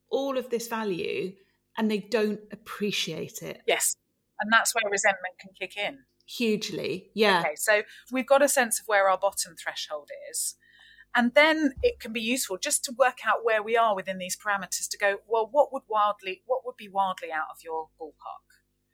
all 0.09 0.37
of 0.37 0.49
this 0.49 0.67
value 0.67 1.33
and 1.77 1.91
they 1.91 1.99
don't 1.99 2.39
appreciate 2.51 3.43
it. 3.43 3.61
Yes. 3.67 3.95
And 4.39 4.51
that's 4.51 4.73
where 4.73 4.89
resentment 4.89 5.35
can 5.39 5.51
kick 5.59 5.77
in. 5.77 5.99
Hugely. 6.25 7.11
Yeah. 7.13 7.41
Okay. 7.41 7.55
So 7.55 7.83
we've 8.11 8.27
got 8.27 8.41
a 8.41 8.47
sense 8.47 8.79
of 8.79 8.87
where 8.87 9.09
our 9.09 9.17
bottom 9.17 9.55
threshold 9.61 10.09
is. 10.31 10.55
And 11.15 11.33
then 11.35 11.73
it 11.83 11.99
can 11.99 12.11
be 12.11 12.21
useful 12.21 12.57
just 12.57 12.83
to 12.85 12.93
work 12.97 13.19
out 13.27 13.43
where 13.43 13.61
we 13.61 13.77
are 13.77 13.95
within 13.95 14.17
these 14.17 14.35
parameters 14.35 14.89
to 14.89 14.97
go, 14.97 15.17
well, 15.27 15.47
what 15.51 15.71
would 15.71 15.83
wildly 15.87 16.41
what 16.45 16.61
would 16.65 16.77
be 16.77 16.89
wildly 16.89 17.31
out 17.31 17.47
of 17.51 17.57
your 17.63 17.89
ballpark? 18.01 18.49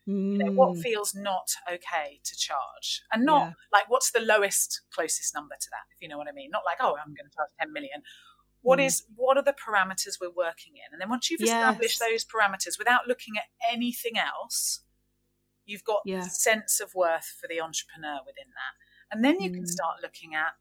Mm. 0.09 0.31
You 0.33 0.37
know, 0.39 0.51
what 0.51 0.75
hmm. 0.75 0.81
feels 0.81 1.13
not 1.15 1.49
okay 1.71 2.19
to 2.23 2.35
charge? 2.35 3.03
And 3.13 3.25
not 3.25 3.41
yeah. 3.41 3.53
like 3.71 3.89
what's 3.89 4.11
the 4.11 4.19
lowest 4.19 4.81
closest 4.93 5.33
number 5.33 5.55
to 5.59 5.67
that, 5.71 5.93
if 5.95 6.01
you 6.01 6.09
know 6.09 6.17
what 6.17 6.27
I 6.27 6.33
mean? 6.33 6.49
Not 6.51 6.63
like, 6.65 6.77
oh, 6.81 6.97
I'm 6.97 7.13
going 7.13 7.29
to 7.29 7.35
charge 7.35 7.49
10 7.59 7.71
million. 7.71 8.01
What 8.61 8.79
mm. 8.79 8.85
is 8.85 9.03
what 9.15 9.37
are 9.37 9.43
the 9.43 9.53
parameters 9.53 10.17
we're 10.19 10.35
working 10.35 10.73
in? 10.75 10.91
And 10.91 10.99
then 10.99 11.09
once 11.09 11.29
you've 11.29 11.41
established 11.41 11.99
those 11.99 12.25
parameters 12.25 12.77
without 12.77 13.07
looking 13.07 13.35
at 13.37 13.45
anything 13.71 14.17
else, 14.17 14.81
you've 15.69 15.83
got 15.83 16.01
yeah. 16.05 16.21
sense 16.21 16.79
of 16.79 16.95
worth 16.95 17.35
for 17.39 17.47
the 17.47 17.61
entrepreneur 17.61 18.19
within 18.25 18.49
that. 18.49 18.75
And 19.11 19.23
then 19.23 19.39
you 19.39 19.49
mm. 19.51 19.55
can 19.55 19.67
start 19.67 19.97
looking 20.01 20.35
at 20.35 20.53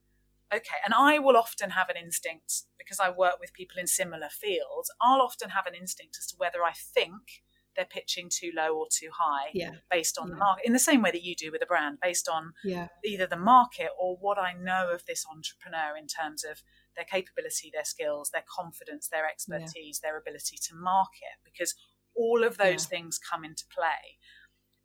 okay, 0.54 0.76
and 0.84 0.94
I 0.94 1.18
will 1.18 1.36
often 1.36 1.70
have 1.70 1.88
an 1.88 1.96
instinct 2.02 2.62
because 2.78 3.00
I 3.00 3.10
work 3.10 3.34
with 3.38 3.52
people 3.52 3.78
in 3.78 3.86
similar 3.86 4.28
fields, 4.30 4.90
I'll 5.00 5.20
often 5.20 5.50
have 5.50 5.66
an 5.66 5.74
instinct 5.74 6.16
as 6.18 6.26
to 6.28 6.36
whether 6.38 6.62
I 6.64 6.72
think 6.72 7.42
they're 7.76 7.84
pitching 7.84 8.28
too 8.28 8.50
low 8.56 8.76
or 8.76 8.86
too 8.90 9.10
high 9.16 9.50
yeah. 9.54 9.70
based 9.90 10.18
on 10.18 10.28
yeah. 10.28 10.34
the 10.34 10.38
market 10.38 10.66
in 10.66 10.72
the 10.72 10.78
same 10.78 11.00
way 11.02 11.10
that 11.10 11.22
you 11.22 11.36
do 11.36 11.52
with 11.52 11.62
a 11.62 11.66
brand 11.66 11.98
based 12.02 12.28
on 12.28 12.52
yeah. 12.64 12.88
either 13.04 13.26
the 13.26 13.36
market 13.36 13.90
or 14.00 14.16
what 14.16 14.36
I 14.38 14.52
know 14.52 14.90
of 14.92 15.04
this 15.06 15.24
entrepreneur 15.30 15.96
in 15.96 16.06
terms 16.06 16.44
of 16.44 16.62
their 16.96 17.04
capability, 17.04 17.70
their 17.72 17.84
skills, 17.84 18.30
their 18.32 18.44
confidence, 18.52 19.08
their 19.08 19.28
expertise, 19.28 20.00
their 20.00 20.18
ability 20.18 20.56
to 20.68 20.74
market, 20.74 21.38
because 21.44 21.74
all 22.16 22.42
of 22.42 22.58
those 22.58 22.86
things 22.86 23.18
come 23.18 23.44
into 23.44 23.64
play. 23.72 24.18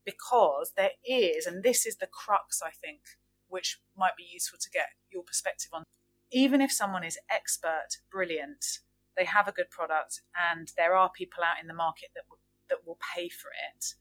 Because 0.05 0.73
there 0.75 0.91
is, 1.05 1.45
and 1.45 1.63
this 1.63 1.85
is 1.85 1.97
the 1.97 2.07
crux, 2.07 2.61
I 2.61 2.71
think, 2.71 3.01
which 3.47 3.79
might 3.97 4.17
be 4.17 4.27
useful 4.31 4.59
to 4.61 4.69
get 4.69 4.87
your 5.11 5.23
perspective 5.23 5.69
on. 5.73 5.83
Even 6.31 6.61
if 6.61 6.71
someone 6.71 7.03
is 7.03 7.19
expert, 7.29 7.97
brilliant, 8.11 8.65
they 9.15 9.25
have 9.25 9.47
a 9.47 9.51
good 9.51 9.69
product, 9.69 10.21
and 10.35 10.71
there 10.75 10.95
are 10.95 11.11
people 11.15 11.43
out 11.43 11.61
in 11.61 11.67
the 11.67 11.73
market 11.73 12.09
that 12.15 12.23
w- 12.25 12.39
that 12.69 12.87
will 12.87 12.97
pay 13.15 13.29
for 13.29 13.49
it. 13.73 13.93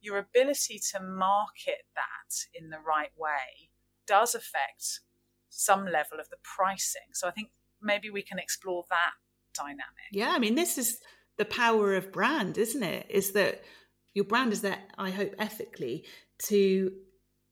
Your 0.00 0.18
ability 0.18 0.80
to 0.92 1.00
market 1.00 1.86
that 1.94 2.34
in 2.54 2.70
the 2.70 2.80
right 2.80 3.12
way 3.16 3.70
does 4.06 4.34
affect 4.34 5.00
some 5.48 5.84
level 5.84 6.18
of 6.20 6.28
the 6.28 6.36
pricing. 6.42 7.12
So 7.12 7.28
I 7.28 7.30
think 7.30 7.50
maybe 7.80 8.10
we 8.10 8.22
can 8.22 8.38
explore 8.38 8.84
that 8.90 9.12
dynamic. 9.54 10.10
Yeah, 10.12 10.32
I 10.34 10.38
mean, 10.38 10.54
this 10.54 10.76
is 10.76 10.98
the 11.38 11.44
power 11.44 11.94
of 11.94 12.12
brand, 12.12 12.58
isn't 12.58 12.82
it? 12.82 13.06
Is 13.08 13.32
that 13.32 13.62
your 14.14 14.24
brand 14.24 14.52
is 14.52 14.60
there, 14.60 14.78
I 14.98 15.10
hope, 15.10 15.34
ethically 15.38 16.04
to 16.44 16.92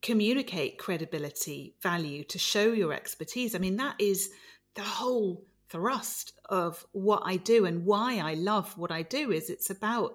communicate 0.03 0.79
credibility, 0.79 1.77
value, 1.83 2.25
to 2.25 2.39
show 2.39 2.73
your 2.73 2.93
expertise. 2.93 3.55
I 3.55 3.59
mean, 3.59 3.77
that 3.77 3.97
is 3.99 4.31
the 4.75 4.83
whole 4.83 5.45
thrust 5.69 6.33
of 6.49 6.85
what 6.93 7.23
I 7.25 7.37
do 7.37 7.65
and 7.65 7.85
why 7.85 8.19
I 8.19 8.35
love 8.35 8.77
what 8.77 8.91
I 8.91 9.03
do 9.03 9.31
is 9.31 9.51
it's 9.51 9.71
about 9.71 10.15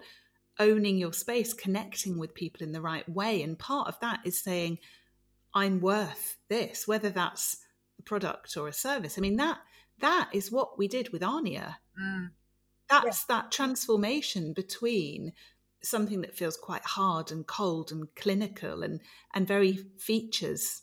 owning 0.60 0.98
your 0.98 1.14
space, 1.14 1.54
connecting 1.54 2.18
with 2.18 2.34
people 2.34 2.64
in 2.64 2.72
the 2.72 2.82
right 2.82 3.08
way. 3.08 3.42
And 3.42 3.58
part 3.58 3.88
of 3.88 4.00
that 4.02 4.22
is 4.26 4.42
saying, 4.42 4.80
I'm 5.54 5.80
worth 5.80 6.38
this, 6.50 6.88
whether 6.88 7.10
that's 7.10 7.58
a 8.00 8.04
product 8.04 8.58
or 8.58 8.68
a 8.68 8.74
service. 8.74 9.18
I 9.18 9.22
mean 9.22 9.38
that 9.38 9.60
that 10.00 10.30
is 10.34 10.52
what 10.52 10.78
we 10.78 10.88
did 10.88 11.10
with 11.10 11.22
Arnia. 11.22 11.76
Mm. 12.00 12.32
That's 12.90 13.26
yeah. 13.30 13.36
that 13.36 13.52
transformation 13.52 14.54
between 14.54 15.34
something 15.86 16.22
that 16.22 16.36
feels 16.36 16.58
quite 16.58 16.84
hard 16.84 17.32
and 17.32 17.48
cold 17.48 17.92
and 17.92 18.08
clinical 18.16 18.84
and 18.84 19.02
and 19.34 19.48
very 19.48 19.80
features 19.98 20.82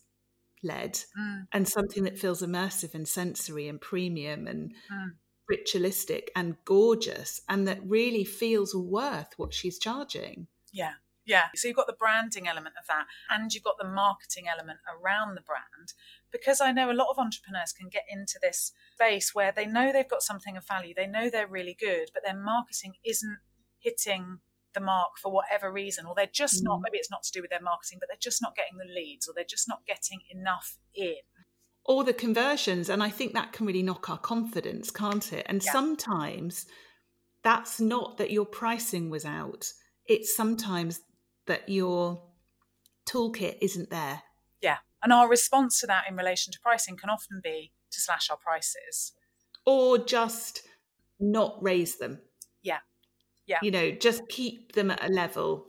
led 0.63 0.95
mm. 1.19 1.47
and 1.53 1.69
something 1.69 2.05
that 2.05 2.19
feels 2.19 2.43
immersive 2.43 2.95
and 2.95 3.09
sensory 3.09 3.69
and 3.69 3.81
premium 3.81 4.47
and 4.47 4.73
mm. 4.93 5.11
ritualistic 5.49 6.31
and 6.37 6.57
gorgeous 6.65 7.41
and 7.49 7.67
that 7.67 7.81
really 7.85 8.25
feels 8.25 8.75
worth 8.75 9.33
what 9.37 9.53
she's 9.53 9.79
charging. 9.79 10.47
Yeah. 10.73 10.93
Yeah. 11.25 11.47
So 11.55 11.69
you've 11.69 11.77
got 11.77 11.87
the 11.87 11.93
branding 11.93 12.49
element 12.49 12.75
of 12.81 12.87
that 12.89 13.07
and 13.31 13.53
you've 13.53 13.63
got 13.63 13.79
the 13.79 13.89
marketing 13.89 14.45
element 14.51 14.81
around 14.89 15.37
the 15.37 15.43
brand. 15.43 15.93
Because 16.33 16.61
I 16.61 16.73
know 16.73 16.91
a 16.91 16.95
lot 16.95 17.09
of 17.11 17.19
entrepreneurs 17.19 17.73
can 17.73 17.89
get 17.89 18.05
into 18.09 18.39
this 18.43 18.73
space 18.95 19.35
where 19.35 19.53
they 19.53 19.67
know 19.67 19.93
they've 19.93 20.09
got 20.09 20.23
something 20.23 20.57
of 20.57 20.67
value, 20.67 20.95
they 20.97 21.07
know 21.07 21.31
they're 21.31 21.47
really 21.47 21.77
good, 21.79 22.11
but 22.13 22.25
their 22.25 22.37
marketing 22.37 22.95
isn't 23.05 23.39
hitting 23.79 24.39
the 24.75 24.81
mark 24.81 25.11
for 25.21 25.33
whatever 25.33 25.71
reason, 25.73 26.07
or 26.07 26.15
they're 26.15 26.27
just 26.33 26.61
mm. 26.61 26.65
not, 26.65 26.81
maybe 26.83 26.99
it's 26.99 27.11
not 27.11 27.23
to 27.25 27.33
do 27.33 27.41
with 27.41 27.51
their 27.51 27.61
marketing, 27.61 27.99
but 28.01 28.09
they're 28.09 28.17
just 28.21 28.43
not 28.43 28.57
getting 28.57 28.79
the 28.79 28.93
leads 28.93 29.29
or 29.29 29.33
they're 29.35 29.45
just 29.45 29.69
not 29.69 29.87
getting 29.87 30.21
enough 30.31 30.79
in. 30.95 31.15
Or 31.85 32.05
the 32.05 32.13
conversions. 32.13 32.89
And 32.89 33.03
I 33.03 33.11
think 33.11 33.33
that 33.33 33.53
can 33.53 33.67
really 33.67 33.83
knock 33.83 34.09
our 34.09 34.19
confidence, 34.19 34.91
can't 34.91 35.33
it? 35.33 35.45
And 35.49 35.65
yeah. 35.65 35.73
sometimes 35.73 36.67
that's 37.43 37.81
not 37.81 38.19
that 38.19 38.31
your 38.31 38.47
pricing 38.47 39.11
was 39.11 39.25
out, 39.25 39.67
it's 40.07 40.37
sometimes 40.37 41.01
that 41.47 41.69
your 41.69 42.23
toolkit 43.09 43.59
isn't 43.61 43.91
there. 43.91 44.23
Yeah. 44.61 44.79
And 45.03 45.13
our 45.13 45.29
response 45.29 45.81
to 45.81 45.87
that 45.89 46.05
in 46.09 46.17
relation 46.17 46.53
to 46.53 46.61
pricing 46.61 46.97
can 46.97 47.11
often 47.11 47.41
be 47.43 47.73
to 47.91 48.01
slash 48.01 48.31
our 48.31 48.37
prices. 48.37 49.13
Or 49.67 49.99
just 49.99 50.63
not 51.19 51.63
raise 51.63 51.99
them. 51.99 52.21
Yeah. 52.63 52.79
Yeah. 53.53 53.59
You 53.63 53.71
know, 53.71 53.91
just 53.91 54.27
keep 54.29 54.73
them 54.73 54.91
at 54.91 55.05
a 55.05 55.13
level. 55.13 55.67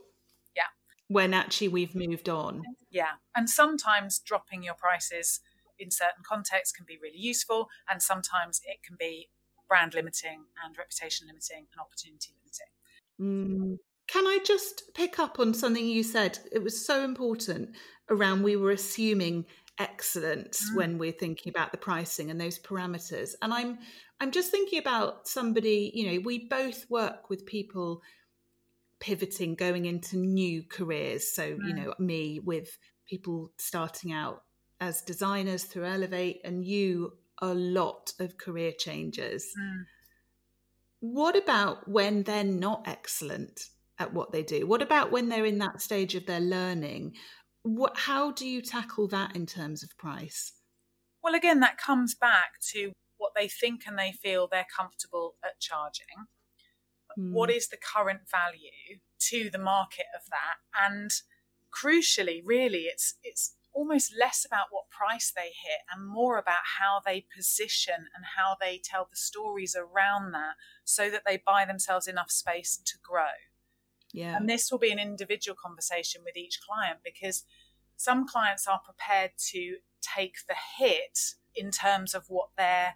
Yeah. 0.56 0.64
When 1.10 1.34
actually 1.34 1.68
we've 1.68 1.94
moved 1.94 2.30
on. 2.30 2.64
Yeah. 2.90 3.16
And 3.36 3.50
sometimes 3.50 4.20
dropping 4.20 4.64
your 4.64 4.76
prices 4.76 5.42
in 5.78 5.92
certain 5.92 6.24
contexts 6.26 6.74
can 6.74 6.86
be 6.88 6.98
really 7.02 7.18
useful. 7.18 7.68
And 7.90 8.02
sometimes 8.02 8.62
it 8.66 8.78
can 8.88 8.96
be 8.98 9.28
brand 9.68 9.94
limiting 9.94 10.46
and 10.64 10.78
reputation 10.78 11.28
limiting 11.28 11.68
and 11.72 11.82
opportunity 11.82 12.32
limiting. 12.40 12.72
Mm. 13.20 13.78
Can 14.08 14.28
I 14.28 14.40
just 14.46 14.94
pick 14.94 15.20
up 15.20 15.40
on 15.40 15.54
something 15.54 15.86
you 15.86 16.04
said? 16.04 16.40
It 16.54 16.64
was 16.64 16.86
so 16.86 17.04
important 17.04 17.76
around 18.10 18.44
we 18.44 18.56
were 18.56 18.72
assuming 18.72 19.46
excellence 19.80 20.70
mm. 20.72 20.78
when 20.78 20.98
we're 20.98 21.12
thinking 21.12 21.50
about 21.50 21.72
the 21.72 21.78
pricing 21.78 22.30
and 22.30 22.40
those 22.40 22.60
parameters. 22.60 23.32
And 23.42 23.54
I'm 23.54 23.80
I'm 24.20 24.32
just 24.32 24.52
thinking 24.52 24.80
about 24.80 25.28
somebody, 25.28 25.92
you 25.94 26.12
know, 26.12 26.22
we 26.24 26.48
both 26.48 26.90
work 26.90 27.30
with 27.30 27.46
people 27.46 28.02
pivoting, 29.00 29.56
going 29.56 29.86
into 29.86 30.18
new 30.18 30.64
careers. 30.64 31.32
So, 31.32 31.44
mm. 31.44 31.68
you 31.68 31.74
know, 31.74 31.94
me 32.00 32.40
with 32.40 32.78
people 33.10 33.52
starting 33.58 34.14
out 34.14 34.44
as 34.80 35.02
designers 35.02 35.66
through 35.66 35.86
Elevate 35.86 36.42
and 36.44 36.66
you 36.66 37.14
a 37.42 37.54
lot 37.54 38.14
of 38.20 38.38
career 38.38 38.72
changes. 38.72 39.54
Mm. 39.60 39.84
What 41.02 41.36
about 41.36 41.90
when 41.90 42.24
they're 42.24 42.46
not 42.46 42.84
excellent 42.88 43.68
at 44.00 44.14
what 44.14 44.32
they 44.32 44.44
do? 44.44 44.66
What 44.66 44.82
about 44.82 45.12
when 45.12 45.28
they're 45.28 45.46
in 45.46 45.58
that 45.58 45.82
stage 45.82 46.16
of 46.16 46.26
their 46.26 46.40
learning? 46.40 47.16
What, 47.64 47.98
how 47.98 48.32
do 48.32 48.48
you 48.48 48.62
tackle 48.62 49.08
that 49.10 49.36
in 49.36 49.46
terms 49.46 49.84
of 49.84 49.98
price? 49.98 50.54
Well, 51.24 51.36
again, 51.36 51.62
that 51.62 51.78
comes 51.78 52.14
back 52.14 52.60
to 52.74 52.92
what 53.18 53.32
they 53.36 53.48
think 53.48 53.84
and 53.88 53.98
they 53.98 54.12
feel 54.12 54.48
they're 54.48 54.66
comfortable 54.76 55.36
at 55.44 55.60
charging. 55.60 56.28
Mm. 57.18 57.32
What 57.32 57.50
is 57.50 57.70
the 57.70 57.78
current 57.78 58.22
value 58.30 59.00
to 59.30 59.50
the 59.50 59.60
market 59.60 60.06
of 60.14 60.24
that? 60.30 60.58
And 60.78 61.12
crucially, 61.74 62.42
really, 62.44 62.84
it's 62.84 63.16
it's 63.24 63.56
almost 63.74 64.14
less 64.20 64.46
about 64.46 64.68
what 64.70 64.90
price 64.90 65.32
they 65.36 65.48
hit 65.48 65.82
and 65.92 66.08
more 66.08 66.38
about 66.38 66.62
how 66.80 67.02
they 67.04 67.26
position 67.36 68.08
and 68.16 68.24
how 68.38 68.56
they 68.60 68.80
tell 68.84 69.08
the 69.10 69.16
stories 69.16 69.76
around 69.76 70.32
that 70.32 70.54
so 70.84 71.10
that 71.10 71.24
they 71.26 71.42
buy 71.44 71.66
themselves 71.66 72.08
enough 72.08 72.30
space 72.30 72.78
to 72.78 72.98
grow. 73.02 73.34
Yeah. 74.14 74.38
And 74.38 74.48
this 74.48 74.72
will 74.72 74.80
be 74.80 74.92
an 74.92 75.00
individual 75.00 75.58
conversation 75.62 76.22
with 76.24 76.38
each 76.38 76.60
client 76.62 77.00
because 77.04 77.44
some 77.98 78.28
clients 78.28 78.68
are 78.68 78.80
prepared 78.80 79.32
to 79.52 79.78
take 80.02 80.36
the 80.48 80.56
hit 80.78 81.20
in 81.56 81.72
terms 81.72 82.14
of 82.14 82.26
what 82.28 82.50
their 82.58 82.96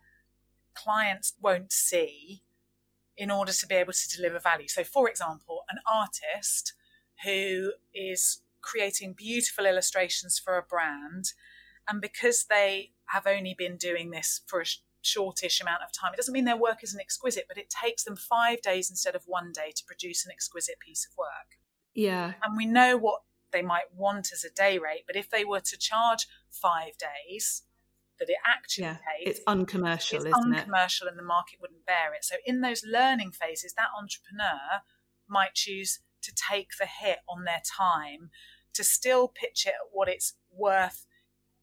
clients 0.75 1.33
won't 1.41 1.71
see 1.71 2.43
in 3.17 3.31
order 3.31 3.51
to 3.51 3.67
be 3.67 3.75
able 3.75 3.93
to 3.93 4.15
deliver 4.15 4.39
value. 4.39 4.67
So, 4.67 4.83
for 4.83 5.09
example, 5.09 5.63
an 5.69 5.79
artist 5.91 6.73
who 7.23 7.71
is 7.93 8.41
creating 8.61 9.13
beautiful 9.13 9.65
illustrations 9.65 10.37
for 10.37 10.57
a 10.57 10.61
brand, 10.61 11.33
and 11.89 11.99
because 11.99 12.45
they 12.47 12.91
have 13.07 13.25
only 13.25 13.55
been 13.57 13.77
doing 13.77 14.11
this 14.11 14.41
for 14.45 14.61
a 14.61 14.65
shortish 15.07 15.61
amount 15.61 15.83
of 15.83 15.91
time, 15.91 16.13
it 16.13 16.17
doesn't 16.17 16.33
mean 16.33 16.45
their 16.45 16.57
work 16.57 16.83
isn't 16.83 16.99
exquisite, 16.99 17.45
but 17.47 17.57
it 17.57 17.69
takes 17.69 18.03
them 18.03 18.15
five 18.15 18.61
days 18.61 18.89
instead 18.89 19.15
of 19.15 19.23
one 19.25 19.51
day 19.51 19.71
to 19.75 19.83
produce 19.85 20.25
an 20.25 20.31
exquisite 20.31 20.79
piece 20.79 21.07
of 21.09 21.17
work. 21.17 21.57
Yeah. 21.93 22.33
And 22.43 22.55
we 22.55 22.65
know 22.65 22.97
what 22.97 23.21
they 23.51 23.61
might 23.61 23.93
want 23.95 24.31
as 24.33 24.43
a 24.43 24.53
day 24.53 24.77
rate, 24.77 25.03
but 25.07 25.15
if 25.15 25.29
they 25.29 25.45
were 25.45 25.61
to 25.61 25.77
charge 25.77 26.27
five 26.51 26.93
days, 26.97 27.63
that 28.19 28.29
it 28.29 28.37
actually 28.45 28.85
yeah, 28.85 28.97
takes. 29.17 29.39
It's 29.39 29.41
uncommercial, 29.47 30.17
it's 30.17 30.25
isn't 30.25 30.53
uncommercial 30.55 31.07
it? 31.07 31.11
and 31.11 31.19
the 31.19 31.23
market 31.23 31.59
wouldn't 31.61 31.85
bear 31.85 32.13
it. 32.13 32.23
So 32.23 32.35
in 32.45 32.61
those 32.61 32.83
learning 32.85 33.31
phases, 33.31 33.73
that 33.73 33.89
entrepreneur 33.97 34.81
might 35.27 35.53
choose 35.53 35.99
to 36.23 36.33
take 36.33 36.69
the 36.79 36.87
hit 36.87 37.19
on 37.29 37.43
their 37.43 37.61
time, 37.77 38.29
to 38.73 38.83
still 38.83 39.27
pitch 39.27 39.65
it 39.65 39.69
at 39.69 39.91
what 39.91 40.09
it's 40.09 40.33
worth 40.51 41.05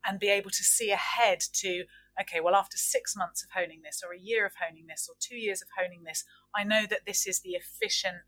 and 0.06 0.20
be 0.20 0.28
able 0.28 0.50
to 0.50 0.64
see 0.64 0.90
ahead 0.90 1.40
to 1.40 1.84
okay, 2.20 2.40
well, 2.40 2.54
after 2.54 2.76
six 2.76 3.16
months 3.16 3.42
of 3.42 3.50
honing 3.50 3.82
this, 3.84 4.02
or 4.04 4.12
a 4.12 4.20
year 4.20 4.46
of 4.46 4.52
honing 4.60 4.86
this, 4.88 5.08
or 5.08 5.16
two 5.18 5.36
years 5.36 5.62
of 5.62 5.68
honing 5.76 6.04
this, 6.04 6.24
I 6.54 6.64
know 6.64 6.84
that 6.88 7.06
this 7.06 7.26
is 7.26 7.40
the 7.40 7.50
efficient 7.50 8.18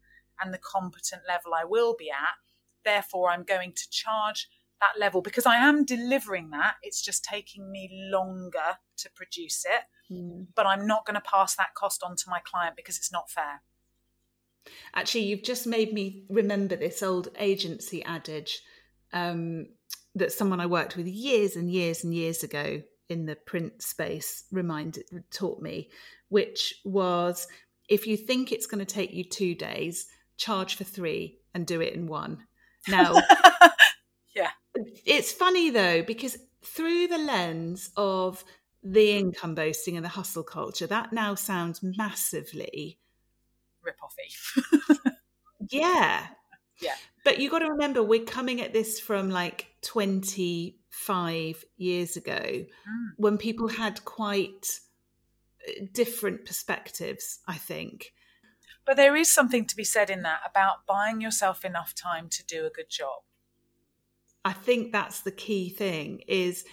and 0.42 0.53
the 0.53 0.59
competent 0.59 1.22
level 1.27 1.53
I 1.55 1.64
will 1.64 1.94
be 1.99 2.11
at. 2.11 2.37
Therefore, 2.85 3.31
I'm 3.31 3.44
going 3.44 3.72
to 3.72 3.90
charge 3.90 4.49
that 4.81 4.99
level 4.99 5.22
because 5.22 5.46
I 5.46 5.57
am 5.57 5.85
delivering 5.85 6.51
that. 6.51 6.75
It's 6.83 7.03
just 7.03 7.25
taking 7.25 7.70
me 7.70 7.88
longer 8.12 8.79
to 8.99 9.11
produce 9.14 9.64
it, 9.64 10.12
mm. 10.12 10.46
but 10.55 10.66
I'm 10.66 10.87
not 10.87 11.07
going 11.07 11.14
to 11.14 11.20
pass 11.20 11.57
that 11.57 11.75
cost 11.75 12.03
on 12.03 12.16
to 12.16 12.25
my 12.29 12.40
client 12.40 12.77
because 12.77 12.99
it's 12.99 13.12
not 13.12 13.31
fair. 13.31 13.62
Actually, 14.94 15.25
you've 15.25 15.44
just 15.44 15.66
made 15.66 15.92
me 15.92 16.25
remember 16.29 16.77
this 16.77 17.03
old 17.03 17.29
agency 17.38 18.05
adage 18.05 18.61
um, 19.12 19.66
that 20.14 20.33
someone 20.33 20.61
I 20.61 20.66
worked 20.66 20.96
with 20.96 21.07
years 21.07 21.57
and 21.57 21.70
years 21.70 22.03
and 22.03 22.12
years 22.12 22.42
ago 22.42 22.83
in 23.09 23.27
the 23.27 23.37
print 23.37 23.83
space 23.83 24.45
reminded 24.51 25.05
taught 25.31 25.61
me, 25.61 25.90
which 26.29 26.75
was 26.85 27.47
if 27.88 28.07
you 28.07 28.16
think 28.16 28.51
it's 28.51 28.66
going 28.66 28.85
to 28.85 28.95
take 28.95 29.12
you 29.12 29.25
two 29.25 29.55
days, 29.55 30.07
charge 30.37 30.75
for 30.75 30.85
three 30.85 31.38
and 31.55 31.66
do 31.66 31.81
it 31.81 31.95
in 31.95 32.07
one. 32.07 32.45
Now 32.88 33.14
yeah, 34.35 34.51
it's 35.05 35.33
funny 35.33 35.71
though 35.71 36.03
because 36.03 36.37
through 36.64 37.07
the 37.09 37.19
lens 37.19 37.90
of 37.97 38.45
the 38.83 39.12
income 39.12 39.55
boasting 39.55 39.97
and 39.97 40.05
the 40.05 40.11
hustle 40.11 40.42
culture, 40.42 40.87
that 40.87 41.12
now 41.12 41.35
sounds 41.35 41.81
massively 41.83 42.99
rip 43.83 43.97
offy. 44.01 45.12
yeah. 45.71 46.27
Yeah. 46.80 46.94
But 47.24 47.40
you 47.40 47.50
got 47.50 47.60
to 47.60 47.70
remember, 47.70 48.02
we're 48.02 48.24
coming 48.24 48.60
at 48.60 48.72
this 48.72 49.00
from 49.00 49.30
like 49.30 49.66
25 49.82 51.64
years 51.76 52.16
ago 52.16 52.40
mm. 52.40 52.66
when 53.16 53.38
people 53.38 53.68
had 53.68 54.04
quite 54.04 54.78
uh, 55.66 55.86
different 55.92 56.44
perspectives, 56.44 57.40
I 57.46 57.54
think. 57.54 58.12
But 58.84 58.96
there 58.96 59.16
is 59.16 59.30
something 59.30 59.66
to 59.66 59.76
be 59.76 59.84
said 59.84 60.10
in 60.10 60.22
that 60.22 60.40
about 60.48 60.86
buying 60.86 61.20
yourself 61.20 61.64
enough 61.64 61.94
time 61.94 62.28
to 62.28 62.44
do 62.46 62.64
a 62.66 62.70
good 62.70 62.88
job. 62.88 63.22
I 64.44 64.52
think 64.52 64.92
that's 64.92 65.22
the 65.22 65.32
key 65.32 65.70
thing 65.70 66.22
is 66.28 66.64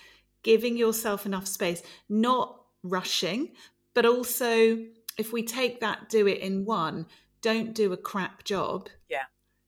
giving 0.44 0.78
yourself 0.78 1.26
enough 1.26 1.48
space, 1.48 1.82
not 2.08 2.62
rushing, 2.84 3.54
but 3.96 4.06
also 4.06 4.78
if 5.18 5.34
we 5.34 5.44
take 5.44 5.80
that 5.80 6.10
do 6.10 6.28
it 6.28 6.40
in 6.40 6.66
one, 6.66 7.08
don't 7.42 7.74
do 7.74 7.92
a 7.92 7.98
crap 7.98 8.44
job. 8.44 8.90
Yeah. 9.10 9.24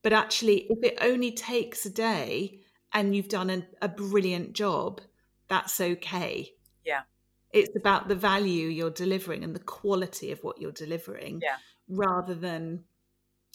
But 0.06 0.14
actually 0.14 0.68
if 0.70 0.84
it 0.84 1.00
only 1.02 1.32
takes 1.32 1.84
a 1.88 1.90
day 1.90 2.60
and 2.94 3.16
you've 3.16 3.28
done 3.28 3.50
a, 3.50 3.64
a 3.82 3.90
brilliant 3.90 4.54
job, 4.54 5.02
that's 5.48 5.82
okay. 5.82 6.52
Yeah. 6.86 7.02
It's 7.52 7.76
about 7.76 8.08
the 8.08 8.14
value 8.14 8.68
you're 8.68 8.92
delivering 8.92 9.44
and 9.44 9.56
the 9.56 9.62
quality 9.62 10.32
of 10.32 10.44
what 10.44 10.62
you're 10.62 10.72
delivering 10.72 11.42
yeah. 11.42 11.56
rather 11.90 12.36
than 12.36 12.84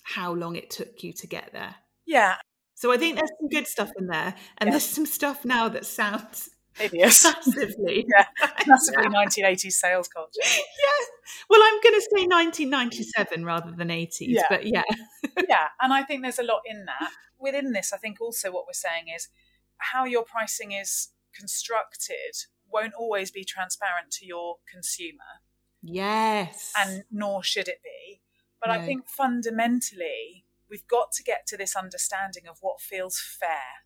how 0.03 0.33
long 0.33 0.57
it 0.57 0.71
took 0.71 1.05
you 1.05 1.13
to 1.13 1.29
get 1.29 1.53
there. 1.53 1.77
Yeah. 2.05 2.35
So 2.75 2.91
I 2.91 2.97
think 2.97 3.15
there's 3.15 3.31
some 3.39 3.49
good 3.49 3.69
stuff 3.69 3.93
in 3.97 4.09
there, 4.09 4.35
and 4.59 4.67
yeah. 4.67 4.71
there's 4.73 4.87
some 4.87 5.07
stuff 5.07 5.45
now 5.45 5.69
that 5.69 5.87
sounds 5.87 6.51
hideous, 6.75 7.25
massively, 7.47 8.07
yeah, 8.15 8.27
massively 8.67 9.07
1980s 9.07 9.73
sales 9.73 10.09
culture. 10.09 10.41
Yeah. 10.45 11.07
Well, 11.49 11.61
I'm 11.63 11.81
going 11.81 11.95
to 11.95 12.01
say 12.01 12.27
1997 12.27 13.45
rather 13.45 13.71
than 13.71 13.89
80s, 13.89 14.17
yeah. 14.19 14.43
but 14.51 14.67
yeah, 14.67 14.83
yeah. 15.49 15.69
And 15.81 15.93
I 15.93 16.03
think 16.03 16.23
there's 16.23 16.41
a 16.41 16.45
lot 16.45 16.63
in 16.67 16.87
that. 16.87 17.11
Within 17.39 17.73
this, 17.73 17.93
I 17.93 17.99
think 17.99 18.21
also 18.21 18.51
what 18.51 18.65
we're 18.67 18.73
saying 18.73 19.05
is 19.15 19.29
how 19.79 20.05
your 20.05 20.25
pricing 20.25 20.73
is 20.73 21.11
constructed 21.35 22.35
won't 22.69 22.95
always 22.95 23.31
be 23.31 23.45
transparent 23.45 24.11
to 24.13 24.27
your 24.27 24.57
consumer. 24.71 25.41
Yes, 25.83 26.73
and 26.79 27.05
nor 27.11 27.45
should 27.45 27.69
it 27.69 27.81
be. 27.83 28.21
But 28.61 28.69
no. 28.69 28.75
I 28.75 28.85
think 28.85 29.09
fundamentally 29.09 30.45
we've 30.69 30.87
got 30.87 31.13
to 31.13 31.23
get 31.23 31.47
to 31.49 31.57
this 31.57 31.75
understanding 31.75 32.45
of 32.49 32.59
what 32.61 32.81
feels 32.81 33.21
fair. 33.21 33.85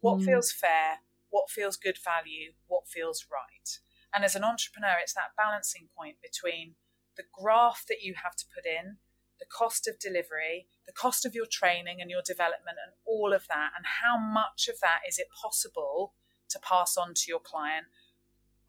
What 0.00 0.18
mm. 0.18 0.24
feels 0.24 0.52
fair, 0.52 1.00
what 1.30 1.50
feels 1.50 1.76
good 1.76 1.96
value, 2.02 2.52
what 2.66 2.88
feels 2.88 3.26
right. 3.30 3.78
And 4.12 4.24
as 4.24 4.34
an 4.34 4.44
entrepreneur, 4.44 4.96
it's 5.00 5.14
that 5.14 5.36
balancing 5.36 5.88
point 5.96 6.16
between 6.22 6.74
the 7.16 7.24
graph 7.32 7.84
that 7.88 8.02
you 8.02 8.14
have 8.22 8.36
to 8.36 8.44
put 8.54 8.66
in, 8.66 8.96
the 9.38 9.46
cost 9.46 9.88
of 9.88 9.98
delivery, 9.98 10.66
the 10.86 10.92
cost 10.92 11.24
of 11.24 11.34
your 11.34 11.46
training 11.50 11.98
and 12.00 12.10
your 12.10 12.22
development, 12.24 12.76
and 12.84 12.92
all 13.06 13.32
of 13.32 13.46
that, 13.48 13.70
and 13.76 13.86
how 14.02 14.18
much 14.18 14.68
of 14.68 14.80
that 14.80 15.00
is 15.08 15.18
it 15.18 15.28
possible 15.30 16.14
to 16.50 16.58
pass 16.58 16.96
on 16.96 17.14
to 17.14 17.24
your 17.28 17.40
client 17.40 17.86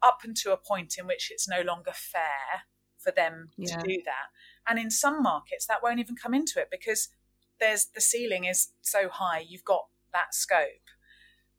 up 0.02 0.20
until 0.24 0.52
a 0.52 0.56
point 0.56 0.96
in 0.98 1.06
which 1.06 1.30
it's 1.30 1.48
no 1.48 1.60
longer 1.62 1.92
fair 1.92 2.64
for 2.98 3.12
them 3.12 3.50
yeah. 3.56 3.76
to 3.76 3.86
do 3.86 4.02
that. 4.04 4.30
And 4.66 4.78
in 4.78 4.90
some 4.90 5.22
markets, 5.22 5.66
that 5.66 5.82
won't 5.82 6.00
even 6.00 6.16
come 6.16 6.34
into 6.34 6.60
it 6.60 6.68
because 6.70 7.08
there's 7.60 7.86
the 7.94 8.00
ceiling 8.00 8.44
is 8.44 8.68
so 8.80 9.08
high, 9.08 9.44
you've 9.46 9.64
got 9.64 9.86
that 10.12 10.34
scope. 10.34 10.88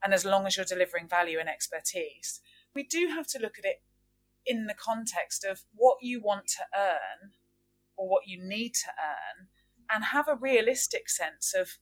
And 0.03 0.13
as 0.13 0.25
long 0.25 0.45
as 0.45 0.57
you're 0.57 0.65
delivering 0.65 1.07
value 1.07 1.39
and 1.39 1.47
expertise, 1.47 2.41
we 2.75 2.83
do 2.83 3.07
have 3.07 3.27
to 3.27 3.39
look 3.39 3.57
at 3.57 3.65
it 3.65 3.81
in 4.45 4.65
the 4.65 4.73
context 4.73 5.45
of 5.45 5.61
what 5.73 5.97
you 6.01 6.21
want 6.21 6.47
to 6.47 6.63
earn 6.77 7.31
or 7.95 8.09
what 8.09 8.27
you 8.27 8.37
need 8.41 8.73
to 8.73 8.89
earn 8.89 9.47
and 9.89 10.05
have 10.05 10.27
a 10.27 10.35
realistic 10.35 11.09
sense 11.09 11.53
of, 11.57 11.77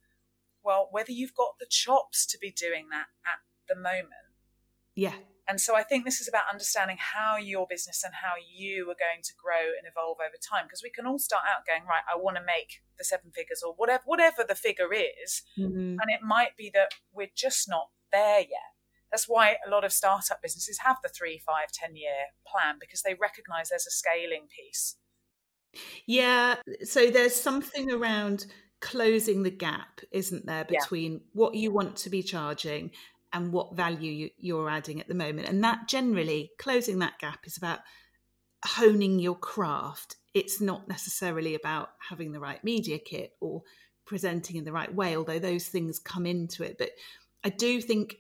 well, 0.64 0.88
whether 0.92 1.12
you've 1.12 1.34
got 1.34 1.54
the 1.60 1.66
chops 1.70 2.26
to 2.28 2.38
be 2.38 2.52
doing 2.52 2.88
that 2.92 3.08
at 3.26 3.40
the 3.68 3.76
moment. 3.76 4.21
Yeah. 5.02 5.16
And 5.48 5.60
so 5.60 5.76
I 5.76 5.82
think 5.82 6.06
this 6.06 6.22
is 6.22 6.28
about 6.28 6.44
understanding 6.52 6.98
how 7.00 7.36
your 7.38 7.66
business 7.68 8.04
and 8.06 8.14
how 8.14 8.34
you 8.38 8.84
are 8.84 8.96
going 8.96 9.24
to 9.24 9.34
grow 9.42 9.74
and 9.76 9.90
evolve 9.90 10.18
over 10.22 10.38
time. 10.38 10.66
Because 10.66 10.84
we 10.84 10.92
can 10.92 11.08
all 11.08 11.18
start 11.18 11.44
out 11.50 11.66
going, 11.66 11.88
right, 11.88 12.04
I 12.08 12.18
want 12.18 12.38
to 12.38 12.44
make 12.44 12.82
the 13.00 13.04
seven 13.04 13.32
figures 13.32 13.64
or 13.66 13.74
whatever 13.74 14.04
whatever 14.06 14.46
the 14.48 14.56
figure 14.56 14.94
is. 14.94 15.42
Mm-hmm. 15.58 15.98
And 16.00 16.08
it 16.08 16.22
might 16.24 16.56
be 16.56 16.70
that 16.76 16.92
we're 17.12 17.34
just 17.36 17.68
not 17.68 17.90
there 18.12 18.42
yet. 18.42 18.72
That's 19.10 19.28
why 19.28 19.58
a 19.66 19.70
lot 19.70 19.84
of 19.84 19.92
startup 19.92 20.42
businesses 20.42 20.80
have 20.86 20.98
the 21.02 21.10
three, 21.10 21.42
five, 21.44 21.72
ten 21.74 21.96
year 21.96 22.32
plan 22.48 22.76
because 22.80 23.02
they 23.02 23.16
recognize 23.20 23.70
there's 23.70 23.88
a 23.88 23.92
scaling 23.92 24.48
piece. 24.56 24.98
Yeah. 26.06 26.58
So 26.84 27.10
there's 27.10 27.36
something 27.36 27.92
around 27.92 28.46
closing 28.80 29.44
the 29.44 29.52
gap, 29.52 30.02
isn't 30.12 30.46
there, 30.46 30.66
between 30.66 31.14
yeah. 31.14 31.20
what 31.34 31.56
you 31.56 31.72
want 31.72 31.96
to 31.98 32.10
be 32.10 32.24
charging 32.24 32.92
and 33.34 33.54
what 33.54 33.76
value 33.76 34.30
you, 34.38 34.58
are 34.60 34.70
adding 34.70 35.00
at 35.00 35.08
the 35.08 35.14
moment. 35.14 35.48
And 35.48 35.64
that 35.64 35.88
generally, 35.88 36.52
closing 36.58 37.00
that 37.00 37.20
gap 37.20 37.46
is 37.46 37.58
about 37.58 37.80
honing 38.66 39.20
your 39.20 39.36
craft. 39.36 40.18
It's 40.34 40.62
not 40.62 40.88
necessarily 40.88 41.56
about 41.56 41.92
having 42.10 42.32
the 42.32 42.40
right 42.40 42.64
media 42.64 43.00
kit 43.00 43.34
or 43.40 43.64
presenting 44.06 44.58
in 44.58 44.66
the 44.66 44.72
right 44.72 44.94
way, 44.94 45.16
although 45.16 45.40
those 45.40 45.68
things 45.68 46.00
come 46.00 46.26
into 46.26 46.64
it. 46.64 46.78
But 46.78 46.92
I 47.44 47.50
do 47.50 47.82
think 47.82 48.18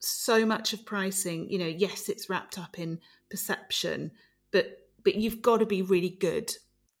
so 0.00 0.44
much 0.46 0.72
of 0.72 0.84
pricing, 0.84 1.50
you 1.50 1.58
know, 1.58 1.66
yes, 1.66 2.08
it's 2.08 2.28
wrapped 2.28 2.58
up 2.58 2.78
in 2.78 2.98
perception, 3.30 4.10
but 4.50 4.76
but 5.02 5.14
you've 5.14 5.40
got 5.40 5.58
to 5.58 5.66
be 5.66 5.80
really 5.80 6.10
good 6.10 6.52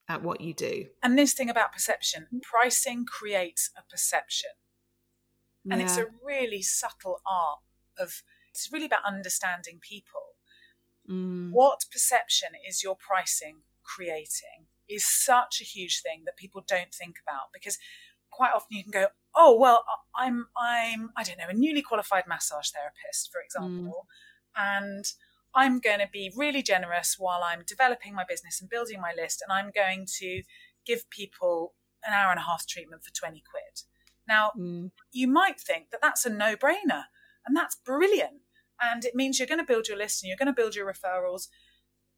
at 0.08 0.22
what 0.22 0.40
you 0.40 0.54
do. 0.54 0.86
And 1.02 1.18
this 1.18 1.34
thing 1.34 1.50
about 1.50 1.72
perception, 1.72 2.26
pricing 2.42 3.04
creates 3.04 3.70
a 3.76 3.82
perception. 3.90 4.50
And 5.68 5.82
it's 5.82 5.98
a 5.98 6.06
really 6.24 6.62
subtle 6.62 7.20
art 7.26 7.60
of 7.98 8.22
it's 8.50 8.70
really 8.72 8.86
about 8.86 9.04
understanding 9.06 9.78
people. 9.80 10.36
Mm. 11.08 11.50
What 11.52 11.84
perception 11.92 12.50
is 12.68 12.82
your 12.82 12.96
pricing 12.96 13.62
creating 13.82 14.66
is 14.88 15.04
such 15.06 15.60
a 15.60 15.64
huge 15.64 16.02
thing 16.02 16.22
that 16.24 16.36
people 16.36 16.64
don't 16.66 16.94
think 16.94 17.16
about 17.22 17.52
because 17.52 17.78
quite 18.30 18.52
often 18.54 18.76
you 18.76 18.82
can 18.82 18.92
go, 18.92 19.06
oh 19.34 19.56
well, 19.58 19.84
I'm 20.16 20.46
I'm 20.56 21.10
I 21.16 21.22
don't 21.22 21.38
know 21.38 21.48
a 21.48 21.54
newly 21.54 21.82
qualified 21.82 22.24
massage 22.28 22.70
therapist, 22.70 23.30
for 23.32 23.40
example, 23.40 24.06
mm. 24.56 24.78
and 24.80 25.04
I'm 25.54 25.80
going 25.80 25.98
to 25.98 26.08
be 26.12 26.32
really 26.36 26.62
generous 26.62 27.16
while 27.18 27.42
I'm 27.42 27.64
developing 27.66 28.14
my 28.14 28.24
business 28.28 28.60
and 28.60 28.70
building 28.70 29.00
my 29.00 29.12
list, 29.16 29.42
and 29.42 29.52
I'm 29.52 29.72
going 29.74 30.06
to 30.18 30.42
give 30.86 31.10
people 31.10 31.74
an 32.04 32.12
hour 32.12 32.30
and 32.30 32.38
a 32.38 32.44
half 32.44 32.66
treatment 32.66 33.04
for 33.04 33.12
20 33.12 33.42
quid. 33.50 33.82
Now, 34.30 34.52
mm. 34.56 34.92
you 35.12 35.26
might 35.26 35.60
think 35.60 35.90
that 35.90 36.00
that's 36.00 36.24
a 36.24 36.30
no 36.30 36.54
brainer, 36.54 37.04
and 37.44 37.56
that's 37.56 37.74
brilliant. 37.84 38.42
And 38.80 39.04
it 39.04 39.16
means 39.16 39.38
you're 39.38 39.48
going 39.48 39.58
to 39.58 39.64
build 39.64 39.88
your 39.88 39.98
list 39.98 40.22
and 40.22 40.28
you're 40.28 40.38
going 40.38 40.54
to 40.54 40.62
build 40.62 40.74
your 40.74 40.90
referrals. 40.90 41.48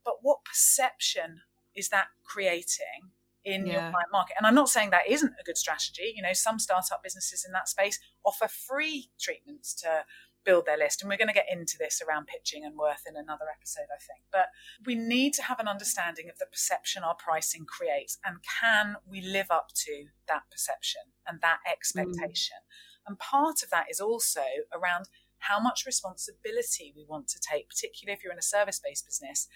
But 0.04 0.16
what 0.20 0.44
perception 0.44 1.40
is 1.74 1.88
that 1.88 2.08
creating 2.22 3.10
in 3.44 3.66
yeah. 3.66 3.72
your 3.72 3.80
client 3.80 4.12
market? 4.12 4.36
And 4.38 4.46
I'm 4.46 4.54
not 4.54 4.68
saying 4.68 4.90
that 4.90 5.08
isn't 5.08 5.32
a 5.40 5.44
good 5.44 5.56
strategy. 5.56 6.12
You 6.14 6.22
know, 6.22 6.34
some 6.34 6.58
startup 6.58 7.02
businesses 7.02 7.44
in 7.44 7.52
that 7.52 7.68
space 7.68 7.98
offer 8.24 8.46
free 8.46 9.10
treatments 9.18 9.74
to 9.76 10.04
build 10.44 10.66
their 10.66 10.78
list. 10.78 11.02
And 11.02 11.08
we're 11.08 11.16
going 11.16 11.28
to 11.28 11.34
get 11.34 11.50
into 11.50 11.76
this 11.78 12.02
around 12.02 12.26
pitching 12.26 12.64
and 12.64 12.76
worth 12.76 13.02
in 13.08 13.16
another 13.16 13.46
episode, 13.54 13.86
I 13.94 13.98
think. 13.98 14.24
But 14.30 14.46
we 14.84 14.94
need 14.94 15.32
to 15.34 15.42
have 15.42 15.60
an 15.60 15.68
understanding 15.68 16.28
of 16.28 16.38
the 16.38 16.46
perception 16.46 17.02
our 17.02 17.14
pricing 17.14 17.64
creates 17.64 18.18
and 18.24 18.38
can 18.42 18.96
we 19.08 19.20
live 19.20 19.50
up 19.50 19.68
to 19.86 20.06
that 20.28 20.42
perception 20.50 21.02
and 21.26 21.40
that 21.40 21.58
expectation. 21.70 22.58
Mm. 22.58 23.08
And 23.08 23.18
part 23.18 23.62
of 23.62 23.70
that 23.70 23.86
is 23.90 24.00
also 24.00 24.42
around 24.72 25.06
how 25.38 25.58
much 25.58 25.84
responsibility 25.86 26.92
we 26.94 27.04
want 27.08 27.28
to 27.28 27.40
take, 27.40 27.68
particularly 27.68 28.16
if 28.16 28.22
you're 28.22 28.32
in 28.32 28.38
a 28.38 28.42
service 28.42 28.80
based 28.82 29.06
business, 29.06 29.48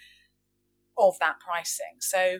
of 0.97 1.17
that 1.19 1.39
pricing. 1.39 1.97
So 1.99 2.39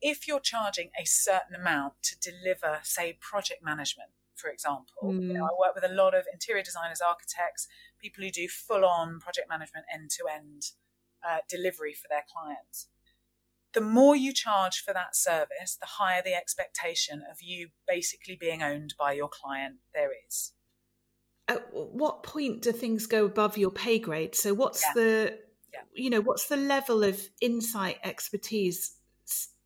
if 0.00 0.28
you're 0.28 0.40
charging 0.40 0.90
a 1.00 1.04
certain 1.04 1.56
amount 1.58 1.94
to 2.02 2.16
deliver, 2.18 2.80
say, 2.82 3.18
project 3.20 3.64
management 3.64 4.10
for 4.36 4.50
example. 4.50 5.02
Mm. 5.04 5.22
You 5.22 5.32
know, 5.34 5.44
mm. 5.44 5.48
I 5.48 5.54
work 5.58 5.74
with 5.74 5.84
a 5.84 5.94
lot 5.94 6.14
of 6.14 6.24
interior 6.32 6.62
designers, 6.62 7.00
architects, 7.00 7.68
people 8.00 8.22
who 8.24 8.30
do 8.30 8.48
full 8.48 8.84
on 8.84 9.18
project 9.20 9.48
management 9.48 9.86
end 9.92 10.10
to 10.10 10.24
end 10.32 10.70
delivery 11.48 11.92
for 11.92 12.08
their 12.08 12.24
clients. 12.32 12.88
The 13.72 13.80
more 13.80 14.16
you 14.16 14.32
charge 14.32 14.80
for 14.80 14.94
that 14.94 15.14
service, 15.14 15.76
the 15.78 15.86
higher 15.86 16.22
the 16.22 16.34
expectation 16.34 17.22
of 17.30 17.42
you 17.42 17.68
basically 17.86 18.36
being 18.36 18.62
owned 18.62 18.94
by 18.98 19.12
your 19.12 19.28
client 19.28 19.76
there 19.94 20.10
is. 20.26 20.52
At 21.48 21.66
what 21.72 22.22
point 22.22 22.62
do 22.62 22.72
things 22.72 23.06
go 23.06 23.26
above 23.26 23.58
your 23.58 23.70
pay 23.70 23.98
grade? 23.98 24.34
So, 24.34 24.54
what's 24.54 24.82
yeah. 24.82 24.92
the, 24.94 25.38
yeah. 25.72 25.80
you 25.92 26.10
know, 26.10 26.20
what's 26.20 26.48
the 26.48 26.56
level 26.56 27.04
of 27.04 27.20
insight, 27.40 27.98
expertise 28.02 28.96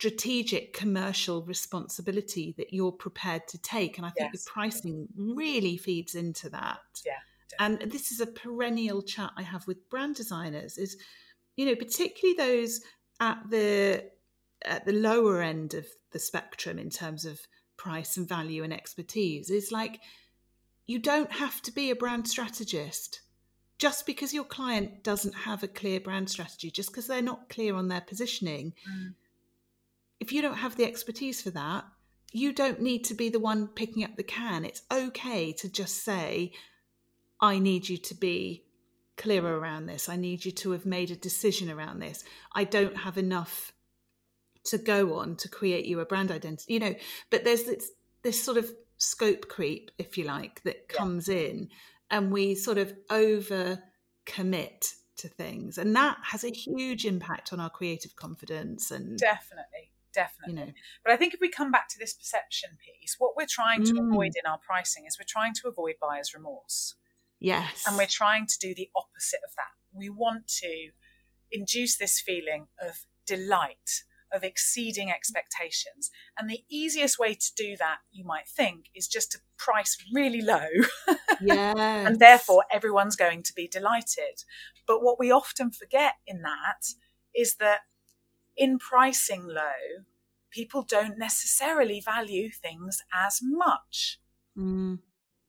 strategic 0.01 0.73
commercial 0.73 1.43
responsibility 1.43 2.55
that 2.57 2.73
you're 2.73 2.91
prepared 2.91 3.47
to 3.47 3.59
take. 3.59 3.99
And 3.99 4.07
I 4.07 4.11
think 4.11 4.31
yes. 4.33 4.45
the 4.45 4.51
pricing 4.51 5.09
really 5.15 5.77
feeds 5.77 6.15
into 6.15 6.49
that. 6.49 6.79
Yeah. 7.05 7.13
Definitely. 7.51 7.85
And 7.85 7.93
this 7.93 8.11
is 8.11 8.21
a 8.21 8.27
perennial 8.27 9.03
chat 9.03 9.31
I 9.37 9.43
have 9.43 9.67
with 9.67 9.91
brand 9.91 10.15
designers 10.15 10.79
is, 10.79 10.97
you 11.57 11.67
know, 11.67 11.75
particularly 11.75 12.35
those 12.35 12.81
at 13.21 13.43
the 13.51 14.07
at 14.65 14.87
the 14.87 14.93
lower 14.93 15.43
end 15.43 15.75
of 15.75 15.87
the 16.13 16.19
spectrum 16.19 16.79
in 16.79 16.89
terms 16.89 17.27
of 17.27 17.39
price 17.77 18.17
and 18.17 18.27
value 18.27 18.65
and 18.65 18.73
expertise 18.73 19.51
is 19.51 19.71
like 19.71 20.01
you 20.87 20.99
don't 20.99 21.33
have 21.33 21.61
to 21.63 21.73
be 21.73 21.91
a 21.91 21.97
brand 21.97 22.27
strategist 22.27 23.21
just 23.79 24.05
because 24.05 24.35
your 24.35 24.45
client 24.45 25.03
doesn't 25.03 25.35
have 25.35 25.63
a 25.63 25.69
clear 25.69 25.99
brand 25.99 26.29
strategy 26.29 26.71
just 26.71 26.91
because 26.91 27.07
they're 27.07 27.23
not 27.23 27.49
clear 27.49 27.75
on 27.75 27.89
their 27.89 28.03
positioning 28.03 28.75
mm 28.87 29.15
if 30.20 30.33
you 30.33 30.42
don't 30.42 30.59
have 30.59 30.76
the 30.76 30.85
expertise 30.85 31.42
for 31.42 31.50
that, 31.50 31.85
you 32.33 32.52
don't 32.52 32.80
need 32.80 33.04
to 33.06 33.14
be 33.14 33.28
the 33.28 33.40
one 33.40 33.66
picking 33.66 34.04
up 34.04 34.16
the 34.16 34.22
can. 34.22 34.64
It's 34.64 34.83
okay 34.92 35.52
to 35.54 35.68
just 35.68 36.04
say, 36.04 36.52
I 37.40 37.59
need 37.59 37.88
you 37.88 37.96
to 37.96 38.14
be 38.14 38.64
clearer 39.16 39.59
around 39.59 39.87
this. 39.87 40.09
I 40.09 40.16
need 40.16 40.44
you 40.44 40.52
to 40.52 40.70
have 40.70 40.87
made 40.87 41.11
a 41.11 41.16
decision 41.16 41.70
around 41.70 41.98
this. 41.98 42.22
I 42.54 42.64
don't 42.64 42.96
have 42.96 43.18
enough 43.18 43.72
to 44.64 44.78
go 44.78 45.14
on 45.18 45.37
to 45.37 45.48
create 45.48 45.87
you 45.87 46.00
a 46.00 46.06
brand 46.06 46.30
identity, 46.30 46.74
you 46.74 46.80
know. 46.80 46.94
But 47.30 47.44
there's 47.44 47.64
this, 47.64 47.90
this 48.22 48.42
sort 48.42 48.59
of 48.59 48.70
scope 48.98 49.48
creep, 49.48 49.90
if 49.98 50.18
you 50.18 50.24
like, 50.24 50.62
that 50.62 50.88
comes 50.88 51.28
yeah. 51.28 51.38
in, 51.38 51.68
and 52.11 52.30
we 52.30 52.54
sort 52.54 52.78
of 52.78 52.92
over 53.09 53.83
commit 54.26 54.92
to 55.16 55.28
things, 55.28 55.78
and 55.78 55.96
that 55.96 56.18
has 56.22 56.44
a 56.44 56.50
huge 56.50 57.04
impact 57.04 57.52
on 57.52 57.61
our 57.61 57.70
creative 57.70 58.16
confidence. 58.16 58.90
And 58.90 59.18
definitely, 59.18 59.90
definitely. 60.14 60.61
You 60.61 60.66
know. 60.66 60.73
But 61.05 61.12
I 61.12 61.16
think 61.16 61.35
if 61.35 61.40
we 61.40 61.49
come 61.49 61.70
back 61.70 61.88
to 61.90 61.99
this 61.99 62.12
perception 62.12 62.70
piece, 62.85 63.16
what 63.18 63.33
we're 63.37 63.46
trying 63.49 63.85
to 63.85 63.92
mm. 63.92 64.09
avoid 64.09 64.33
in 64.37 64.51
our 64.51 64.59
pricing 64.59 65.05
is 65.07 65.18
we're 65.18 65.27
trying 65.29 65.55
to 65.55 65.68
avoid 65.68 65.94
buyer's 66.01 66.35
remorse. 66.35 66.94
Yes. 67.40 67.85
And 67.87 67.96
we're 67.96 68.07
trying 68.07 68.46
to 68.46 68.59
do 68.61 68.75
the 68.75 68.90
opposite 68.94 69.40
of 69.46 69.55
that. 69.57 69.73
We 69.92 70.11
want 70.11 70.46
to 70.62 70.90
induce 71.51 71.96
this 71.96 72.20
feeling 72.20 72.66
of 72.81 73.07
delight, 73.27 74.05
of 74.33 74.44
exceeding 74.44 75.11
expectations. 75.11 76.11
And 76.38 76.49
the 76.49 76.64
easiest 76.70 77.18
way 77.18 77.35
to 77.35 77.53
do 77.57 77.77
that, 77.79 77.99
you 78.12 78.25
might 78.25 78.46
think, 78.46 78.87
is 78.94 79.09
just 79.09 79.33
to 79.33 79.38
price 79.59 79.96
really 80.12 80.42
low. 80.42 80.68
Yeah. 81.40 81.73
and 82.07 82.18
therefore, 82.18 82.64
everyone's 82.70 83.16
going 83.16 83.42
to 83.44 83.53
be 83.55 83.66
delighted. 83.66 84.44
But 84.87 85.03
what 85.03 85.18
we 85.18 85.31
often 85.31 85.70
forget 85.70 86.14
in 86.27 86.42
that 86.42 86.87
is 87.35 87.57
that 87.57 87.81
in 88.57 88.79
pricing 88.79 89.47
low, 89.47 90.05
people 90.51 90.83
don't 90.83 91.19
necessarily 91.19 92.01
value 92.01 92.51
things 92.51 93.03
as 93.15 93.41
much. 93.43 94.21
Mm. 94.59 94.99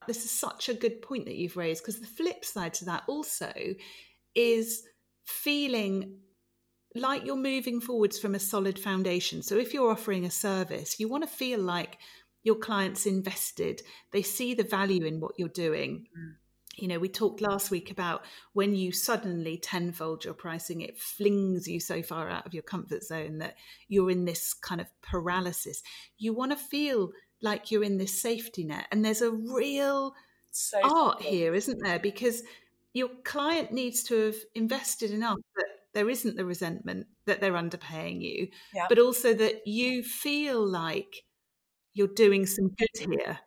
This 0.06 0.24
is 0.24 0.30
such 0.30 0.68
a 0.68 0.74
good 0.74 1.02
point 1.02 1.26
that 1.26 1.36
you've 1.36 1.56
raised 1.56 1.82
because 1.82 2.00
the 2.00 2.06
flip 2.06 2.44
side 2.44 2.74
to 2.74 2.84
that 2.86 3.04
also 3.06 3.52
is 4.34 4.82
feeling 5.24 6.18
like 6.94 7.24
you're 7.24 7.36
moving 7.36 7.80
forwards 7.80 8.18
from 8.18 8.34
a 8.34 8.40
solid 8.40 8.78
foundation. 8.78 9.42
So 9.42 9.56
if 9.56 9.72
you're 9.72 9.90
offering 9.90 10.24
a 10.24 10.30
service, 10.30 10.98
you 10.98 11.08
want 11.08 11.24
to 11.24 11.30
feel 11.30 11.60
like 11.60 11.98
your 12.42 12.56
client's 12.56 13.06
invested, 13.06 13.82
they 14.12 14.22
see 14.22 14.54
the 14.54 14.64
value 14.64 15.04
in 15.04 15.20
what 15.20 15.32
you're 15.38 15.48
doing. 15.48 16.06
Mm 16.18 16.34
you 16.76 16.88
know, 16.88 16.98
we 16.98 17.08
talked 17.08 17.40
last 17.40 17.70
week 17.70 17.90
about 17.90 18.24
when 18.54 18.74
you 18.74 18.92
suddenly 18.92 19.58
tenfold 19.58 20.24
your 20.24 20.34
pricing, 20.34 20.80
it 20.80 20.98
flings 20.98 21.68
you 21.68 21.80
so 21.80 22.02
far 22.02 22.30
out 22.30 22.46
of 22.46 22.54
your 22.54 22.62
comfort 22.62 23.02
zone 23.04 23.38
that 23.38 23.56
you're 23.88 24.10
in 24.10 24.24
this 24.24 24.54
kind 24.54 24.80
of 24.80 24.86
paralysis. 25.02 25.82
You 26.16 26.32
want 26.32 26.52
to 26.52 26.56
feel 26.56 27.12
like 27.42 27.70
you're 27.70 27.84
in 27.84 27.98
this 27.98 28.20
safety 28.20 28.64
net. 28.64 28.86
And 28.90 29.04
there's 29.04 29.20
a 29.20 29.30
real 29.30 30.14
so 30.50 30.78
art 30.82 31.20
cool. 31.20 31.30
here, 31.30 31.54
isn't 31.54 31.82
there? 31.82 31.98
Because 31.98 32.42
your 32.94 33.08
client 33.24 33.72
needs 33.72 34.02
to 34.04 34.26
have 34.26 34.36
invested 34.54 35.10
enough 35.10 35.38
that 35.56 35.66
there 35.92 36.08
isn't 36.08 36.36
the 36.36 36.44
resentment 36.44 37.06
that 37.26 37.40
they're 37.40 37.52
underpaying 37.52 38.22
you, 38.22 38.48
yeah. 38.74 38.86
but 38.88 38.98
also 38.98 39.34
that 39.34 39.66
you 39.66 40.02
feel 40.02 40.66
like 40.66 41.24
you're 41.92 42.08
doing 42.08 42.46
some 42.46 42.68
good 42.68 43.10
here 43.10 43.38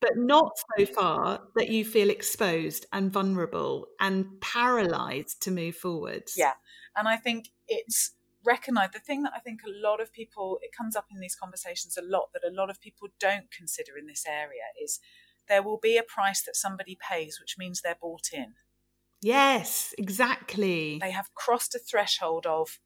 but 0.00 0.16
not 0.16 0.52
so 0.76 0.86
far 0.86 1.40
that 1.56 1.70
you 1.70 1.84
feel 1.84 2.10
exposed 2.10 2.86
and 2.92 3.12
vulnerable 3.12 3.86
and 4.00 4.40
paralyzed 4.40 5.42
to 5.42 5.50
move 5.50 5.76
forwards. 5.76 6.34
Yeah. 6.36 6.52
And 6.96 7.08
I 7.08 7.16
think 7.16 7.48
it's 7.66 8.12
recognized 8.44 8.92
the 8.92 9.00
thing 9.00 9.22
that 9.24 9.32
I 9.34 9.40
think 9.40 9.60
a 9.66 9.88
lot 9.88 10.00
of 10.00 10.12
people, 10.12 10.58
it 10.62 10.70
comes 10.76 10.96
up 10.96 11.06
in 11.10 11.20
these 11.20 11.34
conversations 11.34 11.96
a 11.96 12.02
lot 12.02 12.28
that 12.32 12.48
a 12.48 12.54
lot 12.54 12.70
of 12.70 12.80
people 12.80 13.08
don't 13.18 13.50
consider 13.50 13.98
in 13.98 14.06
this 14.06 14.24
area 14.26 14.62
is 14.82 15.00
there 15.48 15.62
will 15.62 15.78
be 15.78 15.96
a 15.96 16.02
price 16.02 16.42
that 16.42 16.56
somebody 16.56 16.96
pays, 17.10 17.38
which 17.40 17.56
means 17.58 17.80
they're 17.80 17.96
bought 18.00 18.28
in. 18.32 18.54
Yes, 19.20 19.94
exactly. 19.98 20.98
They 21.00 21.10
have 21.10 21.34
crossed 21.34 21.74
a 21.74 21.78
threshold 21.78 22.46
of, 22.46 22.78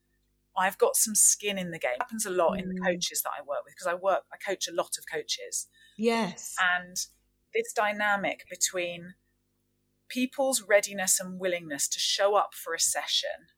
I've 0.56 0.78
got 0.78 0.96
some 0.96 1.14
skin 1.14 1.58
in 1.58 1.70
the 1.70 1.78
game. 1.78 1.92
It 1.94 2.02
happens 2.02 2.26
a 2.26 2.30
lot 2.30 2.52
mm. 2.52 2.62
in 2.62 2.68
the 2.68 2.80
mm. 2.80 2.84
coaches 2.84 3.22
that 3.22 3.32
I 3.38 3.42
work 3.42 3.64
with 3.64 3.74
because 3.74 3.86
I 3.86 3.94
work, 3.94 4.22
I 4.32 4.36
coach 4.36 4.68
a 4.68 4.74
lot 4.74 4.96
of 4.98 5.04
coaches. 5.12 5.68
Yes. 5.96 6.56
And 6.74 6.96
this 7.54 7.72
dynamic 7.72 8.44
between 8.50 9.14
people's 10.08 10.62
readiness 10.62 11.18
and 11.20 11.38
willingness 11.38 11.88
to 11.88 11.98
show 11.98 12.34
up 12.34 12.54
for 12.54 12.74
a 12.74 12.80
session. 12.80 13.48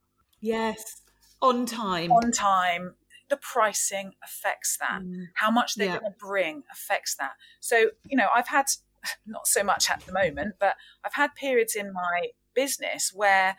Yes, 0.41 1.03
on 1.41 1.67
time. 1.67 2.13
On 2.13 2.31
time. 2.31 2.95
The 3.31 3.39
pricing 3.39 4.13
affects 4.23 4.77
that. 4.79 5.01
Mm. 5.03 5.29
How 5.35 5.51
much 5.51 5.75
they're 5.75 5.87
yeah. 5.87 5.99
going 5.99 6.13
to 6.13 6.19
bring 6.19 6.63
affects 6.71 7.17
that. 7.17 7.33
So, 7.61 7.91
you 8.05 8.17
know, 8.17 8.29
I've 8.35 8.49
had 8.49 8.67
not 9.27 9.47
so 9.47 9.65
much 9.65 9.91
at 9.91 10.01
the 10.07 10.13
moment, 10.13 10.57
but 10.61 10.77
I've 11.05 11.15
had 11.15 11.35
periods 11.35 11.75
in 11.75 11.93
my 11.93 12.29
business 12.55 13.13
where 13.15 13.57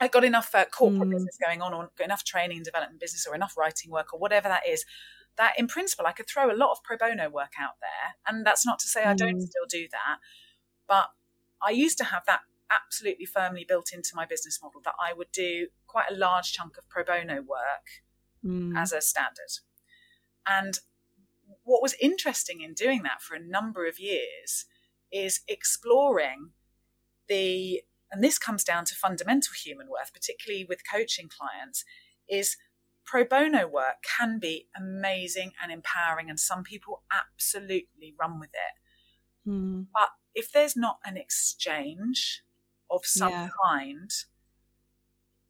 I 0.00 0.08
got 0.08 0.24
enough 0.24 0.54
uh, 0.54 0.64
corporate 0.66 1.08
mm. 1.08 1.12
business 1.12 1.36
going 1.44 1.60
on, 1.60 1.74
or 1.74 1.90
enough 2.02 2.24
training 2.24 2.58
and 2.58 2.64
development 2.64 3.00
business, 3.00 3.26
or 3.26 3.34
enough 3.34 3.56
writing 3.56 3.90
work, 3.90 4.14
or 4.14 4.18
whatever 4.18 4.48
that 4.48 4.62
is. 4.68 4.84
That 5.36 5.52
in 5.58 5.68
principle, 5.68 6.06
I 6.06 6.12
could 6.12 6.28
throw 6.28 6.50
a 6.50 6.56
lot 6.56 6.72
of 6.72 6.82
pro 6.82 6.96
bono 6.96 7.30
work 7.30 7.52
out 7.58 7.74
there, 7.80 8.16
and 8.26 8.44
that's 8.46 8.66
not 8.66 8.78
to 8.80 8.88
say. 8.88 9.04
I 9.04 9.14
don't 9.14 9.36
mm. 9.36 9.42
still 9.42 9.66
do 9.68 9.88
that, 9.90 10.18
but 10.86 11.10
I 11.62 11.70
used 11.70 11.98
to 11.98 12.04
have 12.04 12.24
that 12.26 12.40
absolutely 12.70 13.26
firmly 13.26 13.64
built 13.66 13.92
into 13.92 14.10
my 14.14 14.24
business 14.26 14.60
model 14.62 14.80
that 14.84 14.94
I 15.00 15.12
would 15.12 15.32
do 15.32 15.68
quite 15.86 16.10
a 16.10 16.14
large 16.14 16.52
chunk 16.52 16.76
of 16.76 16.88
pro 16.88 17.04
bono 17.04 17.36
work 17.42 18.02
mm. 18.44 18.76
as 18.76 18.92
a 18.92 19.00
standard. 19.00 19.58
And 20.46 20.78
what 21.64 21.82
was 21.82 21.94
interesting 22.00 22.60
in 22.60 22.74
doing 22.74 23.02
that 23.02 23.22
for 23.22 23.34
a 23.34 23.40
number 23.40 23.86
of 23.86 23.98
years 23.98 24.66
is 25.12 25.40
exploring 25.48 26.50
the 27.28 27.82
and 28.12 28.24
this 28.24 28.38
comes 28.38 28.64
down 28.64 28.84
to 28.86 28.94
fundamental 28.96 29.52
human 29.54 29.88
worth, 29.88 30.12
particularly 30.12 30.64
with 30.68 30.80
coaching 30.90 31.28
clients, 31.28 31.84
is 32.28 32.56
pro 33.04 33.24
bono 33.24 33.66
work 33.66 33.96
can 34.18 34.38
be 34.38 34.68
amazing 34.76 35.52
and 35.62 35.72
empowering, 35.72 36.30
and 36.30 36.38
some 36.38 36.62
people 36.62 37.02
absolutely 37.12 38.14
run 38.18 38.38
with 38.38 38.50
it. 38.50 39.50
Mm. 39.50 39.86
But 39.92 40.10
if 40.34 40.52
there's 40.52 40.76
not 40.76 40.98
an 41.04 41.16
exchange 41.16 42.42
of 42.90 43.04
some 43.04 43.30
yeah. 43.30 43.48
kind, 43.64 44.10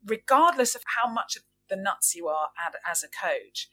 regardless 0.04 0.74
of 0.74 0.82
how 0.96 1.10
much 1.10 1.36
of 1.36 1.42
the 1.68 1.76
nuts 1.76 2.14
you 2.14 2.28
are 2.28 2.48
at, 2.64 2.74
as 2.88 3.02
a 3.02 3.08
coach, 3.08 3.68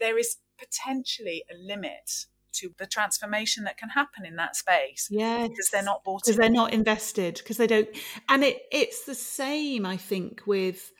there 0.00 0.18
is 0.18 0.36
potentially 0.58 1.44
a 1.50 1.56
limit 1.56 2.26
to 2.52 2.74
the 2.78 2.86
transformation 2.86 3.64
that 3.64 3.76
can 3.76 3.90
happen 3.90 4.24
in 4.24 4.36
that 4.36 4.56
space. 4.56 5.08
Yeah, 5.10 5.46
because 5.46 5.68
they're 5.70 5.82
not 5.82 6.02
bought 6.04 6.22
because 6.24 6.36
they're 6.36 6.50
not 6.50 6.72
invested 6.72 7.34
because 7.38 7.56
they 7.56 7.66
don't. 7.66 7.88
And 8.28 8.42
it 8.42 8.62
it's 8.72 9.04
the 9.04 9.14
same, 9.14 9.84
I 9.86 9.96
think, 9.96 10.42
with 10.46 10.92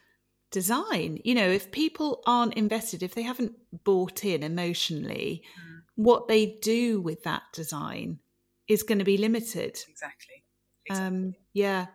design. 0.51 1.21
You 1.25 1.35
know, 1.35 1.49
if 1.49 1.71
people 1.71 2.23
aren't 2.27 2.55
invested, 2.55 3.03
if 3.03 3.15
they 3.15 3.23
haven't 3.23 3.55
bought 3.85 4.25
in 4.25 4.43
emotionally, 4.43 5.43
mm. 5.59 5.81
what 5.95 6.29
they 6.29 6.59
do 6.63 7.01
with 7.01 7.25
that 7.25 7.43
design 7.53 8.19
is 8.69 8.83
going 8.83 8.99
to 8.99 9.05
be 9.05 9.17
limited. 9.17 9.79
Exactly. 9.89 10.45
exactly. 10.87 11.07
Um, 11.07 11.35
yeah. 11.53 11.87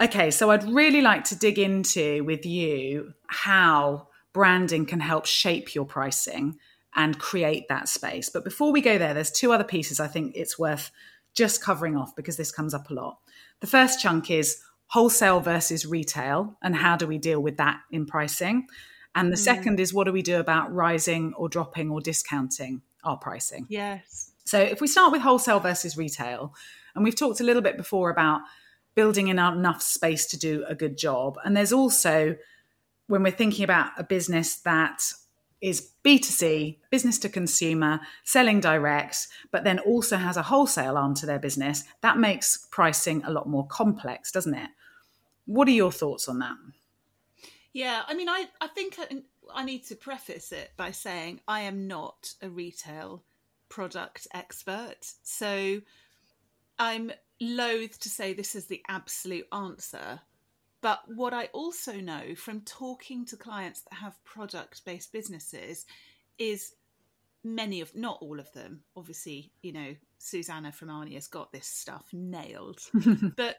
Okay, 0.00 0.30
so 0.30 0.50
I'd 0.50 0.64
really 0.64 1.00
like 1.00 1.24
to 1.24 1.36
dig 1.36 1.58
into 1.58 2.24
with 2.24 2.44
you 2.44 3.14
how 3.26 4.08
branding 4.32 4.84
can 4.84 5.00
help 5.00 5.24
shape 5.24 5.74
your 5.74 5.86
pricing 5.86 6.58
and 6.96 7.18
create 7.18 7.68
that 7.68 7.88
space. 7.88 8.28
But 8.28 8.44
before 8.44 8.72
we 8.72 8.80
go 8.80 8.98
there, 8.98 9.14
there's 9.14 9.30
two 9.30 9.52
other 9.52 9.64
pieces 9.64 10.00
I 10.00 10.08
think 10.08 10.34
it's 10.36 10.58
worth 10.58 10.90
just 11.34 11.62
covering 11.62 11.96
off 11.96 12.14
because 12.14 12.36
this 12.36 12.52
comes 12.52 12.74
up 12.74 12.90
a 12.90 12.94
lot. 12.94 13.18
The 13.60 13.66
first 13.66 14.00
chunk 14.00 14.30
is 14.30 14.58
wholesale 14.86 15.40
versus 15.40 15.86
retail 15.86 16.56
and 16.62 16.76
how 16.76 16.96
do 16.96 17.06
we 17.06 17.18
deal 17.18 17.40
with 17.40 17.56
that 17.56 17.80
in 17.90 18.06
pricing? 18.06 18.66
And 19.14 19.32
the 19.32 19.36
mm. 19.36 19.40
second 19.40 19.80
is 19.80 19.94
what 19.94 20.04
do 20.04 20.12
we 20.12 20.22
do 20.22 20.38
about 20.38 20.72
rising 20.72 21.34
or 21.34 21.48
dropping 21.48 21.90
or 21.90 22.00
discounting 22.00 22.82
our 23.04 23.16
pricing? 23.16 23.66
Yes. 23.68 24.32
So 24.44 24.58
if 24.58 24.80
we 24.80 24.86
start 24.86 25.12
with 25.12 25.22
wholesale 25.22 25.60
versus 25.60 25.96
retail, 25.96 26.54
and 26.94 27.04
we've 27.04 27.16
talked 27.16 27.40
a 27.40 27.44
little 27.44 27.62
bit 27.62 27.76
before 27.76 28.10
about 28.10 28.42
building 28.94 29.28
in 29.28 29.38
enough 29.38 29.82
space 29.82 30.26
to 30.26 30.38
do 30.38 30.64
a 30.68 30.74
good 30.74 30.96
job. 30.96 31.36
And 31.44 31.56
there's 31.56 31.72
also 31.72 32.36
when 33.06 33.22
we're 33.22 33.32
thinking 33.32 33.64
about 33.64 33.90
a 33.98 34.04
business 34.04 34.56
that 34.60 35.02
is 35.60 35.92
B2C, 36.04 36.78
business 36.90 37.18
to 37.20 37.28
consumer, 37.28 38.00
selling 38.22 38.60
direct, 38.60 39.28
but 39.50 39.64
then 39.64 39.78
also 39.78 40.16
has 40.16 40.36
a 40.36 40.42
wholesale 40.42 40.96
arm 40.96 41.14
to 41.14 41.26
their 41.26 41.38
business, 41.38 41.84
that 42.02 42.18
makes 42.18 42.66
pricing 42.70 43.22
a 43.24 43.30
lot 43.30 43.48
more 43.48 43.66
complex, 43.66 44.30
doesn't 44.30 44.54
it? 44.54 44.70
What 45.46 45.68
are 45.68 45.72
your 45.72 45.92
thoughts 45.92 46.28
on 46.28 46.38
that? 46.40 46.56
Yeah, 47.72 48.02
I 48.06 48.14
mean, 48.14 48.28
I, 48.28 48.46
I 48.60 48.68
think 48.68 48.98
I, 48.98 49.22
I 49.52 49.64
need 49.64 49.84
to 49.86 49.96
preface 49.96 50.52
it 50.52 50.70
by 50.76 50.90
saying 50.90 51.40
I 51.48 51.62
am 51.62 51.86
not 51.86 52.34
a 52.40 52.48
retail 52.48 53.24
product 53.68 54.28
expert. 54.32 55.12
So 55.22 55.80
I'm 56.78 57.10
loath 57.40 57.98
to 58.00 58.08
say 58.08 58.32
this 58.32 58.54
is 58.54 58.66
the 58.66 58.82
absolute 58.88 59.46
answer 59.52 60.20
but 60.84 61.00
what 61.06 61.32
I 61.32 61.46
also 61.54 61.94
know 61.94 62.34
from 62.36 62.60
talking 62.60 63.24
to 63.26 63.38
clients 63.38 63.80
that 63.80 63.94
have 63.94 64.22
product 64.22 64.84
based 64.84 65.14
businesses 65.14 65.86
is 66.38 66.74
many 67.42 67.80
of, 67.80 67.96
not 67.96 68.18
all 68.20 68.38
of 68.38 68.52
them, 68.52 68.82
obviously, 68.94 69.50
you 69.62 69.72
know, 69.72 69.94
Susanna 70.18 70.72
from 70.72 70.88
Arnie 70.88 71.14
has 71.14 71.26
got 71.26 71.52
this 71.52 71.66
stuff 71.66 72.04
nailed. 72.12 72.80
but 73.34 73.56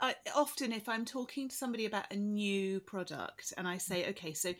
I, 0.00 0.16
often, 0.34 0.72
if 0.72 0.88
I'm 0.88 1.04
talking 1.04 1.48
to 1.48 1.54
somebody 1.54 1.86
about 1.86 2.12
a 2.12 2.16
new 2.16 2.80
product 2.80 3.54
and 3.56 3.68
I 3.68 3.76
say, 3.78 4.08
okay, 4.08 4.32
so 4.32 4.54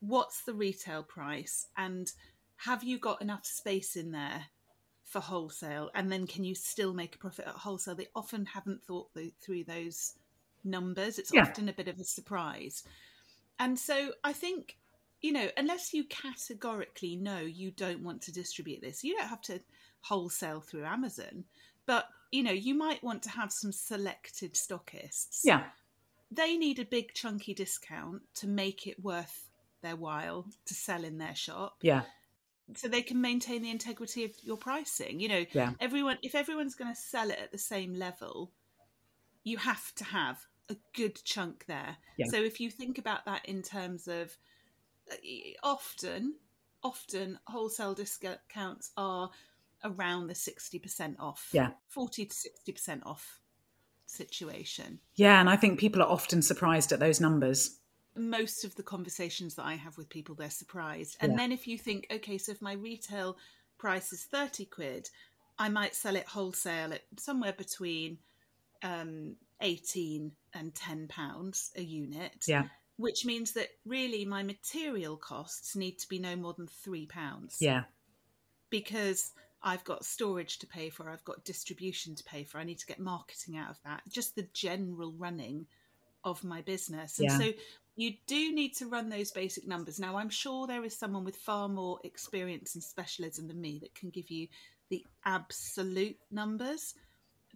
what's 0.00 0.42
the 0.42 0.52
retail 0.52 1.02
price? 1.02 1.68
And 1.78 2.12
have 2.58 2.84
you 2.84 2.98
got 2.98 3.22
enough 3.22 3.46
space 3.46 3.96
in 3.96 4.12
there 4.12 4.44
for 5.04 5.20
wholesale? 5.20 5.88
And 5.94 6.12
then 6.12 6.26
can 6.26 6.44
you 6.44 6.54
still 6.54 6.92
make 6.92 7.14
a 7.14 7.18
profit 7.18 7.46
at 7.46 7.54
wholesale? 7.54 7.94
They 7.94 8.08
often 8.14 8.44
haven't 8.44 8.84
thought 8.84 9.08
through 9.40 9.64
those 9.64 10.12
numbers. 10.64 11.18
It's 11.18 11.32
yeah. 11.32 11.42
often 11.42 11.68
a 11.68 11.72
bit 11.72 11.88
of 11.88 11.98
a 11.98 12.04
surprise. 12.04 12.84
And 13.58 13.78
so 13.78 14.12
I 14.22 14.32
think, 14.32 14.76
you 15.20 15.32
know, 15.32 15.48
unless 15.56 15.92
you 15.92 16.04
categorically 16.04 17.16
know 17.16 17.40
you 17.40 17.70
don't 17.70 18.02
want 18.02 18.22
to 18.22 18.32
distribute 18.32 18.80
this, 18.80 19.02
you 19.02 19.16
don't 19.16 19.28
have 19.28 19.42
to 19.42 19.60
wholesale 20.02 20.60
through 20.60 20.84
Amazon. 20.84 21.44
But, 21.86 22.06
you 22.30 22.42
know, 22.42 22.52
you 22.52 22.74
might 22.74 23.02
want 23.02 23.22
to 23.24 23.30
have 23.30 23.52
some 23.52 23.72
selected 23.72 24.54
stockists. 24.54 25.40
Yeah. 25.44 25.64
They 26.30 26.56
need 26.56 26.78
a 26.78 26.84
big 26.84 27.14
chunky 27.14 27.54
discount 27.54 28.22
to 28.36 28.46
make 28.46 28.86
it 28.86 29.02
worth 29.02 29.48
their 29.82 29.96
while 29.96 30.46
to 30.66 30.74
sell 30.74 31.04
in 31.04 31.18
their 31.18 31.34
shop. 31.34 31.78
Yeah 31.80 32.02
so 32.76 32.88
they 32.88 33.02
can 33.02 33.20
maintain 33.20 33.62
the 33.62 33.70
integrity 33.70 34.24
of 34.24 34.32
your 34.42 34.56
pricing 34.56 35.20
you 35.20 35.28
know 35.28 35.44
yeah. 35.52 35.72
everyone 35.80 36.18
if 36.22 36.34
everyone's 36.34 36.74
going 36.74 36.92
to 36.92 37.00
sell 37.00 37.30
it 37.30 37.38
at 37.42 37.50
the 37.50 37.58
same 37.58 37.94
level 37.94 38.50
you 39.48 39.56
have 39.56 39.94
to 39.94 40.04
have 40.04 40.46
a 40.68 40.76
good 40.94 41.22
chunk 41.24 41.64
there. 41.66 41.96
Yeah. 42.18 42.26
So 42.30 42.36
if 42.36 42.60
you 42.60 42.70
think 42.70 42.98
about 42.98 43.24
that 43.24 43.46
in 43.46 43.62
terms 43.62 44.06
of 44.06 44.36
uh, 45.10 45.16
often, 45.62 46.34
often 46.82 47.38
wholesale 47.46 47.94
discounts 47.94 48.90
are 48.96 49.30
around 49.84 50.26
the 50.26 50.34
60% 50.34 51.16
off. 51.18 51.48
Yeah. 51.52 51.70
40 51.88 52.26
to 52.26 52.34
60% 52.72 53.06
off 53.06 53.40
situation. 54.06 55.00
Yeah, 55.14 55.40
and 55.40 55.48
I 55.48 55.56
think 55.56 55.78
people 55.78 56.02
are 56.02 56.10
often 56.10 56.42
surprised 56.42 56.92
at 56.92 57.00
those 57.00 57.20
numbers. 57.20 57.78
Most 58.14 58.64
of 58.64 58.74
the 58.74 58.82
conversations 58.82 59.54
that 59.54 59.64
I 59.64 59.74
have 59.74 59.96
with 59.96 60.08
people, 60.08 60.34
they're 60.34 60.50
surprised. 60.50 61.16
And 61.20 61.32
yeah. 61.32 61.38
then 61.38 61.52
if 61.52 61.66
you 61.66 61.78
think, 61.78 62.06
okay, 62.10 62.36
so 62.36 62.52
if 62.52 62.60
my 62.60 62.72
retail 62.72 63.38
price 63.78 64.12
is 64.12 64.24
30 64.24 64.66
quid, 64.66 65.08
I 65.58 65.68
might 65.68 65.94
sell 65.94 66.16
it 66.16 66.26
wholesale 66.26 66.92
at 66.92 67.02
somewhere 67.18 67.52
between 67.52 68.18
um, 68.82 69.36
18 69.60 70.32
and 70.54 70.74
10 70.74 71.08
pounds 71.08 71.70
a 71.76 71.82
unit. 71.82 72.44
Yeah. 72.46 72.64
Which 72.96 73.24
means 73.24 73.52
that 73.52 73.68
really 73.84 74.24
my 74.24 74.42
material 74.42 75.16
costs 75.16 75.76
need 75.76 75.98
to 75.98 76.08
be 76.08 76.18
no 76.18 76.34
more 76.36 76.54
than 76.54 76.66
three 76.66 77.06
pounds. 77.06 77.58
Yeah. 77.60 77.84
Because 78.70 79.32
I've 79.62 79.84
got 79.84 80.04
storage 80.04 80.58
to 80.58 80.66
pay 80.66 80.90
for, 80.90 81.10
I've 81.10 81.24
got 81.24 81.44
distribution 81.44 82.14
to 82.16 82.24
pay 82.24 82.44
for, 82.44 82.58
I 82.58 82.64
need 82.64 82.78
to 82.78 82.86
get 82.86 82.98
marketing 82.98 83.56
out 83.56 83.70
of 83.70 83.78
that. 83.84 84.02
Just 84.08 84.34
the 84.34 84.48
general 84.52 85.12
running 85.16 85.66
of 86.24 86.42
my 86.44 86.60
business. 86.62 87.18
And 87.18 87.28
yeah. 87.30 87.38
so 87.38 87.52
you 87.96 88.14
do 88.26 88.54
need 88.54 88.76
to 88.76 88.86
run 88.86 89.08
those 89.08 89.30
basic 89.30 89.66
numbers. 89.66 89.98
Now, 89.98 90.16
I'm 90.16 90.30
sure 90.30 90.66
there 90.66 90.84
is 90.84 90.96
someone 90.96 91.24
with 91.24 91.36
far 91.36 91.68
more 91.68 91.98
experience 92.04 92.74
and 92.74 92.82
specialism 92.82 93.48
than 93.48 93.60
me 93.60 93.78
that 93.80 93.94
can 93.94 94.10
give 94.10 94.30
you 94.30 94.48
the 94.88 95.04
absolute 95.24 96.16
numbers. 96.30 96.94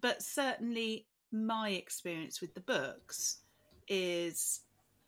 But 0.00 0.22
certainly, 0.22 1.06
my 1.32 1.70
experience 1.70 2.40
with 2.40 2.54
the 2.54 2.60
books 2.60 3.38
is 3.88 4.60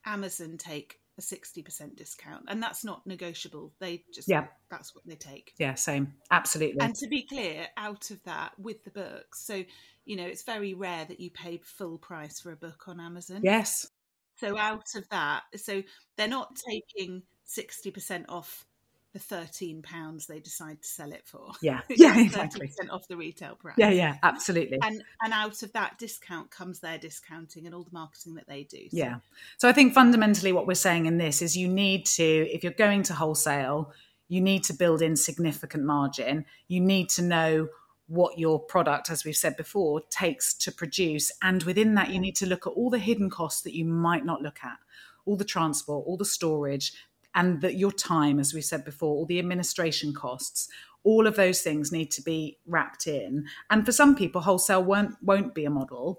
Amazon 0.06 0.56
take 0.58 1.00
a 1.16 1.20
60% 1.20 1.96
discount 1.96 2.44
and 2.48 2.62
that's 2.62 2.84
not 2.84 3.06
negotiable. 3.06 3.72
They 3.78 4.02
just 4.12 4.28
yeah. 4.28 4.46
that's 4.70 4.94
what 4.94 5.06
they 5.06 5.14
take. 5.14 5.52
Yeah 5.58 5.74
same. 5.74 6.14
Absolutely. 6.30 6.80
And 6.80 6.94
to 6.96 7.08
be 7.08 7.22
clear 7.22 7.66
out 7.76 8.10
of 8.10 8.22
that 8.24 8.52
with 8.58 8.82
the 8.84 8.90
books 8.90 9.44
so 9.44 9.62
you 10.04 10.16
know 10.16 10.24
it's 10.24 10.42
very 10.42 10.74
rare 10.74 11.04
that 11.04 11.20
you 11.20 11.30
pay 11.30 11.58
full 11.58 11.98
price 11.98 12.40
for 12.40 12.52
a 12.52 12.56
book 12.56 12.88
on 12.88 13.00
amazon. 13.00 13.40
Yes. 13.42 13.88
So 14.36 14.58
out 14.58 14.88
of 14.96 15.08
that 15.10 15.42
so 15.56 15.82
they're 16.16 16.26
not 16.26 16.56
taking 16.68 17.22
60% 17.46 18.24
off 18.28 18.66
the 19.14 19.20
thirteen 19.20 19.80
pounds 19.80 20.26
they 20.26 20.40
decide 20.40 20.82
to 20.82 20.88
sell 20.88 21.12
it 21.12 21.22
for. 21.24 21.52
Yeah, 21.62 21.80
yeah, 21.88 22.18
exactly. 22.18 22.66
Percent 22.66 22.90
off 22.90 23.08
the 23.08 23.16
retail 23.16 23.54
price. 23.54 23.76
Yeah, 23.78 23.90
yeah, 23.90 24.16
absolutely. 24.22 24.78
And 24.82 25.02
and 25.22 25.32
out 25.32 25.62
of 25.62 25.72
that 25.72 25.98
discount 25.98 26.50
comes 26.50 26.80
their 26.80 26.98
discounting 26.98 27.64
and 27.64 27.74
all 27.74 27.84
the 27.84 27.92
marketing 27.92 28.34
that 28.34 28.46
they 28.46 28.64
do. 28.64 28.88
So. 28.90 28.96
Yeah. 28.96 29.16
So 29.56 29.68
I 29.68 29.72
think 29.72 29.94
fundamentally 29.94 30.52
what 30.52 30.66
we're 30.66 30.74
saying 30.74 31.06
in 31.06 31.16
this 31.16 31.40
is 31.40 31.56
you 31.56 31.68
need 31.68 32.04
to, 32.06 32.24
if 32.24 32.62
you're 32.62 32.72
going 32.72 33.04
to 33.04 33.14
wholesale, 33.14 33.92
you 34.28 34.40
need 34.40 34.64
to 34.64 34.74
build 34.74 35.00
in 35.00 35.16
significant 35.16 35.84
margin. 35.84 36.44
You 36.68 36.80
need 36.80 37.08
to 37.10 37.22
know 37.22 37.68
what 38.06 38.38
your 38.38 38.60
product, 38.60 39.10
as 39.10 39.24
we've 39.24 39.36
said 39.36 39.56
before, 39.56 40.02
takes 40.10 40.52
to 40.54 40.72
produce. 40.72 41.30
And 41.42 41.62
within 41.62 41.94
that, 41.94 42.10
you 42.10 42.18
need 42.18 42.36
to 42.36 42.46
look 42.46 42.66
at 42.66 42.70
all 42.70 42.90
the 42.90 42.98
hidden 42.98 43.30
costs 43.30 43.62
that 43.62 43.74
you 43.74 43.84
might 43.84 44.24
not 44.24 44.42
look 44.42 44.58
at 44.62 44.78
all 45.26 45.36
the 45.36 45.44
transport, 45.44 46.06
all 46.06 46.16
the 46.16 46.24
storage, 46.24 46.92
and 47.34 47.60
that 47.60 47.76
your 47.76 47.92
time, 47.92 48.38
as 48.38 48.54
we 48.54 48.60
said 48.60 48.84
before, 48.84 49.14
all 49.14 49.26
the 49.26 49.38
administration 49.38 50.12
costs, 50.12 50.68
all 51.02 51.26
of 51.26 51.36
those 51.36 51.60
things 51.60 51.92
need 51.92 52.10
to 52.12 52.22
be 52.22 52.58
wrapped 52.66 53.06
in. 53.06 53.44
And 53.70 53.84
for 53.84 53.92
some 53.92 54.14
people, 54.16 54.40
wholesale 54.40 54.82
won't 54.82 55.16
won't 55.22 55.54
be 55.54 55.64
a 55.64 55.70
model. 55.70 56.18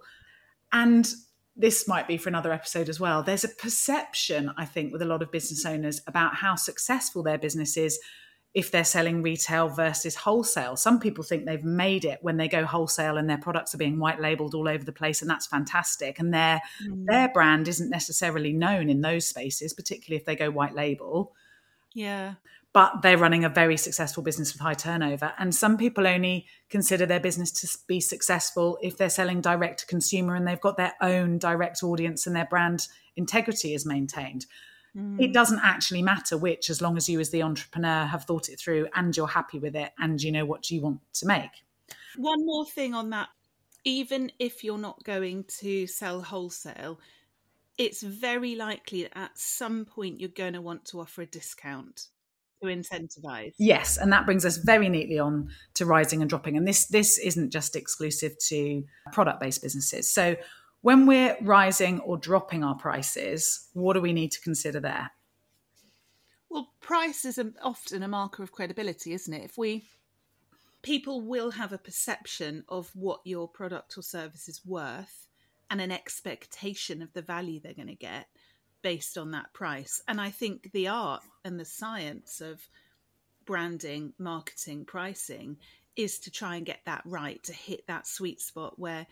And 0.72 1.11
this 1.55 1.88
might 1.88 2.07
be 2.07 2.18
for 2.18 2.30
another 2.30 2.51
episode 2.51 2.89
as 2.89 2.99
well. 2.99 3.24
There's 3.24 3.45
a 3.45 3.49
perception, 3.49 4.51
I 4.57 4.66
think, 4.66 4.91
with 4.91 5.01
a 5.01 5.05
lot 5.05 5.22
of 5.22 5.32
business 5.32 5.66
owners 5.66 6.01
about 6.05 6.36
how 6.36 6.55
successful 6.55 7.24
their 7.24 7.38
business 7.38 7.78
is 7.78 7.99
if 8.56 8.72
they're 8.72 8.86
selling 8.86 9.22
retail 9.22 9.68
versus 9.68 10.16
wholesale. 10.16 10.78
Some 10.78 10.97
people 11.01 11.26
think 11.26 11.45
they've 11.45 11.64
made 11.64 12.06
it 12.06 12.20
when 12.22 12.38
they 12.38 12.47
go 12.47 12.66
wholesale 12.66 13.18
and 13.18 13.30
their 13.30 13.38
products 13.38 13.76
are 13.76 13.78
being 13.78 13.99
white 13.99 14.22
labeled 14.22 14.56
all 14.56 14.70
over 14.70 14.84
the 14.84 14.93
place, 14.93 15.22
and 15.22 15.30
that's 15.30 15.45
fantastic. 15.45 16.20
And 16.20 16.34
their 16.34 16.62
mm. 16.82 17.06
their 17.06 17.28
brand 17.28 17.68
isn't 17.68 17.89
necessarily 17.89 18.53
known 18.53 18.89
in 18.89 19.01
those 19.01 19.28
spaces, 19.28 19.74
particularly 19.74 20.18
if 20.18 20.26
they 20.26 20.38
go 20.38 20.49
white 20.49 20.74
label. 20.74 21.34
Yeah. 21.93 22.36
But 22.72 23.01
they're 23.01 23.18
running 23.18 23.45
a 23.45 23.49
very 23.49 23.78
successful 23.78 24.24
business 24.24 24.53
with 24.53 24.62
high 24.62 24.74
turnover. 24.74 25.34
And 25.38 25.53
some 25.53 25.78
people 25.78 26.08
only 26.08 26.45
consider 26.70 27.06
their 27.06 27.22
business 27.22 27.51
to 27.51 27.78
be 27.88 28.01
successful 28.01 28.78
if 28.82 28.97
they're 28.97 29.10
selling 29.10 29.39
direct 29.39 29.82
to 29.82 29.86
consumer 29.86 30.36
and 30.36 30.45
they've 30.45 30.60
got 30.60 30.76
their 30.76 30.93
own 31.01 31.38
direct 31.38 31.84
audience 31.84 32.28
and 32.28 32.36
their 32.36 32.47
brand 32.49 32.88
integrity 33.16 33.74
is 33.74 33.86
maintained. 33.86 34.45
Mm. 34.96 35.22
It 35.22 35.34
doesn't 35.34 35.60
actually 35.64 36.02
matter 36.02 36.38
which, 36.38 36.70
as 36.70 36.82
long 36.82 36.98
as 36.98 37.10
you, 37.10 37.20
as 37.20 37.30
the 37.30 37.43
entrepreneur, 37.43 38.06
have 38.06 38.24
thought 38.24 38.50
it 38.50 38.60
through 38.60 38.88
and 38.96 39.16
you're 39.16 39.28
happy 39.28 39.60
with 39.60 39.76
it 39.76 39.91
and 40.00 40.22
you 40.22 40.32
know 40.32 40.46
what 40.46 40.72
you 40.72 40.82
want 40.82 41.00
to 41.16 41.26
make. 41.26 41.52
One 42.18 42.46
more 42.46 42.66
thing 42.66 42.93
on 42.93 43.10
that 43.10 43.30
even 43.86 44.32
if 44.39 44.64
you're 44.64 44.80
not 44.80 45.04
going 45.04 45.43
to 45.43 45.86
sell 45.88 46.22
wholesale, 46.22 47.00
it's 47.78 48.02
very 48.02 48.56
likely 48.56 49.04
that 49.04 49.18
at 49.18 49.38
some 49.38 49.86
point 49.86 50.20
you're 50.20 50.30
going 50.30 50.54
to 50.54 50.62
want 50.62 50.86
to 50.86 51.00
offer 51.00 51.22
a 51.22 51.26
discount 51.26 52.08
to 52.62 52.70
incentivize. 52.70 53.54
Yes, 53.58 53.98
and 53.98 54.12
that 54.12 54.26
brings 54.26 54.43
us 54.43 54.58
very 54.58 54.89
neatly 54.89 55.20
on 55.20 55.50
to 55.76 55.86
rising 55.86 56.22
and 56.22 56.30
dropping. 56.30 56.58
And 56.58 56.68
this 56.68 56.88
this 56.88 57.18
isn't 57.20 57.52
just 57.52 57.76
exclusive 57.76 58.38
to 58.48 58.84
product 59.14 59.39
based 59.39 59.62
businesses. 59.62 60.12
So 60.12 60.36
when 60.86 61.07
we're 61.07 61.36
rising 61.41 61.99
or 62.01 62.15
dropping 62.15 62.63
our 62.63 62.75
prices, 62.75 63.69
what 63.73 63.93
do 63.93 64.01
we 64.01 64.13
need 64.13 64.31
to 64.31 64.39
consider 64.39 64.79
there? 64.79 65.09
Well, 66.47 66.73
price 66.79 67.25
is 67.25 67.41
often 67.63 68.03
a 68.03 68.07
marker 68.07 68.43
of 68.43 68.51
credibility, 68.51 69.11
isn't 69.13 69.33
it? 69.33 69.43
If 69.43 69.57
we 69.57 69.88
people 70.83 71.21
will 71.21 71.49
have 71.49 71.73
a 71.73 71.79
perception 71.79 72.65
of 72.69 72.91
what 72.93 73.21
your 73.23 73.47
product 73.47 73.97
or 73.97 74.03
service 74.03 74.47
is 74.47 74.63
worth 74.63 75.25
and 75.71 75.81
an 75.81 75.91
expectation 75.91 77.01
of 77.01 77.11
the 77.13 77.23
value 77.23 77.59
they're 77.59 77.73
going 77.73 77.88
to 77.88 77.95
get 77.95 78.27
based 78.83 79.17
on 79.17 79.31
that 79.31 79.51
price. 79.53 80.03
And 80.07 80.21
I 80.21 80.29
think 80.29 80.71
the 80.71 80.89
art 80.89 81.23
and 81.43 81.59
the 81.59 81.65
science 81.65 82.41
of 82.41 82.61
branding, 83.47 84.13
marketing, 84.19 84.86
pricing 84.86 85.57
is 85.95 86.19
to 86.19 86.29
try 86.29 86.57
and 86.57 86.65
get 86.65 86.81
that 86.86 87.01
right, 87.05 87.41
to 87.41 87.53
hit 87.53 87.88
that 87.88 88.05
sweet 88.05 88.39
spot 88.39 88.77
where 88.77 89.07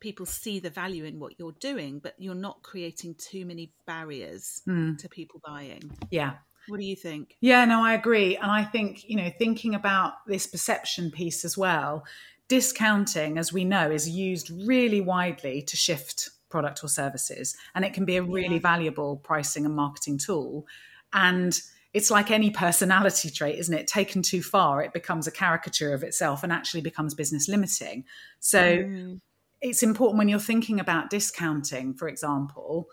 people 0.00 0.26
see 0.26 0.58
the 0.58 0.70
value 0.70 1.04
in 1.04 1.20
what 1.20 1.38
you're 1.38 1.54
doing, 1.60 1.98
but 1.98 2.14
you're 2.18 2.34
not 2.34 2.62
creating 2.62 3.14
too 3.14 3.44
many 3.44 3.72
barriers 3.86 4.62
mm. 4.66 4.98
to 4.98 5.08
people 5.08 5.40
buying. 5.44 5.96
Yeah. 6.10 6.34
What 6.68 6.80
do 6.80 6.86
you 6.86 6.96
think? 6.96 7.36
Yeah, 7.40 7.64
no, 7.64 7.82
I 7.82 7.94
agree. 7.94 8.36
And 8.36 8.50
I 8.50 8.64
think, 8.64 9.08
you 9.08 9.16
know, 9.16 9.30
thinking 9.38 9.74
about 9.74 10.26
this 10.26 10.46
perception 10.46 11.10
piece 11.10 11.44
as 11.44 11.56
well, 11.56 12.04
discounting, 12.48 13.38
as 13.38 13.52
we 13.52 13.64
know, 13.64 13.90
is 13.90 14.08
used 14.08 14.50
really 14.66 15.00
widely 15.00 15.62
to 15.62 15.76
shift 15.76 16.30
product 16.48 16.82
or 16.82 16.88
services. 16.88 17.56
And 17.74 17.84
it 17.84 17.94
can 17.94 18.04
be 18.04 18.16
a 18.16 18.22
really 18.22 18.56
yeah. 18.56 18.60
valuable 18.60 19.16
pricing 19.16 19.64
and 19.64 19.74
marketing 19.74 20.18
tool. 20.18 20.66
And 21.12 21.58
it's 21.92 22.10
like 22.10 22.30
any 22.30 22.50
personality 22.50 23.30
trait, 23.30 23.58
isn't 23.58 23.74
it? 23.74 23.86
Taken 23.86 24.22
too 24.22 24.42
far, 24.42 24.82
it 24.82 24.92
becomes 24.92 25.26
a 25.26 25.32
caricature 25.32 25.92
of 25.92 26.04
itself 26.04 26.44
and 26.44 26.52
actually 26.52 26.82
becomes 26.82 27.14
business 27.14 27.48
limiting. 27.48 28.04
So, 28.38 28.60
mm 28.60 29.20
it's 29.60 29.82
important 29.82 30.18
when 30.18 30.28
you're 30.28 30.38
thinking 30.38 30.80
about 30.80 31.10
discounting, 31.10 31.94
for 31.94 32.08
example, 32.08 32.88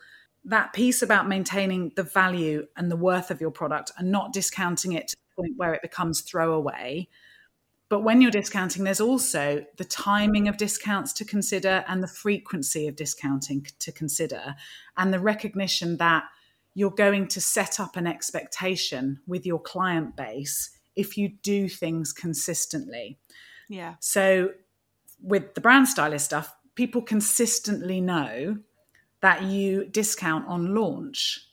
that 0.45 0.74
piece 0.74 1.01
about 1.01 1.28
maintaining 1.28 1.91
the 1.95 2.03
value 2.03 2.68
and 2.76 2.89
the 2.89 2.95
worth 2.95 3.32
of 3.32 3.41
your 3.41 3.51
product 3.51 3.91
and 3.97 4.11
not 4.11 4.34
discounting 4.34 4.93
it 4.93 5.09
to 5.09 5.15
the 5.15 5.41
point 5.41 5.53
where 5.57 5.74
it 5.74 5.82
becomes 5.82 6.22
throwaway. 6.22 7.07
But 7.89 8.01
when 8.01 8.22
you're 8.22 8.32
discounting, 8.32 8.84
there's 8.84 8.99
also 8.99 9.65
the 9.78 9.86
timing 9.86 10.47
of 10.47 10.57
discounts 10.57 11.13
to 11.13 11.26
consider 11.26 11.86
and 11.88 12.03
the 12.03 12.07
frequency 12.07 12.88
of 12.88 12.95
discounting 12.97 13.65
to 13.80 13.91
consider, 13.91 14.55
and 14.97 15.13
the 15.13 15.20
recognition 15.20 15.97
that 15.97 16.26
you're 16.74 16.91
going 16.91 17.28
to 17.30 17.41
set 17.41 17.80
up 17.80 17.95
an 17.95 18.05
expectation 18.05 19.20
with 19.26 19.45
your 19.45 19.59
client 19.59 20.15
base 20.15 20.72
if 20.95 21.18
you 21.18 21.30
do 21.41 21.70
things 21.70 22.11
consistently. 22.11 23.18
Yeah. 23.70 23.95
So 23.99 24.51
with 25.22 25.55
the 25.55 25.61
brand 25.61 25.88
stylist 25.88 26.26
stuff, 26.26 26.53
people 26.78 27.01
consistently 27.01 27.99
know 27.99 28.59
that 29.21 29.43
you 29.43 29.86
discount 29.86 30.47
on 30.47 30.75
launch. 30.75 31.43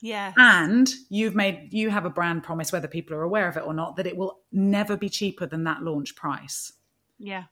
Yeah. 0.00 0.32
And 0.36 0.88
you've 1.08 1.34
made 1.34 1.72
you 1.72 1.90
have 1.90 2.04
a 2.04 2.10
brand 2.10 2.44
promise, 2.44 2.70
whether 2.70 2.86
people 2.86 3.16
are 3.16 3.22
aware 3.22 3.48
of 3.48 3.56
it 3.56 3.64
or 3.64 3.74
not, 3.74 3.96
that 3.96 4.06
it 4.06 4.16
will 4.16 4.40
never 4.52 4.96
be 4.96 5.08
cheaper 5.08 5.46
than 5.46 5.64
that 5.64 5.82
launch 5.82 6.14
price. 6.14 6.74
Yeah. 7.18 7.44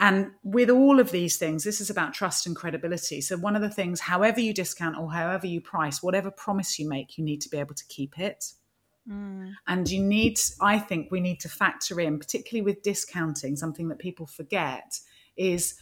And 0.00 0.32
with 0.42 0.68
all 0.68 0.98
of 0.98 1.12
these 1.12 1.36
things, 1.36 1.62
this 1.62 1.80
is 1.80 1.88
about 1.88 2.12
trust 2.12 2.46
and 2.46 2.56
credibility. 2.56 3.20
So, 3.20 3.36
one 3.36 3.54
of 3.54 3.62
the 3.62 3.70
things, 3.70 4.00
however 4.00 4.40
you 4.40 4.52
discount 4.52 4.98
or 4.98 5.12
however 5.12 5.46
you 5.46 5.60
price, 5.60 6.02
whatever 6.02 6.32
promise 6.32 6.78
you 6.80 6.88
make, 6.88 7.16
you 7.16 7.24
need 7.24 7.40
to 7.42 7.48
be 7.48 7.58
able 7.58 7.76
to 7.76 7.86
keep 7.86 8.18
it. 8.18 8.52
Mm. 9.08 9.52
And 9.68 9.88
you 9.88 10.02
need, 10.02 10.38
I 10.60 10.80
think, 10.80 11.12
we 11.12 11.20
need 11.20 11.38
to 11.40 11.48
factor 11.48 12.00
in, 12.00 12.18
particularly 12.18 12.62
with 12.62 12.82
discounting, 12.82 13.54
something 13.54 13.88
that 13.88 14.00
people 14.00 14.26
forget 14.26 14.98
is 15.36 15.76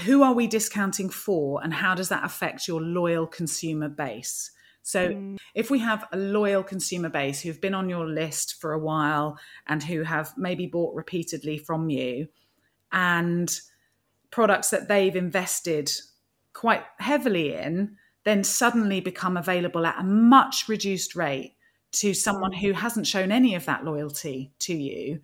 who 0.00 0.22
are 0.22 0.32
we 0.34 0.46
discounting 0.46 1.08
for 1.08 1.62
and 1.62 1.72
how 1.72 1.94
does 1.94 2.08
that 2.08 2.24
affect 2.24 2.66
your 2.66 2.80
loyal 2.80 3.26
consumer 3.26 3.88
base? 3.88 4.50
So, 4.82 5.10
mm. 5.10 5.38
if 5.54 5.70
we 5.70 5.78
have 5.78 6.06
a 6.12 6.18
loyal 6.18 6.62
consumer 6.62 7.08
base 7.08 7.40
who've 7.40 7.60
been 7.60 7.74
on 7.74 7.88
your 7.88 8.06
list 8.06 8.60
for 8.60 8.72
a 8.72 8.78
while 8.78 9.38
and 9.66 9.82
who 9.82 10.02
have 10.02 10.34
maybe 10.36 10.66
bought 10.66 10.94
repeatedly 10.94 11.56
from 11.58 11.88
you, 11.88 12.28
and 12.92 13.60
products 14.30 14.70
that 14.70 14.88
they've 14.88 15.16
invested 15.16 15.90
quite 16.52 16.82
heavily 16.98 17.54
in 17.54 17.96
then 18.24 18.42
suddenly 18.42 19.00
become 19.00 19.36
available 19.36 19.86
at 19.86 20.00
a 20.00 20.04
much 20.04 20.68
reduced 20.68 21.14
rate 21.14 21.54
to 21.92 22.12
someone 22.12 22.52
mm. 22.52 22.60
who 22.60 22.72
hasn't 22.72 23.06
shown 23.06 23.30
any 23.30 23.54
of 23.54 23.64
that 23.66 23.84
loyalty 23.84 24.52
to 24.58 24.74
you, 24.74 25.20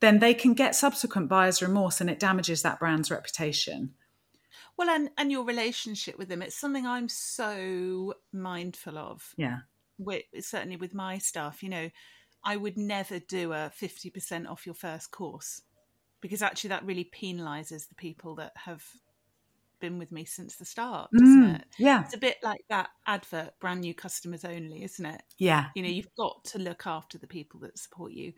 then 0.00 0.18
they 0.18 0.34
can 0.34 0.54
get 0.54 0.74
subsequent 0.74 1.28
buyer's 1.28 1.62
remorse 1.62 2.00
and 2.00 2.10
it 2.10 2.18
damages 2.18 2.62
that 2.62 2.78
brand's 2.78 3.10
reputation. 3.10 3.94
Well, 4.76 4.90
and, 4.90 5.10
and 5.16 5.32
your 5.32 5.44
relationship 5.44 6.18
with 6.18 6.28
them, 6.28 6.42
it's 6.42 6.56
something 6.56 6.86
I'm 6.86 7.08
so 7.08 8.14
mindful 8.32 8.98
of. 8.98 9.34
Yeah. 9.36 9.60
With, 9.98 10.24
certainly 10.40 10.76
with 10.76 10.92
my 10.92 11.16
staff, 11.18 11.62
you 11.62 11.70
know, 11.70 11.90
I 12.44 12.56
would 12.56 12.76
never 12.76 13.18
do 13.18 13.52
a 13.52 13.72
50% 13.80 14.48
off 14.48 14.66
your 14.66 14.74
first 14.74 15.10
course 15.10 15.62
because 16.20 16.42
actually 16.42 16.68
that 16.68 16.84
really 16.84 17.10
penalizes 17.12 17.88
the 17.88 17.94
people 17.94 18.34
that 18.36 18.52
have 18.56 18.84
been 19.80 19.98
with 19.98 20.12
me 20.12 20.24
since 20.24 20.56
the 20.56 20.64
start, 20.64 21.10
doesn't 21.12 21.42
mm, 21.42 21.56
it? 21.56 21.64
Yeah. 21.78 22.04
It's 22.04 22.14
a 22.14 22.18
bit 22.18 22.36
like 22.42 22.60
that 22.68 22.90
advert, 23.06 23.50
brand 23.60 23.80
new 23.80 23.94
customers 23.94 24.44
only, 24.44 24.84
isn't 24.84 25.04
it? 25.04 25.22
Yeah. 25.38 25.66
You 25.74 25.82
know, 25.82 25.88
you've 25.88 26.14
got 26.16 26.44
to 26.46 26.58
look 26.58 26.86
after 26.86 27.18
the 27.18 27.26
people 27.26 27.60
that 27.60 27.78
support 27.78 28.12
you. 28.12 28.32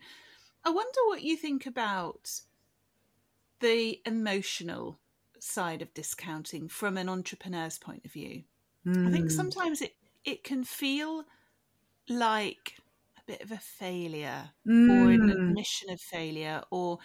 I 0.63 0.69
wonder 0.69 0.99
what 1.05 1.23
you 1.23 1.35
think 1.35 1.65
about 1.65 2.41
the 3.59 4.01
emotional 4.05 4.99
side 5.39 5.81
of 5.81 5.93
discounting 5.93 6.67
from 6.67 6.97
an 6.97 7.09
entrepreneur's 7.09 7.77
point 7.77 8.05
of 8.05 8.11
view. 8.11 8.43
Mm. 8.85 9.07
I 9.07 9.11
think 9.11 9.25
hmm. 9.25 9.29
sometimes 9.29 9.81
it 9.81 9.95
it 10.25 10.43
can 10.43 10.63
feel 10.63 11.25
like 12.07 12.77
a 13.17 13.21
bit 13.25 13.41
of 13.41 13.51
a 13.51 13.57
failure 13.57 14.51
mm. 14.67 14.89
or 14.89 15.11
an 15.11 15.21
hmm. 15.21 15.29
admission 15.29 15.89
of 15.89 16.01
failure 16.01 16.61
or 16.71 16.99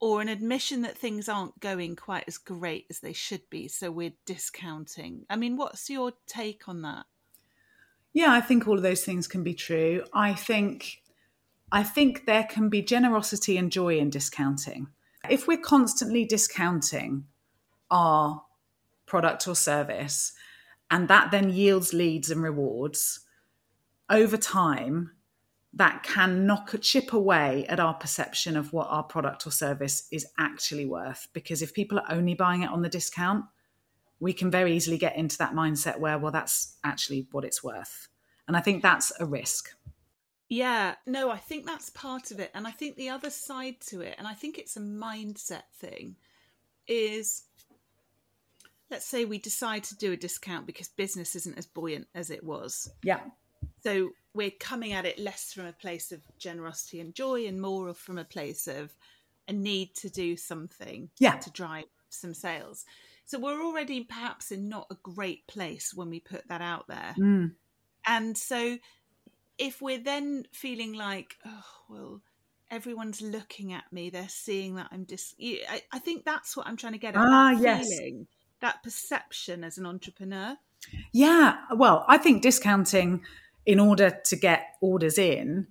or 0.00 0.20
an 0.20 0.28
admission 0.28 0.82
that 0.82 0.98
things 0.98 1.28
aren't 1.28 1.60
going 1.60 1.94
quite 1.94 2.24
as 2.26 2.36
great 2.36 2.86
as 2.90 3.00
they 3.00 3.12
should 3.12 3.48
be 3.50 3.68
so 3.68 3.90
we're 3.90 4.14
discounting. 4.26 5.24
I 5.30 5.36
mean, 5.36 5.56
what's 5.56 5.88
your 5.88 6.12
take 6.26 6.68
on 6.68 6.82
that? 6.82 7.06
Yeah, 8.12 8.32
I 8.32 8.40
think 8.40 8.66
all 8.66 8.76
of 8.76 8.82
those 8.82 9.04
things 9.04 9.26
can 9.26 9.42
be 9.42 9.54
true. 9.54 10.04
I 10.12 10.34
think 10.34 11.01
I 11.74 11.82
think 11.82 12.26
there 12.26 12.44
can 12.44 12.68
be 12.68 12.82
generosity 12.82 13.56
and 13.56 13.72
joy 13.72 13.96
in 13.96 14.10
discounting. 14.10 14.88
If 15.30 15.48
we're 15.48 15.56
constantly 15.56 16.26
discounting 16.26 17.24
our 17.90 18.42
product 19.06 19.48
or 19.48 19.56
service, 19.56 20.32
and 20.90 21.08
that 21.08 21.30
then 21.30 21.50
yields 21.50 21.94
leads 21.94 22.30
and 22.30 22.42
rewards, 22.42 23.20
over 24.10 24.36
time, 24.36 25.12
that 25.72 26.02
can 26.02 26.46
knock 26.46 26.74
a 26.74 26.78
chip 26.78 27.14
away 27.14 27.64
at 27.66 27.80
our 27.80 27.94
perception 27.94 28.54
of 28.54 28.74
what 28.74 28.88
our 28.88 29.02
product 29.02 29.46
or 29.46 29.50
service 29.50 30.06
is 30.12 30.26
actually 30.38 30.84
worth. 30.84 31.28
Because 31.32 31.62
if 31.62 31.72
people 31.72 31.98
are 31.98 32.10
only 32.10 32.34
buying 32.34 32.62
it 32.62 32.70
on 32.70 32.82
the 32.82 32.90
discount, 32.90 33.46
we 34.20 34.34
can 34.34 34.50
very 34.50 34.76
easily 34.76 34.98
get 34.98 35.16
into 35.16 35.38
that 35.38 35.54
mindset 35.54 35.98
where, 35.98 36.18
well, 36.18 36.32
that's 36.32 36.76
actually 36.84 37.26
what 37.32 37.46
it's 37.46 37.64
worth. 37.64 38.08
And 38.46 38.56
I 38.56 38.60
think 38.60 38.82
that's 38.82 39.10
a 39.18 39.24
risk. 39.24 39.70
Yeah, 40.52 40.96
no, 41.06 41.30
I 41.30 41.38
think 41.38 41.64
that's 41.64 41.88
part 41.88 42.30
of 42.30 42.38
it. 42.38 42.50
And 42.52 42.66
I 42.66 42.72
think 42.72 42.96
the 42.96 43.08
other 43.08 43.30
side 43.30 43.76
to 43.86 44.02
it, 44.02 44.16
and 44.18 44.28
I 44.28 44.34
think 44.34 44.58
it's 44.58 44.76
a 44.76 44.80
mindset 44.80 45.62
thing, 45.78 46.16
is 46.86 47.44
let's 48.90 49.06
say 49.06 49.24
we 49.24 49.38
decide 49.38 49.84
to 49.84 49.96
do 49.96 50.12
a 50.12 50.16
discount 50.16 50.66
because 50.66 50.88
business 50.88 51.34
isn't 51.36 51.56
as 51.56 51.64
buoyant 51.64 52.06
as 52.14 52.28
it 52.28 52.44
was. 52.44 52.90
Yeah. 53.02 53.20
So 53.82 54.10
we're 54.34 54.50
coming 54.50 54.92
at 54.92 55.06
it 55.06 55.18
less 55.18 55.54
from 55.54 55.64
a 55.64 55.72
place 55.72 56.12
of 56.12 56.20
generosity 56.36 57.00
and 57.00 57.14
joy 57.14 57.46
and 57.46 57.58
more 57.58 57.94
from 57.94 58.18
a 58.18 58.24
place 58.24 58.68
of 58.68 58.94
a 59.48 59.54
need 59.54 59.94
to 59.94 60.10
do 60.10 60.36
something 60.36 61.08
yeah. 61.18 61.36
to 61.36 61.50
drive 61.50 61.86
some 62.10 62.34
sales. 62.34 62.84
So 63.24 63.38
we're 63.38 63.64
already 63.64 64.04
perhaps 64.04 64.52
in 64.52 64.68
not 64.68 64.88
a 64.90 64.96
great 65.02 65.46
place 65.46 65.94
when 65.94 66.10
we 66.10 66.20
put 66.20 66.46
that 66.48 66.60
out 66.60 66.88
there. 66.88 67.14
Mm. 67.18 67.52
And 68.06 68.36
so 68.36 68.76
if 69.58 69.80
we're 69.80 69.98
then 69.98 70.44
feeling 70.52 70.92
like, 70.94 71.36
oh, 71.46 71.64
well, 71.88 72.20
everyone's 72.70 73.20
looking 73.20 73.72
at 73.72 73.84
me, 73.92 74.10
they're 74.10 74.28
seeing 74.28 74.76
that 74.76 74.88
I'm 74.90 75.06
just, 75.06 75.38
dis- 75.38 75.60
I, 75.68 75.82
I, 75.92 75.98
think 75.98 76.24
that's 76.24 76.56
what 76.56 76.66
I'm 76.66 76.76
trying 76.76 76.94
to 76.94 76.98
get 76.98 77.14
at. 77.14 77.20
Ah, 77.20 77.52
that 77.54 77.62
yes. 77.62 77.88
Feeling, 77.88 78.26
that 78.60 78.82
perception 78.82 79.64
as 79.64 79.78
an 79.78 79.86
entrepreneur. 79.86 80.56
Yeah. 81.12 81.56
Well, 81.74 82.04
I 82.08 82.18
think 82.18 82.42
discounting 82.42 83.22
in 83.66 83.78
order 83.78 84.18
to 84.24 84.36
get 84.36 84.76
orders 84.80 85.18
in 85.18 85.68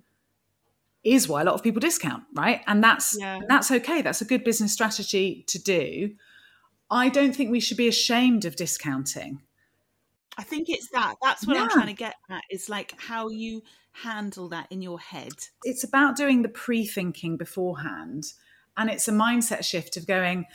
is 1.04 1.28
why 1.28 1.42
a 1.42 1.44
lot 1.44 1.56
of 1.56 1.64
people 1.64 1.80
discount, 1.80 2.24
right? 2.36 2.62
And 2.68 2.84
that's 2.84 3.18
yeah. 3.20 3.40
that's 3.48 3.72
okay. 3.72 4.02
That's 4.02 4.22
a 4.22 4.26
good 4.26 4.44
business 4.44 4.72
strategy 4.72 5.44
to 5.48 5.60
do. 5.60 6.12
I 6.90 7.10
don't 7.10 7.36
think 7.36 7.50
we 7.50 7.60
should 7.60 7.78
be 7.78 7.88
ashamed 7.88 8.46
of 8.46 8.56
discounting. 8.56 9.42
I 10.38 10.44
think 10.44 10.70
it's 10.70 10.90
that. 10.92 11.16
That's 11.22 11.46
what 11.46 11.56
Yeah. 11.56 11.64
I'm 11.64 11.70
trying 11.70 11.88
to 11.88 11.94
get 11.94 12.16
at. 12.30 12.44
Is 12.50 12.70
like 12.70 12.94
how 13.00 13.30
you 13.30 13.62
handle 13.92 14.50
that 14.50 14.68
in 14.72 14.82
your 14.82 15.00
head. 15.00 15.34
It's 15.64 15.84
about 15.84 16.16
doing 16.16 16.42
the 16.42 16.50
pre-thinking 16.50 17.38
beforehand 17.38 18.34
and 18.78 18.90
it's 18.90 19.08
a 19.08 19.12
mindset 19.12 19.66
shift 19.66 19.98
of 19.98 20.08
going 20.08 20.46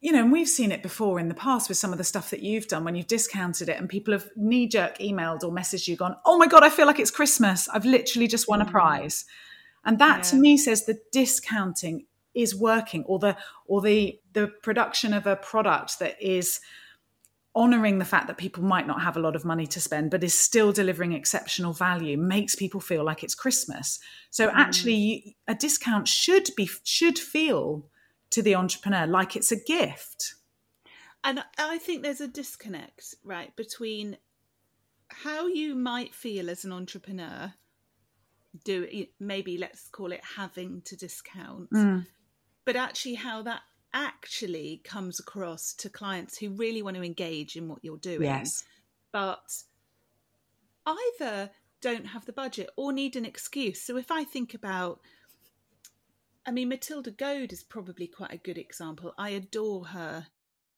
you 0.00 0.12
know, 0.12 0.18
and 0.20 0.30
we've 0.30 0.48
seen 0.50 0.70
it 0.70 0.82
before 0.82 1.18
in 1.18 1.28
the 1.28 1.34
past 1.34 1.70
with 1.70 1.78
some 1.78 1.90
of 1.90 1.96
the 1.96 2.04
stuff 2.04 2.28
that 2.28 2.42
you've 2.42 2.68
done 2.68 2.84
when 2.84 2.94
you've 2.94 3.06
discounted 3.06 3.70
it 3.70 3.78
and 3.78 3.88
people 3.88 4.12
have 4.12 4.28
knee 4.36 4.68
jerk 4.68 4.98
emailed 4.98 5.42
or 5.42 5.50
messaged 5.50 5.88
you, 5.88 5.96
gone, 5.96 6.14
Oh 6.26 6.36
my 6.36 6.46
God, 6.46 6.62
I 6.62 6.68
feel 6.68 6.86
like 6.86 6.98
it's 7.00 7.10
Christmas. 7.10 7.70
I've 7.70 7.86
literally 7.86 8.26
just 8.26 8.46
won 8.46 8.60
a 8.60 8.66
Mm. 8.66 8.70
prize. 8.70 9.24
And 9.82 9.98
that 10.00 10.22
to 10.24 10.36
me 10.36 10.58
says 10.58 10.84
the 10.84 10.98
discounting 11.10 12.04
is 12.34 12.54
working 12.54 13.04
or 13.04 13.18
the 13.18 13.36
or 13.66 13.80
the 13.80 14.20
the 14.34 14.48
production 14.48 15.14
of 15.14 15.26
a 15.26 15.36
product 15.36 15.98
that 16.00 16.20
is 16.20 16.60
honoring 17.56 17.98
the 17.98 18.04
fact 18.04 18.26
that 18.26 18.36
people 18.36 18.62
might 18.64 18.86
not 18.86 19.00
have 19.00 19.16
a 19.16 19.20
lot 19.20 19.36
of 19.36 19.44
money 19.44 19.66
to 19.66 19.80
spend 19.80 20.10
but 20.10 20.24
is 20.24 20.34
still 20.34 20.72
delivering 20.72 21.12
exceptional 21.12 21.72
value 21.72 22.16
makes 22.16 22.54
people 22.54 22.80
feel 22.80 23.04
like 23.04 23.22
it's 23.22 23.34
christmas. 23.34 24.00
So 24.30 24.48
mm. 24.48 24.54
actually 24.54 25.36
a 25.46 25.54
discount 25.54 26.08
should 26.08 26.50
be 26.56 26.68
should 26.82 27.18
feel 27.18 27.86
to 28.30 28.42
the 28.42 28.56
entrepreneur 28.56 29.06
like 29.06 29.36
it's 29.36 29.52
a 29.52 29.56
gift. 29.56 30.34
And 31.22 31.42
I 31.56 31.78
think 31.78 32.02
there's 32.02 32.20
a 32.20 32.28
disconnect, 32.28 33.14
right, 33.24 33.54
between 33.56 34.18
how 35.08 35.46
you 35.46 35.74
might 35.74 36.14
feel 36.14 36.50
as 36.50 36.64
an 36.64 36.72
entrepreneur, 36.72 37.54
do 38.64 39.06
maybe 39.18 39.56
let's 39.56 39.88
call 39.88 40.12
it 40.12 40.20
having 40.36 40.82
to 40.82 40.96
discount, 40.96 41.70
mm. 41.70 42.06
but 42.64 42.76
actually 42.76 43.14
how 43.14 43.42
that 43.42 43.62
actually 43.94 44.82
comes 44.84 45.18
across 45.20 45.72
to 45.72 45.88
clients 45.88 46.36
who 46.36 46.50
really 46.50 46.82
want 46.82 46.96
to 46.96 47.02
engage 47.02 47.56
in 47.56 47.68
what 47.68 47.78
you're 47.82 47.96
doing. 47.96 48.22
yes 48.22 48.64
but 49.12 49.62
either 50.86 51.50
don't 51.80 52.06
have 52.06 52.24
the 52.26 52.32
budget 52.32 52.68
or 52.76 52.92
need 52.92 53.14
an 53.14 53.24
excuse. 53.24 53.80
So 53.80 53.96
if 53.96 54.10
I 54.10 54.24
think 54.24 54.54
about, 54.54 55.00
I 56.46 56.50
mean, 56.50 56.68
Matilda 56.68 57.10
Goad 57.10 57.52
is 57.52 57.62
probably 57.62 58.06
quite 58.06 58.32
a 58.32 58.38
good 58.38 58.58
example. 58.58 59.14
I 59.16 59.30
adore 59.30 59.84
her 59.86 60.26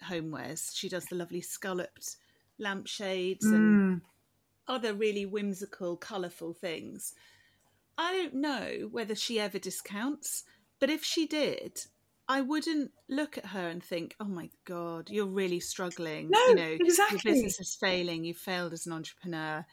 homewares. 0.05 0.71
She 0.75 0.89
does 0.89 1.07
the 1.07 1.17
lovely 1.17 1.41
scalloped 1.41 2.17
lampshades 2.59 3.45
and 3.45 3.79
Mm. 3.79 4.01
other 4.69 4.93
really 4.93 5.25
whimsical, 5.25 5.97
colourful 5.97 6.55
things. 6.55 7.15
I 7.97 8.13
don't 8.13 8.35
know 8.35 8.89
whether 8.91 9.15
she 9.15 9.41
ever 9.41 9.59
discounts, 9.59 10.45
but 10.79 10.91
if 10.91 11.03
she 11.05 11.27
did, 11.27 11.87
I 12.29 12.41
wouldn't 12.41 12.91
look 13.09 13.39
at 13.39 13.47
her 13.47 13.69
and 13.69 13.83
think, 13.83 14.17
"Oh 14.19 14.25
my 14.25 14.51
god, 14.65 15.11
you're 15.11 15.27
really 15.27 15.61
struggling." 15.61 16.29
No, 16.31 16.47
you 16.49 16.55
know, 16.55 16.77
exactly. 16.81 17.21
your 17.25 17.35
business 17.35 17.61
is 17.61 17.75
failing. 17.75 18.25
You 18.25 18.35
failed 18.35 18.73
as 18.73 18.87
an 18.87 18.93
entrepreneur. 18.93 19.65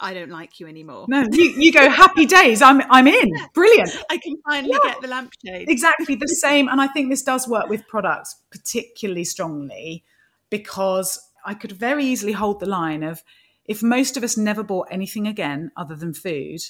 I 0.00 0.12
don't 0.12 0.30
like 0.30 0.58
you 0.58 0.66
anymore. 0.66 1.06
no 1.08 1.24
you, 1.30 1.44
you 1.56 1.72
go 1.72 1.88
happy 1.88 2.26
days 2.26 2.60
i'm 2.60 2.82
i'm 2.90 3.06
in 3.06 3.32
brilliant 3.54 3.90
I 4.10 4.18
can 4.18 4.34
finally 4.44 4.72
Yeah. 4.72 4.90
get 4.90 5.00
the 5.00 5.08
lampshade. 5.08 5.68
exactly 5.68 6.16
the 6.16 6.26
same 6.26 6.68
and 6.68 6.80
i 6.80 6.88
think 6.88 7.10
this 7.10 7.22
does 7.22 7.46
work 7.46 7.68
with 7.68 7.86
products 7.86 8.36
particularly 8.50 9.24
strongly 9.24 10.02
because 10.50 11.20
i 11.46 11.54
could 11.54 11.72
very 11.72 12.04
easily 12.04 12.32
hold 12.32 12.58
the 12.58 12.66
line 12.66 13.02
of 13.02 13.22
if 13.66 13.82
most 13.82 14.16
of 14.16 14.24
us 14.24 14.36
never 14.36 14.62
bought 14.62 14.88
anything 14.90 15.26
again 15.26 15.70
other 15.76 15.94
than 15.94 16.12
food 16.12 16.60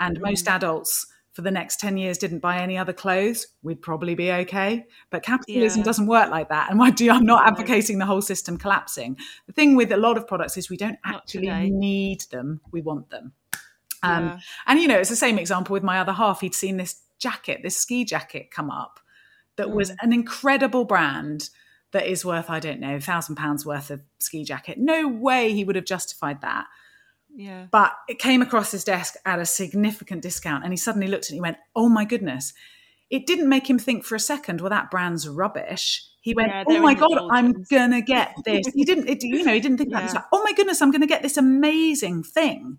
and 0.00 0.20
most 0.20 0.46
mm. 0.46 0.52
adults 0.52 1.06
for 1.34 1.42
the 1.42 1.50
next 1.50 1.78
10 1.80 1.98
years 1.98 2.16
didn't 2.16 2.38
buy 2.38 2.58
any 2.58 2.78
other 2.78 2.92
clothes 2.94 3.48
we'd 3.62 3.82
probably 3.82 4.14
be 4.14 4.32
okay 4.32 4.86
but 5.10 5.22
capitalism 5.22 5.80
Yeah. 5.80 5.84
doesn't 5.84 6.06
work 6.06 6.30
like 6.30 6.48
that 6.48 6.70
and 6.70 6.78
why 6.78 6.90
do 6.90 7.10
i'm 7.10 7.26
not 7.26 7.46
advocating 7.46 7.98
the 7.98 8.06
whole 8.06 8.22
system 8.22 8.56
collapsing 8.56 9.18
the 9.46 9.52
thing 9.52 9.76
with 9.76 9.92
a 9.92 9.96
lot 9.98 10.16
of 10.16 10.26
products 10.26 10.56
is 10.56 10.70
we 10.70 10.76
don't 10.78 10.98
Not 11.04 11.16
actually 11.16 11.48
today. 11.48 11.70
need 11.70 12.22
them 12.30 12.60
we 12.72 12.80
want 12.80 13.10
them 13.10 13.32
um, 14.02 14.24
Yeah. 14.24 14.38
and 14.66 14.80
you 14.80 14.86
know, 14.88 14.98
it's 14.98 15.10
the 15.10 15.16
same 15.16 15.38
example 15.38 15.72
with 15.72 15.82
my 15.82 15.98
other 15.98 16.12
half. 16.12 16.42
He'd 16.42 16.54
seen 16.54 16.76
this 16.76 17.00
jacket, 17.18 17.60
this 17.62 17.78
ski 17.78 18.04
jacket 18.04 18.50
come 18.50 18.70
up 18.70 19.00
that 19.56 19.70
was 19.70 19.90
Mm. 19.92 19.96
an 20.02 20.12
incredible 20.12 20.84
brand 20.84 21.48
that 21.92 22.06
is 22.06 22.22
worth, 22.22 22.50
I 22.50 22.60
don't 22.60 22.80
know, 22.80 23.00
thousand 23.00 23.36
pounds 23.36 23.64
worth 23.64 23.90
of 23.90 24.02
ski 24.18 24.44
jacket. 24.44 24.76
No 24.78 25.08
way 25.08 25.54
he 25.54 25.64
would 25.64 25.76
have 25.76 25.86
justified 25.86 26.42
that. 26.42 26.66
Yeah. 27.34 27.66
But 27.70 27.92
it 28.08 28.18
came 28.18 28.42
across 28.42 28.70
his 28.70 28.84
desk 28.84 29.14
at 29.26 29.38
a 29.38 29.46
significant 29.46 30.22
discount. 30.22 30.64
And 30.64 30.72
he 30.72 30.76
suddenly 30.76 31.08
looked 31.08 31.24
at 31.24 31.30
it 31.30 31.32
and 31.32 31.36
he 31.38 31.40
went, 31.40 31.56
Oh 31.74 31.88
my 31.88 32.04
goodness. 32.04 32.52
It 33.10 33.26
didn't 33.26 33.48
make 33.48 33.68
him 33.68 33.78
think 33.78 34.04
for 34.04 34.14
a 34.14 34.20
second, 34.20 34.60
well, 34.60 34.70
that 34.70 34.90
brand's 34.90 35.28
rubbish. 35.28 36.06
He 36.20 36.32
went, 36.34 36.48
Yeah, 36.48 36.64
Oh 36.66 36.80
my 36.80 36.94
God, 36.94 37.28
I'm 37.30 37.52
going 37.64 37.90
to 37.90 38.00
get 38.00 38.34
this. 38.44 38.66
He 38.74 38.84
didn't, 38.84 39.08
it, 39.08 39.22
you 39.22 39.44
know, 39.44 39.52
he 39.52 39.60
didn't 39.60 39.78
think 39.78 39.90
about 39.90 40.02
it. 40.02 40.06
He's 40.06 40.14
like, 40.14 40.24
Oh 40.32 40.42
my 40.42 40.52
goodness, 40.52 40.80
I'm 40.80 40.90
going 40.90 41.00
to 41.02 41.06
get 41.06 41.22
this 41.22 41.36
amazing 41.36 42.22
thing 42.22 42.78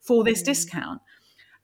for 0.00 0.22
this 0.24 0.42
Mm. 0.42 0.46
discount. 0.46 1.00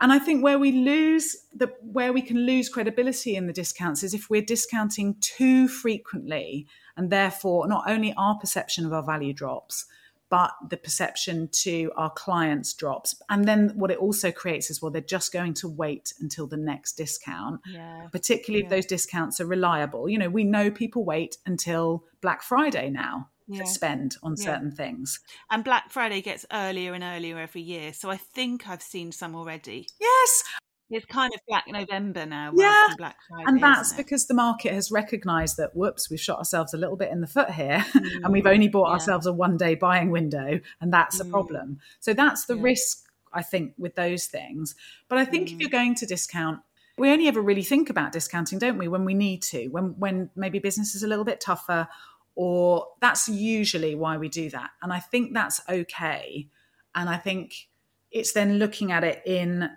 And 0.00 0.12
I 0.12 0.18
think 0.18 0.42
where 0.42 0.58
we 0.58 0.72
lose 0.72 1.36
the 1.54 1.72
where 1.80 2.12
we 2.12 2.22
can 2.22 2.38
lose 2.44 2.68
credibility 2.68 3.36
in 3.36 3.46
the 3.46 3.52
discounts 3.52 4.02
is 4.02 4.14
if 4.14 4.28
we're 4.28 4.42
discounting 4.42 5.14
too 5.20 5.68
frequently, 5.68 6.66
and 6.96 7.08
therefore 7.08 7.68
not 7.68 7.88
only 7.88 8.12
our 8.16 8.36
perception 8.36 8.84
of 8.84 8.92
our 8.92 9.04
value 9.04 9.32
drops, 9.32 9.86
but 10.32 10.52
the 10.70 10.78
perception 10.78 11.46
to 11.52 11.92
our 11.94 12.08
clients 12.08 12.72
drops. 12.72 13.14
And 13.28 13.44
then 13.44 13.72
what 13.74 13.90
it 13.90 13.98
also 13.98 14.32
creates 14.32 14.70
is 14.70 14.80
well, 14.80 14.90
they're 14.90 15.02
just 15.02 15.30
going 15.30 15.52
to 15.52 15.68
wait 15.68 16.14
until 16.20 16.46
the 16.46 16.56
next 16.56 16.94
discount, 16.94 17.60
Yeah. 17.66 18.08
particularly 18.10 18.64
if 18.64 18.70
those 18.70 18.86
discounts 18.86 19.42
are 19.42 19.46
reliable. 19.46 20.08
You 20.08 20.16
know, 20.18 20.30
we 20.30 20.44
know 20.44 20.70
people 20.70 21.04
wait 21.04 21.36
until 21.44 22.04
Black 22.22 22.42
Friday 22.42 22.88
now 22.88 23.28
Yeah. 23.46 23.60
to 23.60 23.66
spend 23.66 24.16
on 24.22 24.36
Yeah. 24.38 24.44
certain 24.46 24.70
things. 24.70 25.20
And 25.50 25.62
Black 25.64 25.90
Friday 25.90 26.22
gets 26.22 26.46
earlier 26.50 26.94
and 26.94 27.04
earlier 27.04 27.38
every 27.38 27.60
year. 27.60 27.92
So 27.92 28.08
I 28.10 28.16
think 28.16 28.66
I've 28.66 28.80
seen 28.82 29.12
some 29.12 29.34
already. 29.34 29.86
Yes, 30.00 30.44
It's 30.92 31.06
kind 31.06 31.32
of 31.34 31.40
Black 31.48 31.64
November 31.68 32.26
now 32.26 32.52
Yeah, 32.54 32.94
Black 32.98 33.16
Friday. 33.28 33.44
and 33.46 33.62
that's 33.62 33.92
because 33.94 34.26
the 34.26 34.34
market 34.34 34.72
has 34.74 34.90
recognized 34.92 35.56
that 35.56 35.74
whoops 35.74 36.10
we've 36.10 36.20
shot 36.20 36.38
ourselves 36.38 36.74
a 36.74 36.76
little 36.76 36.96
bit 36.96 37.10
in 37.10 37.20
the 37.22 37.26
foot 37.26 37.50
here 37.50 37.84
and 37.94 38.32
we've 38.32 38.44
Mm, 38.44 38.52
only 38.54 38.68
bought 38.68 38.88
yeah. 38.88 38.92
ourselves 38.94 39.26
a 39.26 39.32
one 39.32 39.56
day 39.56 39.74
buying 39.74 40.10
window 40.10 40.60
and 40.80 40.92
that's 40.92 41.18
a 41.18 41.24
Mm. 41.24 41.30
problem 41.30 41.80
so 42.00 42.12
that's 42.14 42.44
the 42.46 42.54
Yeah. 42.56 42.62
risk 42.62 43.08
i 43.32 43.42
think 43.42 43.72
with 43.78 43.94
those 43.94 44.26
things 44.26 44.74
but 45.08 45.16
i 45.18 45.24
think 45.24 45.50
if 45.50 45.56
Mm. 45.56 45.60
you're 45.62 45.70
going 45.70 45.94
to 45.96 46.06
discount 46.06 46.60
we 46.98 47.10
only 47.10 47.26
ever 47.26 47.40
really 47.40 47.62
think 47.62 47.88
about 47.88 48.12
discounting 48.12 48.58
don't 48.58 48.76
we 48.76 48.86
when 48.86 49.04
we 49.06 49.14
need 49.14 49.40
to 49.44 49.68
when 49.68 49.98
when 49.98 50.28
maybe 50.36 50.58
business 50.58 50.94
is 50.94 51.02
a 51.02 51.06
little 51.08 51.24
bit 51.24 51.40
tougher 51.40 51.88
or 52.34 52.86
that's 53.00 53.28
usually 53.28 53.94
why 53.94 54.16
we 54.18 54.28
do 54.28 54.50
that 54.50 54.70
and 54.82 54.92
i 54.92 54.98
think 54.98 55.32
that's 55.32 55.60
okay 55.68 56.48
and 56.94 57.08
i 57.08 57.16
think 57.16 57.68
it's 58.10 58.32
then 58.32 58.58
looking 58.58 58.92
at 58.92 59.02
it 59.04 59.22
in 59.24 59.70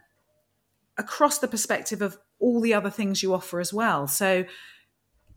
across 0.97 1.39
the 1.39 1.47
perspective 1.47 2.01
of 2.01 2.17
all 2.39 2.61
the 2.61 2.73
other 2.73 2.89
things 2.89 3.23
you 3.23 3.33
offer 3.33 3.59
as 3.59 3.73
well. 3.73 4.07
So 4.07 4.45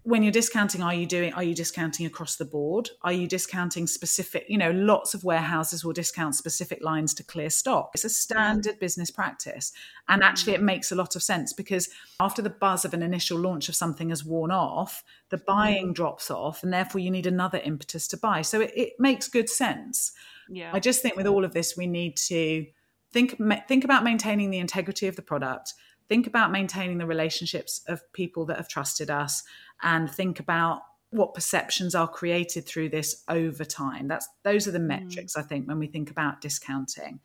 when 0.08 0.22
you're 0.22 0.32
discounting 0.32 0.82
are 0.82 0.94
you 0.94 1.04
doing 1.04 1.34
are 1.34 1.42
you 1.42 1.54
discounting 1.54 2.06
across 2.06 2.36
the 2.36 2.44
board? 2.44 2.88
Are 3.02 3.12
you 3.12 3.26
discounting 3.26 3.86
specific 3.86 4.46
you 4.48 4.56
know 4.56 4.70
lots 4.70 5.12
of 5.12 5.22
warehouses 5.22 5.84
will 5.84 5.92
discount 5.92 6.34
specific 6.34 6.82
lines 6.82 7.12
to 7.14 7.22
clear 7.22 7.50
stock. 7.50 7.90
It's 7.92 8.04
a 8.04 8.08
standard 8.08 8.78
business 8.78 9.10
practice. 9.10 9.72
And 10.08 10.22
actually 10.22 10.54
it 10.54 10.62
makes 10.62 10.90
a 10.90 10.94
lot 10.94 11.14
of 11.14 11.22
sense 11.22 11.52
because 11.52 11.90
after 12.20 12.40
the 12.40 12.48
buzz 12.48 12.86
of 12.86 12.94
an 12.94 13.02
initial 13.02 13.38
launch 13.38 13.68
of 13.68 13.74
something 13.74 14.08
has 14.08 14.24
worn 14.24 14.50
off 14.50 15.04
the 15.28 15.38
buying 15.38 15.92
drops 15.92 16.30
off 16.30 16.62
and 16.62 16.72
therefore 16.72 17.00
you 17.00 17.10
need 17.10 17.26
another 17.26 17.58
impetus 17.58 18.08
to 18.08 18.16
buy. 18.16 18.40
So 18.40 18.62
it, 18.62 18.72
it 18.74 18.92
makes 18.98 19.28
good 19.28 19.50
sense. 19.50 20.12
Yeah. 20.48 20.70
I 20.72 20.80
just 20.80 21.02
think 21.02 21.16
with 21.16 21.26
all 21.26 21.44
of 21.44 21.52
this 21.52 21.76
we 21.76 21.86
need 21.86 22.16
to 22.28 22.64
think 23.12 23.40
think 23.68 23.84
about 23.84 24.04
maintaining 24.04 24.50
the 24.50 24.58
integrity 24.58 25.06
of 25.06 25.16
the 25.16 25.22
product 25.22 25.74
think 26.08 26.26
about 26.26 26.50
maintaining 26.50 26.98
the 26.98 27.06
relationships 27.06 27.82
of 27.86 28.12
people 28.12 28.46
that 28.46 28.56
have 28.56 28.68
trusted 28.68 29.10
us 29.10 29.42
and 29.82 30.10
think 30.10 30.40
about 30.40 30.82
what 31.10 31.34
perceptions 31.34 31.94
are 31.94 32.08
created 32.08 32.66
through 32.66 32.88
this 32.88 33.22
over 33.28 33.64
time. 33.64 34.08
That's 34.08 34.28
those 34.42 34.66
are 34.68 34.72
the 34.72 34.78
mm. 34.78 34.88
metrics 34.88 35.36
I 35.36 35.42
think 35.42 35.66
when 35.66 35.78
we 35.78 35.86
think 35.86 36.10
about 36.10 36.40
discounting. 36.40 37.20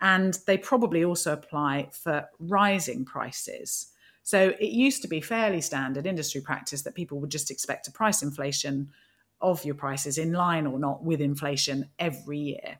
And 0.00 0.36
they 0.46 0.58
probably 0.58 1.04
also 1.04 1.32
apply 1.32 1.90
for 1.92 2.28
rising 2.40 3.04
prices. 3.04 3.88
So 4.24 4.54
it 4.60 4.70
used 4.70 5.02
to 5.02 5.08
be 5.08 5.20
fairly 5.20 5.60
standard 5.60 6.06
industry 6.06 6.40
practice 6.40 6.82
that 6.82 6.94
people 6.94 7.20
would 7.20 7.30
just 7.30 7.50
expect 7.50 7.86
a 7.86 7.92
price 7.92 8.22
inflation 8.22 8.90
of 9.40 9.64
your 9.64 9.74
prices 9.74 10.18
in 10.18 10.32
line 10.32 10.66
or 10.66 10.78
not 10.78 11.04
with 11.04 11.20
inflation 11.20 11.90
every 11.98 12.38
year. 12.38 12.78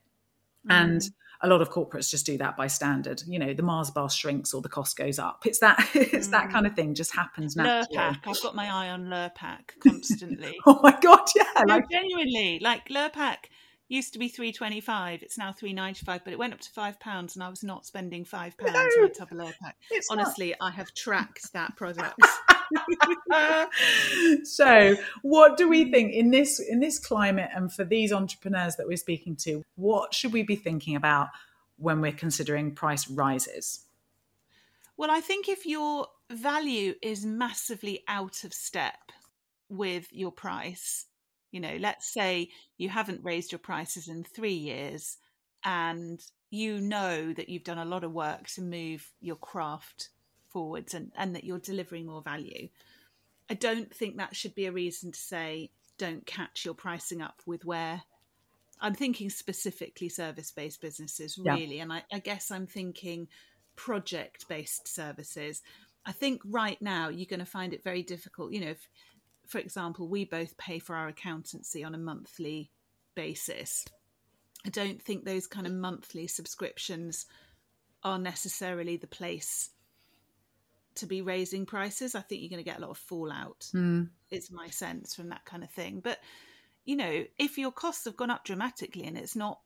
Mm. 0.68 0.72
And 0.72 1.10
a 1.42 1.48
lot 1.48 1.60
of 1.60 1.70
corporates 1.70 2.08
just 2.08 2.24
do 2.24 2.38
that 2.38 2.56
by 2.56 2.68
standard. 2.68 3.22
You 3.26 3.38
know, 3.38 3.52
the 3.52 3.62
Mars 3.62 3.90
bar 3.90 4.08
shrinks 4.08 4.54
or 4.54 4.62
the 4.62 4.68
cost 4.68 4.96
goes 4.96 5.18
up. 5.18 5.42
It's 5.44 5.58
that 5.58 5.90
it's 5.94 6.28
mm. 6.28 6.30
that 6.30 6.50
kind 6.50 6.66
of 6.66 6.74
thing. 6.74 6.94
Just 6.94 7.14
happens 7.14 7.56
naturally. 7.56 7.98
Lurpak. 7.98 8.18
I've 8.26 8.42
got 8.42 8.54
my 8.54 8.66
eye 8.66 8.90
on 8.90 9.06
Lurpak 9.06 9.78
constantly. 9.82 10.56
oh 10.66 10.80
my 10.82 10.96
god, 11.00 11.26
yeah. 11.34 11.44
No, 11.66 11.74
like, 11.74 11.90
genuinely, 11.90 12.58
like 12.60 12.88
Lurpak 12.88 13.48
used 13.88 14.14
to 14.14 14.18
be 14.18 14.28
325 14.28 15.22
it's 15.22 15.36
now 15.36 15.52
395 15.52 16.24
but 16.24 16.32
it 16.32 16.38
went 16.38 16.54
up 16.54 16.60
to 16.60 16.70
five 16.70 16.98
pounds 16.98 17.36
and 17.36 17.42
i 17.42 17.48
was 17.50 17.62
not 17.62 17.84
spending 17.84 18.24
five 18.24 18.56
pounds 18.58 18.74
no, 18.96 19.02
on 19.02 19.10
a 19.10 19.12
tub 19.12 19.28
of 19.30 19.36
Lurpak 19.36 19.74
honestly 20.10 20.54
not. 20.58 20.68
i 20.68 20.70
have 20.70 20.92
tracked 20.94 21.52
that 21.52 21.76
product 21.76 22.18
so 24.44 24.96
what 25.22 25.56
do 25.56 25.68
we 25.68 25.90
think 25.90 26.12
in 26.12 26.30
this 26.30 26.58
in 26.60 26.80
this 26.80 26.98
climate 26.98 27.50
and 27.54 27.72
for 27.72 27.84
these 27.84 28.12
entrepreneurs 28.12 28.76
that 28.76 28.86
we're 28.86 28.96
speaking 28.96 29.36
to 29.36 29.62
what 29.76 30.14
should 30.14 30.32
we 30.32 30.42
be 30.42 30.56
thinking 30.56 30.96
about 30.96 31.28
when 31.76 32.00
we're 32.00 32.12
considering 32.12 32.74
price 32.74 33.08
rises? 33.08 33.86
Well 34.96 35.10
i 35.10 35.20
think 35.20 35.48
if 35.48 35.66
your 35.66 36.06
value 36.30 36.94
is 37.02 37.26
massively 37.26 38.04
out 38.08 38.44
of 38.44 38.54
step 38.54 39.12
with 39.68 40.06
your 40.12 40.32
price 40.32 41.06
you 41.50 41.60
know 41.60 41.76
let's 41.80 42.12
say 42.12 42.48
you 42.78 42.88
haven't 42.88 43.24
raised 43.24 43.52
your 43.52 43.58
prices 43.58 44.08
in 44.08 44.24
3 44.24 44.52
years 44.52 45.18
and 45.64 46.20
you 46.50 46.80
know 46.80 47.32
that 47.32 47.48
you've 47.48 47.64
done 47.64 47.78
a 47.78 47.84
lot 47.84 48.04
of 48.04 48.12
work 48.12 48.46
to 48.46 48.60
move 48.62 49.10
your 49.20 49.36
craft 49.36 50.10
forwards 50.52 50.94
and, 50.94 51.12
and 51.16 51.34
that 51.34 51.44
you're 51.44 51.58
delivering 51.58 52.06
more 52.06 52.22
value. 52.22 52.68
I 53.50 53.54
don't 53.54 53.94
think 53.94 54.16
that 54.16 54.36
should 54.36 54.54
be 54.54 54.66
a 54.66 54.72
reason 54.72 55.12
to 55.12 55.18
say 55.18 55.70
don't 55.98 56.26
catch 56.26 56.64
your 56.64 56.74
pricing 56.74 57.22
up 57.22 57.42
with 57.46 57.64
where 57.64 58.02
I'm 58.80 58.94
thinking 58.94 59.30
specifically 59.30 60.08
service 60.08 60.50
based 60.50 60.80
businesses, 60.80 61.38
really. 61.38 61.76
Yeah. 61.76 61.82
And 61.84 61.92
I, 61.92 62.02
I 62.12 62.18
guess 62.18 62.50
I'm 62.50 62.66
thinking 62.66 63.28
project 63.76 64.48
based 64.48 64.88
services. 64.88 65.62
I 66.04 66.10
think 66.10 66.42
right 66.44 66.80
now 66.82 67.08
you're 67.08 67.26
going 67.26 67.40
to 67.40 67.46
find 67.46 67.72
it 67.72 67.84
very 67.84 68.02
difficult. 68.02 68.52
You 68.52 68.60
know, 68.60 68.70
if, 68.70 68.88
for 69.46 69.58
example, 69.58 70.08
we 70.08 70.24
both 70.24 70.56
pay 70.58 70.80
for 70.80 70.96
our 70.96 71.08
accountancy 71.08 71.84
on 71.84 71.94
a 71.94 71.98
monthly 71.98 72.70
basis. 73.14 73.84
I 74.66 74.70
don't 74.70 75.00
think 75.00 75.24
those 75.24 75.46
kind 75.46 75.66
of 75.66 75.72
monthly 75.72 76.26
subscriptions 76.26 77.26
are 78.02 78.18
necessarily 78.18 78.96
the 78.96 79.06
place 79.06 79.70
to 80.96 81.06
be 81.06 81.22
raising 81.22 81.66
prices. 81.66 82.14
I 82.14 82.20
think 82.20 82.42
you're 82.42 82.50
going 82.50 82.64
to 82.64 82.70
get 82.70 82.78
a 82.78 82.82
lot 82.82 82.90
of 82.90 82.98
fallout. 82.98 83.70
Mm. 83.74 84.10
It's 84.30 84.50
my 84.50 84.68
sense 84.68 85.14
from 85.14 85.28
that 85.30 85.44
kind 85.44 85.62
of 85.62 85.70
thing. 85.70 86.00
But 86.02 86.18
you 86.84 86.96
know, 86.96 87.24
if 87.38 87.58
your 87.58 87.70
costs 87.70 88.04
have 88.06 88.16
gone 88.16 88.30
up 88.30 88.44
dramatically 88.44 89.04
and 89.04 89.16
it's 89.16 89.36
not 89.36 89.60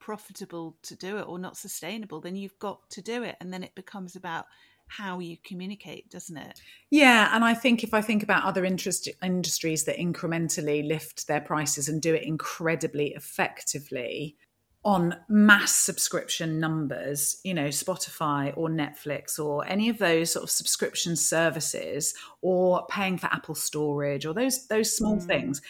profitable 0.00 0.76
to 0.82 0.96
do 0.96 1.18
it 1.18 1.28
or 1.28 1.38
not 1.38 1.56
sustainable, 1.56 2.20
then 2.20 2.34
you've 2.34 2.58
got 2.58 2.88
to 2.90 3.02
do 3.02 3.22
it, 3.22 3.36
and 3.40 3.52
then 3.52 3.62
it 3.62 3.74
becomes 3.74 4.16
about 4.16 4.46
how 4.88 5.20
you 5.20 5.36
communicate, 5.44 6.10
doesn't 6.10 6.36
it? 6.36 6.60
Yeah, 6.90 7.30
and 7.32 7.44
I 7.44 7.54
think 7.54 7.84
if 7.84 7.94
I 7.94 8.02
think 8.02 8.24
about 8.24 8.42
other 8.42 8.64
interest, 8.64 9.08
industries 9.22 9.84
that 9.84 9.98
incrementally 9.98 10.84
lift 10.84 11.28
their 11.28 11.40
prices 11.40 11.88
and 11.88 12.02
do 12.02 12.14
it 12.14 12.24
incredibly 12.24 13.14
effectively, 13.14 14.36
on 14.82 15.14
mass 15.28 15.74
subscription 15.74 16.58
numbers, 16.58 17.38
you 17.44 17.52
know, 17.52 17.68
Spotify 17.68 18.52
or 18.56 18.68
Netflix 18.68 19.38
or 19.38 19.66
any 19.66 19.90
of 19.90 19.98
those 19.98 20.32
sort 20.32 20.42
of 20.42 20.50
subscription 20.50 21.16
services 21.16 22.14
or 22.40 22.86
paying 22.88 23.18
for 23.18 23.26
Apple 23.26 23.54
storage 23.54 24.24
or 24.24 24.32
those 24.32 24.66
those 24.68 24.96
small 24.96 25.16
mm. 25.16 25.26
things, 25.26 25.60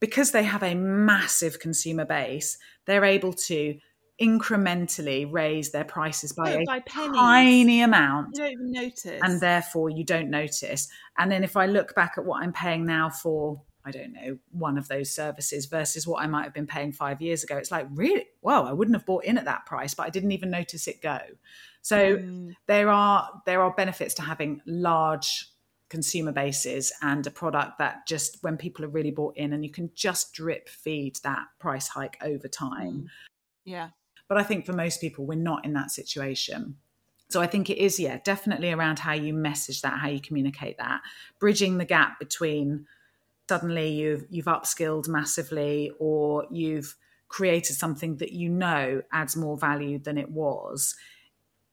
because 0.00 0.30
they 0.30 0.44
have 0.44 0.62
a 0.62 0.74
massive 0.74 1.60
consumer 1.60 2.06
base, 2.06 2.56
they're 2.86 3.04
able 3.04 3.34
to 3.34 3.78
incrementally 4.18 5.30
raise 5.30 5.72
their 5.72 5.84
prices 5.84 6.32
by 6.32 6.54
oh, 6.54 6.60
a 6.60 6.64
by 6.64 6.78
tiny 6.88 7.82
amount. 7.82 8.28
You 8.32 8.42
don't 8.42 8.52
even 8.52 8.72
notice. 8.72 9.20
And 9.22 9.40
therefore 9.40 9.90
you 9.90 10.04
don't 10.04 10.30
notice. 10.30 10.88
And 11.18 11.30
then 11.30 11.44
if 11.44 11.58
I 11.58 11.66
look 11.66 11.94
back 11.94 12.14
at 12.16 12.24
what 12.24 12.42
I'm 12.42 12.54
paying 12.54 12.86
now 12.86 13.10
for 13.10 13.60
I 13.86 13.92
don't 13.92 14.12
know, 14.12 14.38
one 14.50 14.76
of 14.76 14.88
those 14.88 15.14
services 15.14 15.66
versus 15.66 16.06
what 16.08 16.20
I 16.20 16.26
might 16.26 16.42
have 16.42 16.52
been 16.52 16.66
paying 16.66 16.90
five 16.90 17.22
years 17.22 17.44
ago. 17.44 17.56
It's 17.56 17.70
like, 17.70 17.86
really? 17.94 18.26
Well, 18.42 18.66
I 18.66 18.72
wouldn't 18.72 18.96
have 18.96 19.06
bought 19.06 19.24
in 19.24 19.38
at 19.38 19.44
that 19.44 19.64
price, 19.64 19.94
but 19.94 20.06
I 20.06 20.10
didn't 20.10 20.32
even 20.32 20.50
notice 20.50 20.88
it 20.88 21.00
go. 21.00 21.18
So 21.82 22.16
mm. 22.16 22.52
there 22.66 22.88
are 22.90 23.30
there 23.46 23.62
are 23.62 23.72
benefits 23.72 24.12
to 24.14 24.22
having 24.22 24.60
large 24.66 25.48
consumer 25.88 26.32
bases 26.32 26.92
and 27.00 27.24
a 27.28 27.30
product 27.30 27.78
that 27.78 28.08
just 28.08 28.38
when 28.42 28.56
people 28.56 28.84
are 28.84 28.88
really 28.88 29.12
bought 29.12 29.36
in 29.36 29.52
and 29.52 29.64
you 29.64 29.70
can 29.70 29.88
just 29.94 30.32
drip 30.32 30.68
feed 30.68 31.16
that 31.22 31.44
price 31.60 31.86
hike 31.86 32.18
over 32.22 32.48
time. 32.48 32.92
Mm. 32.92 33.06
Yeah. 33.64 33.88
But 34.28 34.38
I 34.38 34.42
think 34.42 34.66
for 34.66 34.72
most 34.72 35.00
people, 35.00 35.26
we're 35.26 35.36
not 35.36 35.64
in 35.64 35.74
that 35.74 35.92
situation. 35.92 36.76
So 37.28 37.40
I 37.40 37.46
think 37.46 37.70
it 37.70 37.78
is, 37.78 37.98
yeah, 37.98 38.18
definitely 38.24 38.72
around 38.72 38.98
how 38.98 39.12
you 39.12 39.32
message 39.32 39.82
that, 39.82 39.98
how 39.98 40.08
you 40.08 40.20
communicate 40.20 40.78
that, 40.78 41.02
bridging 41.40 41.78
the 41.78 41.84
gap 41.84 42.18
between 42.18 42.86
suddenly 43.48 43.90
you've 43.90 44.26
you've 44.30 44.46
upskilled 44.46 45.08
massively 45.08 45.92
or 45.98 46.46
you've 46.50 46.96
created 47.28 47.74
something 47.74 48.16
that 48.16 48.32
you 48.32 48.48
know 48.48 49.02
adds 49.12 49.36
more 49.36 49.56
value 49.56 49.98
than 49.98 50.18
it 50.18 50.30
was. 50.30 50.94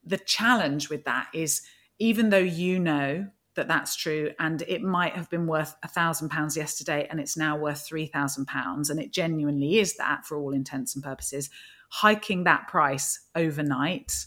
The 0.03 0.17
challenge 0.17 0.89
with 0.89 1.05
that 1.05 1.27
is 1.33 1.61
even 1.99 2.29
though 2.29 2.37
you 2.37 2.79
know 2.79 3.27
that 3.55 3.67
that's 3.67 3.95
true 3.95 4.31
and 4.39 4.63
it 4.63 4.81
might 4.81 5.13
have 5.13 5.29
been 5.29 5.45
worth 5.45 5.75
a 5.83 5.87
thousand 5.87 6.29
pounds 6.29 6.57
yesterday 6.57 7.07
and 7.09 7.19
it's 7.19 7.37
now 7.37 7.55
worth 7.55 7.85
three 7.85 8.07
thousand 8.07 8.47
pounds 8.47 8.89
and 8.89 8.99
it 8.99 9.13
genuinely 9.13 9.77
is 9.77 9.95
that 9.97 10.25
for 10.25 10.37
all 10.37 10.53
intents 10.53 10.95
and 10.95 11.03
purposes 11.03 11.49
hiking 11.89 12.43
that 12.45 12.67
price 12.67 13.27
overnight 13.35 14.25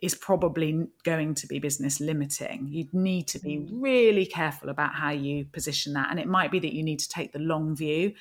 is 0.00 0.14
probably 0.14 0.86
going 1.04 1.34
to 1.34 1.46
be 1.46 1.58
business 1.58 2.00
limiting. 2.00 2.68
You'd 2.70 2.94
need 2.94 3.28
to 3.28 3.38
be 3.38 3.58
mm. 3.58 3.68
really 3.70 4.24
careful 4.24 4.70
about 4.70 4.94
how 4.94 5.10
you 5.10 5.44
position 5.44 5.92
that. 5.92 6.10
And 6.10 6.18
it 6.18 6.26
might 6.26 6.50
be 6.50 6.58
that 6.60 6.74
you 6.74 6.82
need 6.82 7.00
to 7.00 7.08
take 7.08 7.32
the 7.32 7.38
long 7.38 7.76
view 7.76 8.14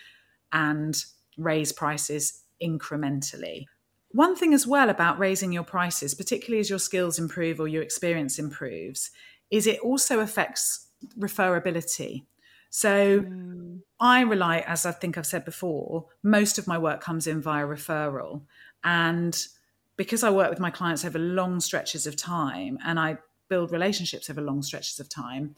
and 0.51 1.01
raise 1.38 1.71
prices 1.71 2.43
incrementally. 2.61 3.65
One 4.11 4.36
thing 4.36 4.53
as 4.53 4.67
well 4.67 4.89
about 4.89 5.19
raising 5.19 5.53
your 5.53 5.63
prices, 5.63 6.15
particularly 6.15 6.59
as 6.59 6.69
your 6.69 6.80
skills 6.80 7.19
improve 7.19 7.59
or 7.59 7.67
your 7.67 7.84
experience 7.84 8.39
improves, 8.39 9.11
is 9.49 9.67
it 9.67 9.80
also 9.80 10.19
affects 10.19 10.88
referability. 11.17 12.25
So 12.71 13.21
mm. 13.21 13.80
I 13.99 14.21
rely, 14.21 14.59
as 14.67 14.86
I 14.86 14.91
think 14.91 15.17
I've 15.17 15.25
said 15.25 15.45
before, 15.45 16.07
most 16.23 16.57
of 16.57 16.67
my 16.67 16.77
work 16.77 17.01
comes 17.01 17.25
in 17.25 17.41
via 17.41 17.65
referral. 17.65 18.41
And 18.84 19.47
because 20.00 20.24
I 20.24 20.30
work 20.30 20.50
with 20.50 20.62
my 20.62 20.72
clients 20.72 21.04
over 21.04 21.20
long 21.20 21.60
stretches 21.60 22.08
of 22.08 22.16
time 22.16 22.80
and 22.86 22.97
I 22.97 23.18
build 23.50 23.70
relationships 23.70 24.30
over 24.30 24.39
long 24.39 24.62
stretches 24.62 24.97
of 24.97 25.10
time, 25.10 25.56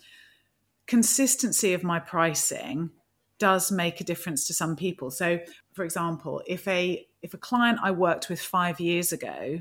consistency 0.87 1.73
of 1.75 1.83
my 1.83 1.99
pricing 1.99 2.89
does 3.37 3.71
make 3.71 4.01
a 4.01 4.03
difference 4.03 4.47
to 4.47 4.53
some 4.55 4.75
people. 4.75 5.11
So, 5.11 5.41
for 5.73 5.85
example, 5.85 6.41
if 6.47 6.67
a 6.67 7.05
if 7.21 7.35
a 7.35 7.37
client 7.37 7.77
I 7.83 7.91
worked 7.91 8.29
with 8.29 8.41
5 8.41 8.79
years 8.79 9.11
ago 9.11 9.59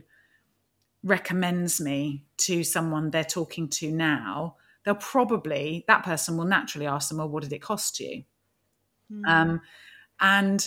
recommends 1.04 1.78
me 1.78 2.24
to 2.38 2.64
someone 2.64 3.10
they're 3.10 3.22
talking 3.22 3.68
to 3.80 3.92
now, 3.92 4.56
they'll 4.86 4.94
probably 4.94 5.84
that 5.88 6.04
person 6.04 6.38
will 6.38 6.46
naturally 6.46 6.86
ask 6.86 7.10
them, 7.10 7.18
"Well, 7.18 7.28
what 7.28 7.42
did 7.42 7.52
it 7.52 7.60
cost 7.60 8.00
you?" 8.00 8.24
Mm. 9.12 9.28
Um, 9.28 9.60
and 10.20 10.66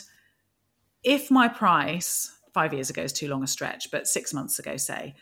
if 1.04 1.32
my 1.32 1.48
price 1.48 2.32
five 2.54 2.74
years 2.74 2.90
ago 2.90 3.02
is 3.02 3.14
too 3.14 3.28
long 3.28 3.44
a 3.44 3.48
stretch, 3.48 3.92
but 3.92 4.08
six 4.08 4.34
months 4.34 4.60
ago, 4.60 4.78
say, 4.78 5.16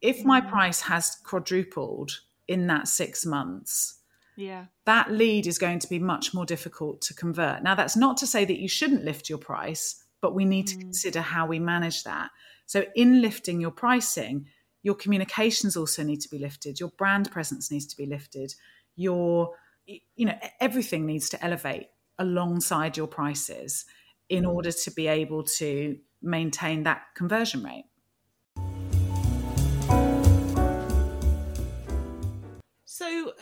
if 0.00 0.24
my 0.24 0.40
mm. 0.40 0.50
price 0.50 0.82
has 0.82 1.16
quadrupled 1.24 2.20
in 2.46 2.66
that 2.66 2.88
six 2.88 3.24
months, 3.24 4.00
Yeah. 4.36 4.66
that 4.84 5.10
lead 5.10 5.46
is 5.46 5.58
going 5.58 5.78
to 5.78 5.88
be 5.88 5.98
much 5.98 6.34
more 6.34 6.44
difficult 6.44 7.00
to 7.02 7.14
convert. 7.14 7.62
Now, 7.62 7.74
that's 7.74 7.96
not 7.96 8.18
to 8.18 8.26
say 8.26 8.44
that 8.44 8.60
you 8.60 8.68
shouldn't 8.68 9.04
lift 9.04 9.28
your 9.28 9.38
price, 9.38 10.04
but 10.20 10.34
we 10.34 10.44
need 10.44 10.66
to 10.68 10.76
mm. 10.76 10.80
consider 10.80 11.20
how 11.20 11.46
we 11.46 11.58
manage 11.58 12.04
that. 12.04 12.30
So, 12.66 12.84
in 12.94 13.22
lifting 13.22 13.60
your 13.60 13.70
pricing, 13.70 14.46
your 14.82 14.94
communications 14.94 15.76
also 15.76 16.02
need 16.02 16.20
to 16.20 16.28
be 16.28 16.38
lifted, 16.38 16.80
your 16.80 16.90
brand 16.90 17.30
presence 17.30 17.70
needs 17.70 17.86
to 17.86 17.96
be 17.96 18.06
lifted, 18.06 18.54
your, 18.96 19.56
you 19.86 20.26
know, 20.26 20.38
everything 20.60 21.06
needs 21.06 21.30
to 21.30 21.42
elevate 21.42 21.88
alongside 22.18 22.96
your 22.96 23.06
prices 23.06 23.86
in 24.28 24.44
mm. 24.44 24.54
order 24.54 24.72
to 24.72 24.90
be 24.90 25.06
able 25.06 25.42
to 25.44 25.98
maintain 26.24 26.82
that 26.84 27.02
conversion 27.14 27.62
rate. 27.62 27.84
So, 32.84 33.32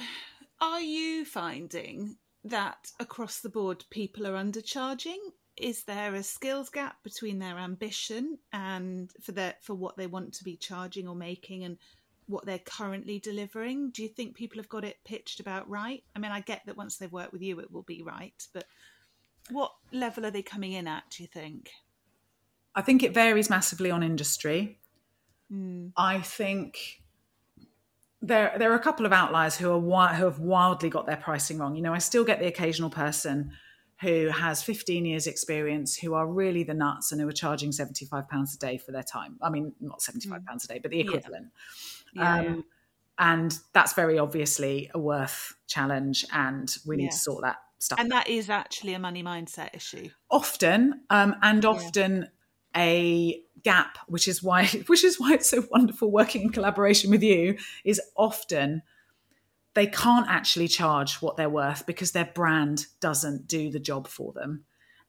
are 0.61 0.81
you 0.81 1.25
finding 1.25 2.17
that 2.45 2.91
across 2.99 3.41
the 3.41 3.49
board 3.49 3.85
people 3.91 4.27
are 4.27 4.35
undercharging? 4.35 5.19
Is 5.57 5.85
there 5.85 6.15
a 6.15 6.23
skills 6.23 6.71
gap 6.71 7.03
between 7.03 7.39
their 7.39 7.59
ambition 7.59 8.39
and 8.53 9.13
for 9.21 9.33
their 9.33 9.55
for 9.61 9.75
what 9.75 9.97
they 9.97 10.07
want 10.07 10.33
to 10.35 10.45
be 10.45 10.57
charging 10.57 11.07
or 11.07 11.15
making 11.15 11.65
and 11.65 11.77
what 12.27 12.47
they're 12.47 12.59
currently 12.59 13.19
delivering? 13.19 13.91
Do 13.91 14.03
you 14.03 14.09
think 14.09 14.35
people 14.35 14.59
have 14.59 14.69
got 14.69 14.85
it 14.85 14.97
pitched 15.05 15.41
about 15.41 15.69
right? 15.69 16.03
I 16.17 16.19
mean, 16.19 16.33
I 16.33 16.41
get 16.41 16.63
that 16.67 16.77
once 16.77 16.97
they've 16.97 17.13
worked 17.13 17.33
with 17.33 17.43
you, 17.43 17.61
it 17.61 17.71
will 17.71 17.83
be 17.83 18.03
right, 18.03 18.47
but 18.55 18.65
what 19.51 19.73
level 19.93 20.25
are 20.25 20.31
they 20.31 20.43
coming 20.43 20.73
in 20.73 20.87
at? 20.87 21.05
Do 21.11 21.23
you 21.23 21.29
think? 21.29 21.71
I 22.75 22.83
think 22.83 23.03
it 23.03 23.15
varies 23.15 23.51
massively 23.51 23.91
on 23.91 24.03
industry. 24.03 24.79
Mm. 25.53 25.93
I 25.97 26.21
think 26.21 27.03
there 28.23 28.55
there 28.57 28.73
are 28.73 28.77
a 28.77 28.81
couple 28.83 29.05
of 29.05 29.13
outliers 29.13 29.57
who 29.57 29.71
are 29.71 30.15
who 30.15 30.25
have 30.25 30.39
wildly 30.39 30.89
got 30.89 31.07
their 31.07 31.17
pricing 31.17 31.59
wrong. 31.59 31.77
You 31.77 31.83
know, 31.83 31.93
I 31.93 31.99
still 31.99 32.25
get 32.25 32.39
the 32.41 32.47
occasional 32.47 32.91
person 32.91 33.53
who 34.01 34.29
has 34.29 34.63
15 34.65 35.05
years 35.05 35.29
experience 35.29 35.97
who 35.97 36.15
are 36.15 36.27
really 36.27 36.65
the 36.65 36.75
nuts 36.75 37.13
and 37.13 37.21
who 37.21 37.29
are 37.29 37.33
charging 37.33 37.71
75 37.71 38.29
pounds 38.29 38.55
a 38.55 38.59
day 38.59 38.77
for 38.77 38.91
their 38.91 39.05
time. 39.05 39.39
I 39.41 39.49
mean, 39.49 39.75
not 39.81 40.03
75 40.03 40.45
pounds 40.45 40.65
a 40.65 40.69
day, 40.69 40.81
but 40.83 40.91
the 40.91 41.01
equivalent. 41.01 41.49
Yeah, 42.13 42.39
um, 42.39 42.45
yeah. 42.45 42.61
And 43.19 43.59
that's 43.73 43.93
very 43.93 44.19
obviously 44.19 44.91
a 44.93 44.99
worth 44.99 45.55
challenge, 45.69 46.25
and 46.33 46.75
we 46.85 46.97
need 46.97 47.13
to 47.13 47.17
sort 47.17 47.43
that 47.43 47.59
stuff 47.79 48.01
And 48.01 48.11
that 48.11 48.29
is 48.29 48.51
actually 48.51 48.95
a 48.95 48.99
money 48.99 49.23
mindset 49.23 49.75
issue. 49.75 50.09
often 50.31 51.03
um, 51.11 51.37
and 51.43 51.65
often 51.65 52.29
a 52.77 53.41
gap 53.63 53.99
which 54.09 54.27
is 54.27 54.43
why 54.43 54.67
which 54.87 55.05
is 55.05 55.21
why 55.21 55.35
it's 55.35 55.51
so 55.51 55.65
wonderful 55.71 56.11
working 56.11 56.43
in 56.43 56.51
collaboration 56.51 57.11
with 57.11 57.23
you 57.23 57.57
is 57.85 58.01
often 58.17 58.83
they 59.75 59.87
can't 59.87 60.27
actually 60.29 60.69
charge 60.69 61.17
what 61.17 61.37
they're 61.37 61.49
worth 61.49 61.87
because 61.87 62.13
their 62.13 62.31
brand 62.35 62.87
doesn't 63.01 63.47
do 63.47 63.71
the 63.71 63.79
job 63.79 64.09
for 64.09 64.33
them 64.33 64.65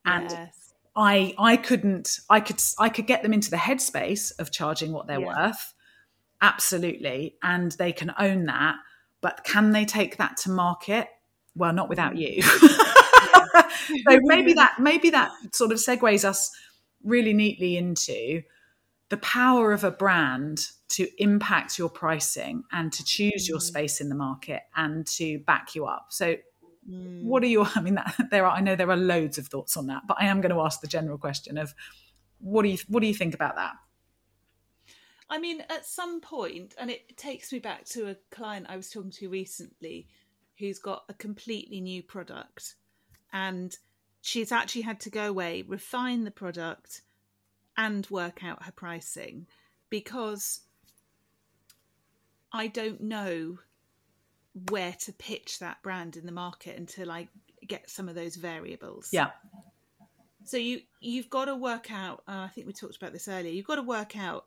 and 0.06 0.30
yes. 0.30 0.74
i 0.96 1.34
i 1.38 1.58
couldn't 1.58 2.20
i 2.30 2.40
could 2.40 2.62
i 2.80 2.90
could 2.90 3.08
get 3.08 3.24
them 3.24 3.34
into 3.34 3.50
the 3.50 3.58
headspace 3.58 4.32
of 4.40 4.52
charging 4.52 4.92
what 4.92 5.08
they're 5.08 5.20
Yeah. 5.20 5.48
worth 5.48 5.74
absolutely 6.42 7.36
and 7.42 7.72
they 7.74 7.92
can 7.92 8.14
own 8.20 8.46
that 8.46 8.76
but 9.22 9.44
can 9.44 9.72
they 9.72 9.86
take 9.86 10.18
that 10.18 10.38
to 10.38 10.52
market 10.52 11.08
well 11.56 11.74
not 11.74 11.90
without 11.90 12.14
mm. 12.14 12.36
you 12.36 12.42
so 14.10 14.20
maybe 14.24 14.54
that 14.54 14.80
maybe 14.80 15.10
that 15.10 15.32
sort 15.54 15.72
of 15.72 15.78
segues 15.78 16.26
us 16.26 16.52
really 17.04 17.34
neatly 17.34 17.78
into 17.78 18.42
the 19.10 19.18
power 19.18 19.74
of 19.74 19.84
a 19.84 19.92
brand 19.92 20.68
to 20.90 21.08
impact 21.22 21.78
your 21.78 21.90
pricing 21.90 22.64
and 22.72 22.92
to 22.94 23.04
choose 23.04 23.48
your 23.48 23.60
space 23.60 24.02
in 24.02 24.10
the 24.10 24.16
market 24.16 24.64
and 24.76 25.06
to 25.06 25.40
back 25.40 25.76
you 25.76 25.86
up 25.86 26.08
so 26.10 26.36
Mm. 26.90 27.24
what 27.24 27.42
are 27.44 27.48
your 27.48 27.66
i 27.76 27.80
mean 27.80 27.96
that, 27.96 28.14
there 28.30 28.46
are 28.46 28.58
i 28.58 28.60
know 28.60 28.76
there 28.76 28.92
are 28.92 28.98
loads 28.98 29.38
of 29.38 29.48
thoughts 29.48 29.78
on 29.78 29.88
that 29.88 30.02
but 30.06 30.18
i 30.20 30.26
am 30.26 30.42
going 30.42 30.54
to 30.54 30.60
ask 30.60 30.82
the 30.82 30.88
general 30.88 31.18
question 31.18 31.58
of 31.58 31.74
what 32.40 32.64
do 32.64 32.68
you 32.68 32.78
what 32.90 33.00
do 33.00 33.08
you 33.08 33.14
think 33.14 33.34
about 33.34 33.56
that 33.56 33.76
I 35.30 35.40
mean, 35.40 35.62
at 35.62 35.86
some 35.86 36.22
point, 36.22 36.76
and 36.78 36.92
it 36.92 37.18
takes 37.18 37.52
me 37.52 37.58
back 37.58 37.86
to 37.86 38.10
a 38.10 38.16
client 38.30 38.68
I 38.70 38.76
was 38.76 38.92
talking 38.92 39.10
to 39.12 39.30
recently 39.30 40.08
who's 40.60 40.78
got 40.78 41.06
a 41.10 41.14
completely 41.16 41.82
new 41.82 42.04
product. 42.04 42.76
And 43.32 43.76
she's 44.24 44.54
actually 44.54 44.84
had 44.84 45.02
to 45.02 45.10
go 45.10 45.28
away, 45.28 45.64
refine 45.68 46.24
the 46.24 46.32
product, 46.32 47.02
and 47.76 48.10
work 48.10 48.42
out 48.42 48.64
her 48.64 48.72
pricing 48.72 49.46
because 49.90 50.62
I 52.54 52.68
don't 52.68 53.02
know 53.02 53.60
where 54.70 54.94
to 55.02 55.12
pitch 55.14 55.60
that 55.60 55.84
brand 55.84 56.16
in 56.16 56.26
the 56.26 56.32
market 56.32 56.78
until 56.78 57.12
I 57.12 57.28
get 57.68 57.90
some 57.90 58.08
of 58.08 58.16
those 58.16 58.38
variables. 58.38 59.10
yeah 59.12 59.32
So 60.46 60.56
you 60.56 60.82
you've 61.02 61.30
got 61.30 61.46
to 61.46 61.56
work 61.56 61.92
out. 61.92 62.24
Uh, 62.26 62.46
I 62.46 62.48
think 62.48 62.66
we 62.66 62.74
talked 62.74 62.96
about 62.96 63.12
this 63.12 63.28
earlier. 63.28 63.52
You've 63.52 63.68
got 63.68 63.76
to 63.76 63.84
work 63.84 64.18
out 64.18 64.46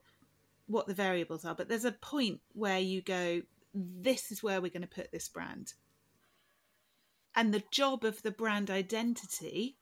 what 0.68 0.87
the 0.87 0.95
variables 0.95 1.45
are, 1.45 1.55
but 1.55 1.68
there's 1.68 1.85
a 1.85 1.93
point 1.93 2.41
where 2.55 2.79
you 2.79 3.03
go, 3.03 3.43
"This 3.74 4.33
is 4.33 4.43
where 4.43 4.62
we're 4.62 4.70
going 4.70 4.89
to 4.89 4.89
put 4.89 5.12
this 5.12 5.29
brand." 5.29 5.74
And 7.37 7.53
the 7.53 7.62
job 7.70 8.05
of 8.05 8.22
the 8.22 8.30
brand 8.30 8.70
identity 8.70 9.76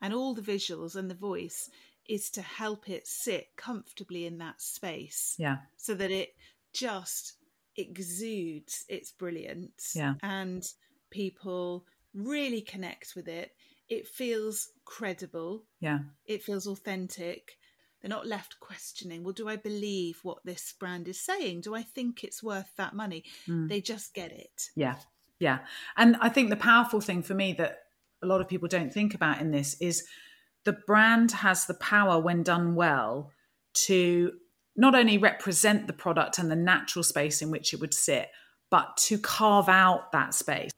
and 0.00 0.14
all 0.14 0.34
the 0.34 0.40
visuals 0.42 0.94
and 0.96 1.10
the 1.10 1.14
voice 1.16 1.68
is 2.08 2.30
to 2.30 2.42
help 2.42 2.88
it 2.88 3.06
sit 3.06 3.48
comfortably 3.56 4.24
in 4.26 4.38
that 4.38 4.60
space 4.60 5.34
yeah. 5.38 5.56
so 5.76 5.94
that 5.94 6.10
it 6.10 6.30
just 6.72 7.34
exudes 7.76 8.84
its 8.88 9.12
brilliance 9.12 9.92
Yeah. 9.94 10.14
and 10.22 10.62
people 11.10 11.84
really 12.14 12.60
connect 12.60 13.14
with 13.14 13.28
it. 13.28 13.52
It 13.88 14.06
feels 14.06 14.68
credible. 14.84 15.64
Yeah. 15.80 16.00
It 16.26 16.42
feels 16.42 16.66
authentic. 16.66 17.58
They're 18.00 18.08
not 18.08 18.26
left 18.26 18.58
questioning 18.58 19.22
well 19.22 19.32
do 19.32 19.48
i 19.48 19.54
believe 19.54 20.18
what 20.24 20.38
this 20.44 20.74
brand 20.78 21.06
is 21.06 21.20
saying? 21.20 21.60
Do 21.60 21.72
i 21.76 21.82
think 21.82 22.24
it's 22.24 22.42
worth 22.42 22.72
that 22.76 22.94
money? 22.94 23.22
Mm. 23.46 23.68
they 23.68 23.80
just 23.80 24.12
get 24.12 24.32
it. 24.32 24.70
Yeah, 24.74 24.96
yeah. 25.42 25.58
And 25.96 26.16
I 26.20 26.28
think 26.28 26.50
the 26.50 26.56
powerful 26.56 27.00
thing 27.00 27.20
for 27.24 27.34
me 27.34 27.52
that 27.54 27.80
a 28.22 28.26
lot 28.26 28.40
of 28.40 28.46
people 28.48 28.68
don't 28.68 28.94
think 28.94 29.12
about 29.12 29.40
in 29.40 29.50
this 29.50 29.74
is 29.80 30.04
the 30.62 30.72
brand 30.72 31.32
has 31.32 31.66
the 31.66 31.74
power, 31.74 32.20
when 32.20 32.44
done 32.44 32.76
well, 32.76 33.32
to 33.86 34.30
not 34.76 34.94
only 34.94 35.18
represent 35.18 35.88
the 35.88 35.92
product 35.92 36.38
and 36.38 36.48
the 36.48 36.54
natural 36.54 37.02
space 37.02 37.42
in 37.42 37.50
which 37.50 37.74
it 37.74 37.80
would 37.80 37.92
sit, 37.92 38.28
but 38.70 38.96
to 38.96 39.18
carve 39.18 39.68
out 39.68 40.12
that 40.12 40.32
space. 40.32 40.70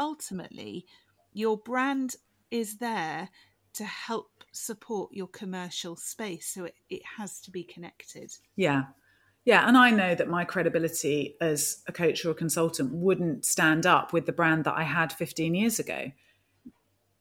ultimately 0.00 0.84
your 1.32 1.56
brand 1.56 2.16
is 2.50 2.78
there 2.78 3.28
to 3.74 3.84
help 3.84 4.44
support 4.52 5.12
your 5.12 5.28
commercial 5.28 5.94
space 5.94 6.46
so 6.46 6.64
it, 6.64 6.74
it 6.90 7.02
has 7.16 7.40
to 7.40 7.50
be 7.50 7.62
connected 7.62 8.32
Yeah. 8.56 8.82
Yeah. 9.44 9.66
And 9.66 9.76
I 9.76 9.90
know 9.90 10.14
that 10.14 10.28
my 10.28 10.44
credibility 10.44 11.36
as 11.40 11.82
a 11.86 11.92
coach 11.92 12.24
or 12.24 12.30
a 12.30 12.34
consultant 12.34 12.92
wouldn't 12.92 13.44
stand 13.44 13.86
up 13.86 14.12
with 14.12 14.26
the 14.26 14.32
brand 14.32 14.64
that 14.64 14.74
I 14.74 14.84
had 14.84 15.12
15 15.12 15.54
years 15.54 15.78
ago. 15.78 16.12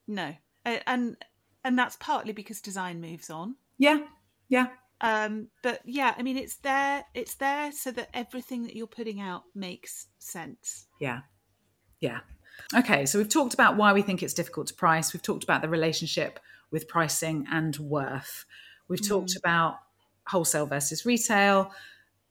No, 0.07 0.35
and 0.65 1.15
and 1.63 1.77
that's 1.77 1.95
partly 1.97 2.33
because 2.33 2.59
design 2.59 3.01
moves 3.01 3.29
on. 3.29 3.55
Yeah. 3.77 3.99
Yeah. 4.49 4.67
Um, 4.99 5.47
but 5.63 5.81
yeah, 5.85 6.13
I 6.17 6.21
mean, 6.21 6.37
it's 6.37 6.57
there. 6.57 7.05
It's 7.13 7.35
there 7.35 7.71
so 7.71 7.91
that 7.91 8.09
everything 8.13 8.63
that 8.63 8.75
you're 8.75 8.87
putting 8.87 9.19
out 9.19 9.43
makes 9.55 10.07
sense. 10.19 10.87
Yeah. 10.99 11.21
Yeah. 11.99 12.19
Okay, 12.75 13.05
so 13.05 13.17
we've 13.17 13.29
talked 13.29 13.53
about 13.53 13.77
why 13.77 13.93
we 13.93 14.01
think 14.01 14.21
it's 14.21 14.33
difficult 14.33 14.67
to 14.67 14.73
price. 14.73 15.13
We've 15.13 15.21
talked 15.21 15.43
about 15.43 15.61
the 15.61 15.69
relationship 15.69 16.39
with 16.69 16.87
pricing 16.87 17.47
and 17.51 17.75
worth. 17.77 18.45
We've 18.87 19.05
talked 19.05 19.35
about 19.35 19.77
wholesale 20.27 20.65
versus 20.65 21.05
retail, 21.05 21.71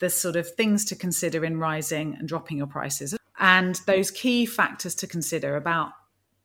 the 0.00 0.10
sort 0.10 0.36
of 0.36 0.50
things 0.54 0.84
to 0.86 0.96
consider 0.96 1.44
in 1.44 1.58
rising 1.58 2.16
and 2.18 2.28
dropping 2.28 2.58
your 2.58 2.66
prices, 2.66 3.16
and 3.38 3.76
those 3.86 4.10
key 4.10 4.44
factors 4.44 4.94
to 4.96 5.06
consider 5.06 5.56
about 5.56 5.92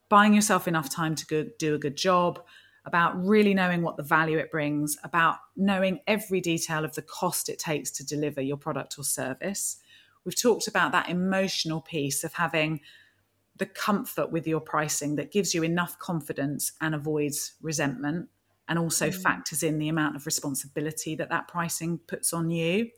buying 0.08 0.34
yourself 0.34 0.68
enough 0.68 0.90
time 0.90 1.16
to 1.16 1.26
go, 1.26 1.46
do 1.58 1.76
a 1.76 1.80
good 1.80 1.98
job, 1.98 2.42
about 2.86 3.26
really 3.26 3.54
knowing 3.54 3.82
what 3.82 3.98
the 3.98 4.04
value 4.04 4.38
it 4.38 4.52
brings, 4.52 4.96
about 5.04 5.38
knowing 5.58 6.00
every 6.06 6.40
detail 6.40 6.86
of 6.86 6.94
the 6.94 7.02
cost 7.02 7.50
it 7.50 7.58
takes 7.58 7.90
to 7.90 8.06
deliver 8.06 8.42
your 8.42 8.58
product 8.58 9.00
or 9.00 9.04
service. 9.04 9.78
We've 10.24 10.40
talked 10.40 10.68
about 10.68 10.92
that 10.92 11.10
emotional 11.10 11.82
piece 11.82 12.24
of 12.24 12.34
having 12.34 12.82
the 13.58 13.66
comfort 13.66 14.32
with 14.32 14.46
your 14.46 14.60
pricing 14.60 15.16
that 15.16 15.32
gives 15.32 15.54
you 15.54 15.64
enough 15.64 15.98
confidence 15.98 16.74
and 16.82 16.94
avoids 16.94 17.54
resentment 17.62 18.30
and 18.68 18.78
also 18.78 19.10
mm. 19.10 19.16
factors 19.16 19.64
in 19.64 19.80
the 19.80 19.90
amount 19.90 20.16
of 20.16 20.26
responsibility 20.26 21.16
that 21.16 21.30
that 21.30 21.48
pricing 21.48 22.00
puts 22.08 22.34
on 22.34 22.50
you. 22.50 22.90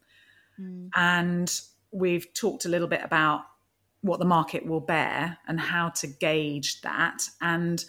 Mm. 0.59 0.89
And 0.95 1.61
we've 1.91 2.33
talked 2.33 2.65
a 2.65 2.69
little 2.69 2.87
bit 2.87 3.01
about 3.03 3.41
what 4.01 4.19
the 4.19 4.25
market 4.25 4.65
will 4.65 4.79
bear 4.79 5.37
and 5.47 5.59
how 5.59 5.89
to 5.89 6.07
gauge 6.07 6.81
that. 6.81 7.29
And 7.41 7.83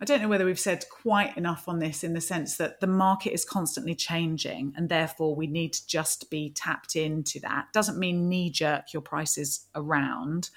I 0.00 0.04
don't 0.04 0.20
know 0.20 0.28
whether 0.28 0.44
we've 0.44 0.58
said 0.58 0.84
quite 0.90 1.36
enough 1.36 1.68
on 1.68 1.78
this 1.78 2.04
in 2.04 2.14
the 2.14 2.20
sense 2.20 2.56
that 2.56 2.80
the 2.80 2.86
market 2.86 3.32
is 3.32 3.44
constantly 3.44 3.94
changing 3.94 4.74
and 4.76 4.88
therefore 4.88 5.34
we 5.34 5.46
need 5.46 5.72
to 5.72 5.86
just 5.86 6.30
be 6.30 6.50
tapped 6.50 6.96
into 6.96 7.40
that. 7.40 7.72
Doesn't 7.72 7.98
mean 7.98 8.28
knee 8.28 8.50
jerk 8.50 8.92
your 8.92 9.02
prices 9.02 9.66
around, 9.74 10.50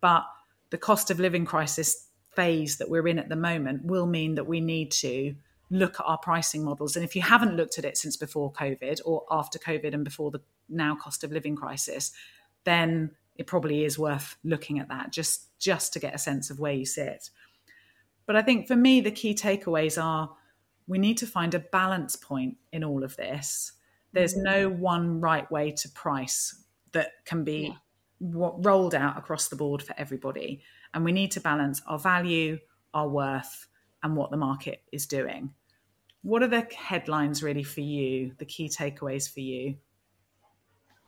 but 0.00 0.24
the 0.70 0.78
cost 0.78 1.10
of 1.10 1.20
living 1.20 1.44
crisis 1.44 2.06
phase 2.34 2.78
that 2.78 2.88
we're 2.88 3.08
in 3.08 3.18
at 3.18 3.28
the 3.28 3.36
moment 3.36 3.84
will 3.84 4.06
mean 4.06 4.36
that 4.36 4.46
we 4.46 4.60
need 4.60 4.92
to 4.92 5.34
look 5.70 5.98
at 6.00 6.06
our 6.06 6.18
pricing 6.18 6.64
models. 6.64 6.96
And 6.96 7.04
if 7.04 7.16
you 7.16 7.22
haven't 7.22 7.56
looked 7.56 7.78
at 7.78 7.84
it 7.84 7.98
since 7.98 8.16
before 8.16 8.52
COVID 8.52 9.00
or 9.04 9.24
after 9.30 9.58
COVID 9.58 9.92
and 9.92 10.04
before 10.04 10.30
the 10.30 10.40
now 10.68 10.94
cost 10.94 11.24
of 11.24 11.32
living 11.32 11.56
crisis, 11.56 12.12
then 12.64 13.12
it 13.36 13.46
probably 13.46 13.84
is 13.84 13.98
worth 13.98 14.36
looking 14.44 14.78
at 14.78 14.88
that 14.88 15.12
just 15.12 15.58
just 15.58 15.92
to 15.92 15.98
get 15.98 16.14
a 16.14 16.18
sense 16.18 16.50
of 16.50 16.58
where 16.58 16.72
you 16.72 16.84
sit. 16.84 17.30
But 18.26 18.36
I 18.36 18.42
think 18.42 18.68
for 18.68 18.76
me, 18.76 19.00
the 19.00 19.10
key 19.10 19.34
takeaways 19.34 20.02
are 20.02 20.30
we 20.86 20.98
need 20.98 21.18
to 21.18 21.26
find 21.26 21.54
a 21.54 21.58
balance 21.58 22.16
point 22.16 22.56
in 22.72 22.82
all 22.82 23.04
of 23.04 23.16
this. 23.16 23.72
There's 24.12 24.36
no 24.36 24.70
mm. 24.70 24.78
one 24.78 25.20
right 25.20 25.48
way 25.50 25.70
to 25.72 25.88
price 25.90 26.64
that 26.92 27.10
can 27.26 27.44
be 27.44 27.74
yeah. 28.20 28.50
rolled 28.58 28.94
out 28.94 29.18
across 29.18 29.48
the 29.48 29.56
board 29.56 29.82
for 29.82 29.94
everybody. 29.98 30.62
And 30.94 31.04
we 31.04 31.12
need 31.12 31.30
to 31.32 31.40
balance 31.40 31.82
our 31.86 31.98
value, 31.98 32.58
our 32.94 33.08
worth, 33.08 33.66
and 34.02 34.16
what 34.16 34.30
the 34.30 34.36
market 34.36 34.82
is 34.90 35.06
doing. 35.06 35.52
What 36.22 36.42
are 36.42 36.48
the 36.48 36.66
headlines 36.76 37.42
really 37.42 37.62
for 37.62 37.80
you, 37.80 38.32
the 38.38 38.46
key 38.46 38.68
takeaways 38.68 39.32
for 39.32 39.40
you? 39.40 39.76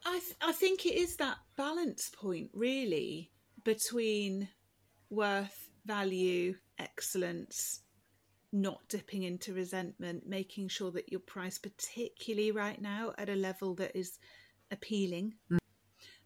I, 0.04 0.18
th- 0.18 0.36
I 0.40 0.52
think 0.52 0.86
it 0.86 0.94
is 0.94 1.16
that 1.16 1.36
balance 1.56 2.10
point, 2.10 2.50
really, 2.54 3.30
between 3.64 4.48
worth, 5.10 5.68
value, 5.84 6.54
excellence, 6.78 7.80
not 8.52 8.80
dipping 8.88 9.22
into 9.22 9.54
resentment, 9.54 10.26
making 10.26 10.68
sure 10.68 10.90
that 10.92 11.10
you're 11.10 11.20
priced, 11.20 11.62
particularly 11.62 12.50
right 12.50 12.80
now, 12.80 13.12
at 13.18 13.28
a 13.28 13.34
level 13.34 13.74
that 13.76 13.96
is 13.96 14.18
appealing. 14.70 15.34
Mm. 15.50 15.58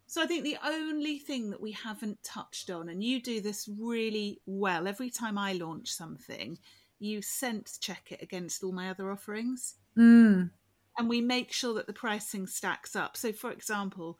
So 0.07 0.21
I 0.21 0.27
think 0.27 0.43
the 0.43 0.57
only 0.63 1.19
thing 1.19 1.49
that 1.49 1.61
we 1.61 1.71
haven't 1.71 2.23
touched 2.23 2.69
on, 2.69 2.89
and 2.89 3.03
you 3.03 3.21
do 3.21 3.41
this 3.41 3.67
really 3.79 4.39
well 4.45 4.87
every 4.87 5.09
time 5.09 5.37
I 5.37 5.53
launch 5.53 5.91
something, 5.91 6.57
you 6.99 7.21
sense 7.21 7.77
check 7.77 8.11
it 8.11 8.21
against 8.21 8.63
all 8.63 8.71
my 8.71 8.89
other 8.89 9.11
offerings. 9.11 9.75
Mm. 9.97 10.51
And 10.97 11.09
we 11.09 11.21
make 11.21 11.51
sure 11.51 11.73
that 11.75 11.87
the 11.87 11.93
pricing 11.93 12.47
stacks 12.47 12.95
up. 12.95 13.17
So, 13.17 13.33
for 13.33 13.51
example, 13.51 14.17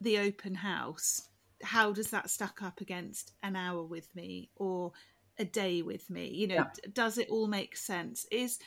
the 0.00 0.18
open 0.18 0.54
house, 0.54 1.28
how 1.62 1.92
does 1.92 2.10
that 2.10 2.30
stack 2.30 2.62
up 2.62 2.80
against 2.80 3.32
an 3.42 3.56
hour 3.56 3.82
with 3.82 4.14
me 4.14 4.50
or 4.56 4.92
a 5.38 5.44
day 5.44 5.82
with 5.82 6.08
me? 6.10 6.28
You 6.28 6.48
know, 6.48 6.54
yeah. 6.54 6.90
does 6.92 7.18
it 7.18 7.28
all 7.30 7.46
make 7.46 7.76
sense? 7.76 8.26
Is 8.30 8.58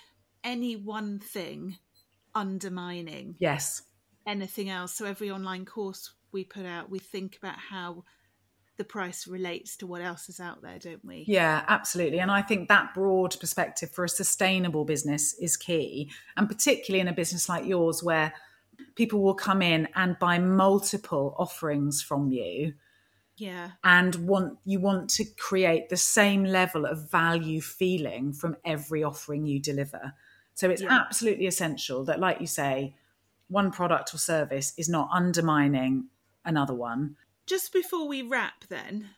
any 0.43 0.75
one 0.75 1.19
thing 1.19 1.77
undermining 2.35 3.35
yes 3.39 3.83
anything 4.25 4.69
else? 4.69 4.93
So 4.93 5.05
every 5.05 5.29
online 5.29 5.65
course 5.65 6.13
we 6.31 6.43
put 6.43 6.65
out, 6.65 6.89
we 6.89 6.99
think 6.99 7.37
about 7.37 7.57
how 7.57 8.03
the 8.78 8.84
price 8.84 9.28
relates 9.28 9.78
to 9.78 9.88
what 9.88 10.01
else 10.01 10.30
is 10.30 10.39
out 10.39 10.61
there, 10.61 10.80
don't 10.80 11.03
we? 11.05 11.26
Yeah, 11.28 11.63
absolutely. 11.67 12.19
And 12.19 12.32
I 12.32 12.41
think 12.41 12.69
that 12.69 12.93
broad 12.93 13.39
perspective 13.39 13.91
for 13.91 14.03
a 14.03 14.09
sustainable 14.09 14.84
business 14.84 15.36
is 15.39 15.57
key. 15.57 16.11
And 16.36 16.47
particularly 16.47 17.01
in 17.01 17.07
a 17.07 17.13
business 17.13 17.47
like 17.47 17.65
yours, 17.65 18.01
where 18.01 18.34
people 18.95 19.21
will 19.21 19.36
come 19.36 19.61
in 19.61 19.88
and 19.95 20.17
buy 20.19 20.39
multiple 20.39 21.36
offerings 21.38 22.01
from 22.01 22.30
you 22.30 22.74
yeah 23.38 23.71
and 23.84 24.15
want 24.15 24.57
you 24.63 24.80
want 24.80 25.09
to 25.09 25.26
create 25.38 25.89
the 25.89 25.97
same 25.97 26.43
level 26.43 26.86
of 26.86 27.09
value 27.09 27.61
feeling 27.61 28.32
from 28.32 28.55
every 28.63 29.03
offering 29.03 29.45
you 29.45 29.59
deliver 29.59 30.13
so 30.53 30.69
it's 30.69 30.84
yeah. 30.84 30.89
absolutely 30.91 31.47
essential 31.47 32.03
that 32.03 32.19
like 32.19 32.39
you 32.39 32.47
say 32.47 32.95
one 33.47 33.71
product 33.71 34.13
or 34.13 34.17
service 34.17 34.74
is 34.78 34.88
not 34.88 35.09
undermining 35.11 36.05
another 36.45 36.74
one 36.74 37.15
just 37.45 37.73
before 37.73 38.07
we 38.07 38.21
wrap 38.21 38.65
then 38.69 39.09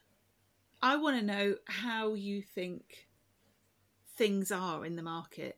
i 0.81 0.95
want 0.95 1.19
to 1.19 1.25
know 1.25 1.55
how 1.65 2.13
you 2.13 2.41
think 2.41 3.07
things 4.15 4.51
are 4.51 4.85
in 4.85 4.95
the 4.95 5.03
market 5.03 5.57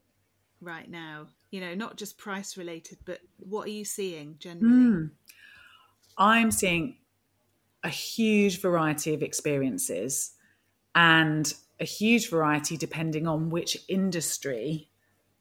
right 0.62 0.90
now 0.90 1.28
you 1.52 1.62
know 1.62 1.76
not 1.76 1.98
just 1.98 2.18
price 2.18 2.58
related 2.58 2.98
but 3.06 3.20
what 3.38 3.68
are 3.68 3.72
you 3.72 3.86
seeing 3.86 4.36
generally 4.40 4.74
mm. 4.74 5.10
i'm 6.18 6.52
seeing 6.52 6.98
a 7.84 7.90
huge 7.90 8.60
variety 8.60 9.14
of 9.14 9.22
experiences 9.22 10.32
and 10.96 11.54
a 11.80 11.86
huge 11.86 12.30
variety 12.30 12.76
depending 12.76 13.28
on 13.28 13.50
which 13.50 13.78
industry 13.88 14.90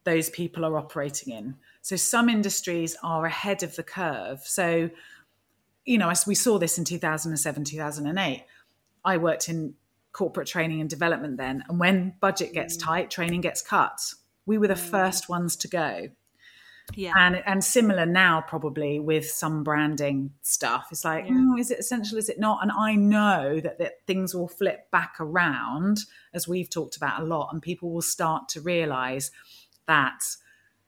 those 0.07 0.31
people 0.31 0.64
are 0.64 0.79
operating 0.79 1.35
in. 1.35 1.57
So 1.83 1.97
some 1.97 2.29
industries 2.31 2.97
are 3.03 3.27
ahead 3.27 3.62
of 3.62 3.77
the 3.77 3.83
curve. 3.83 4.41
So, 4.45 4.89
you 5.87 5.99
know, 5.99 6.11
as 6.11 6.26
we 6.26 6.34
saw 6.34 6.59
this 6.59 6.78
in 6.78 6.84
2007, 6.84 7.64
2008, 7.64 8.45
I 9.05 9.16
worked 9.16 9.49
in 9.49 9.74
corporate 10.12 10.49
training 10.49 10.80
and 10.80 10.91
development 10.91 11.37
then. 11.39 11.64
And 11.68 11.78
when 11.78 12.14
budget 12.20 12.53
gets 12.53 12.76
mm. 12.76 12.84
tight, 12.84 13.11
training 13.11 13.41
gets 13.41 13.62
cut. 13.62 14.01
We 14.45 14.59
were 14.59 14.68
the 14.68 14.74
mm. 14.74 14.91
first 14.91 15.28
ones 15.28 15.57
to 15.57 15.68
go 15.68 16.09
yeah 16.95 17.12
and 17.16 17.43
and 17.47 17.64
similar 17.64 18.07
now 18.07 18.41
probably 18.47 19.01
with 19.01 19.28
some 19.28 19.64
branding 19.64 20.30
stuff 20.43 20.89
it's 20.93 21.05
like 21.05 21.24
yeah. 21.24 21.32
mm, 21.32 21.59
is 21.59 21.70
it 21.70 21.78
essential 21.78 22.16
is 22.16 22.28
it 22.28 22.39
not 22.39 22.62
and 22.62 22.70
i 22.70 22.95
know 22.95 23.59
that, 23.61 23.78
that 23.78 23.95
things 24.07 24.34
will 24.34 24.47
flip 24.47 24.89
back 24.93 25.16
around 25.18 25.99
as 26.32 26.47
we've 26.47 26.70
talked 26.70 26.97
about 26.97 27.20
a 27.20 27.24
lot 27.24 27.49
and 27.53 27.61
people 27.61 27.91
will 27.91 28.03
start 28.03 28.49
to 28.49 28.61
realize 28.61 29.30
that 29.87 30.20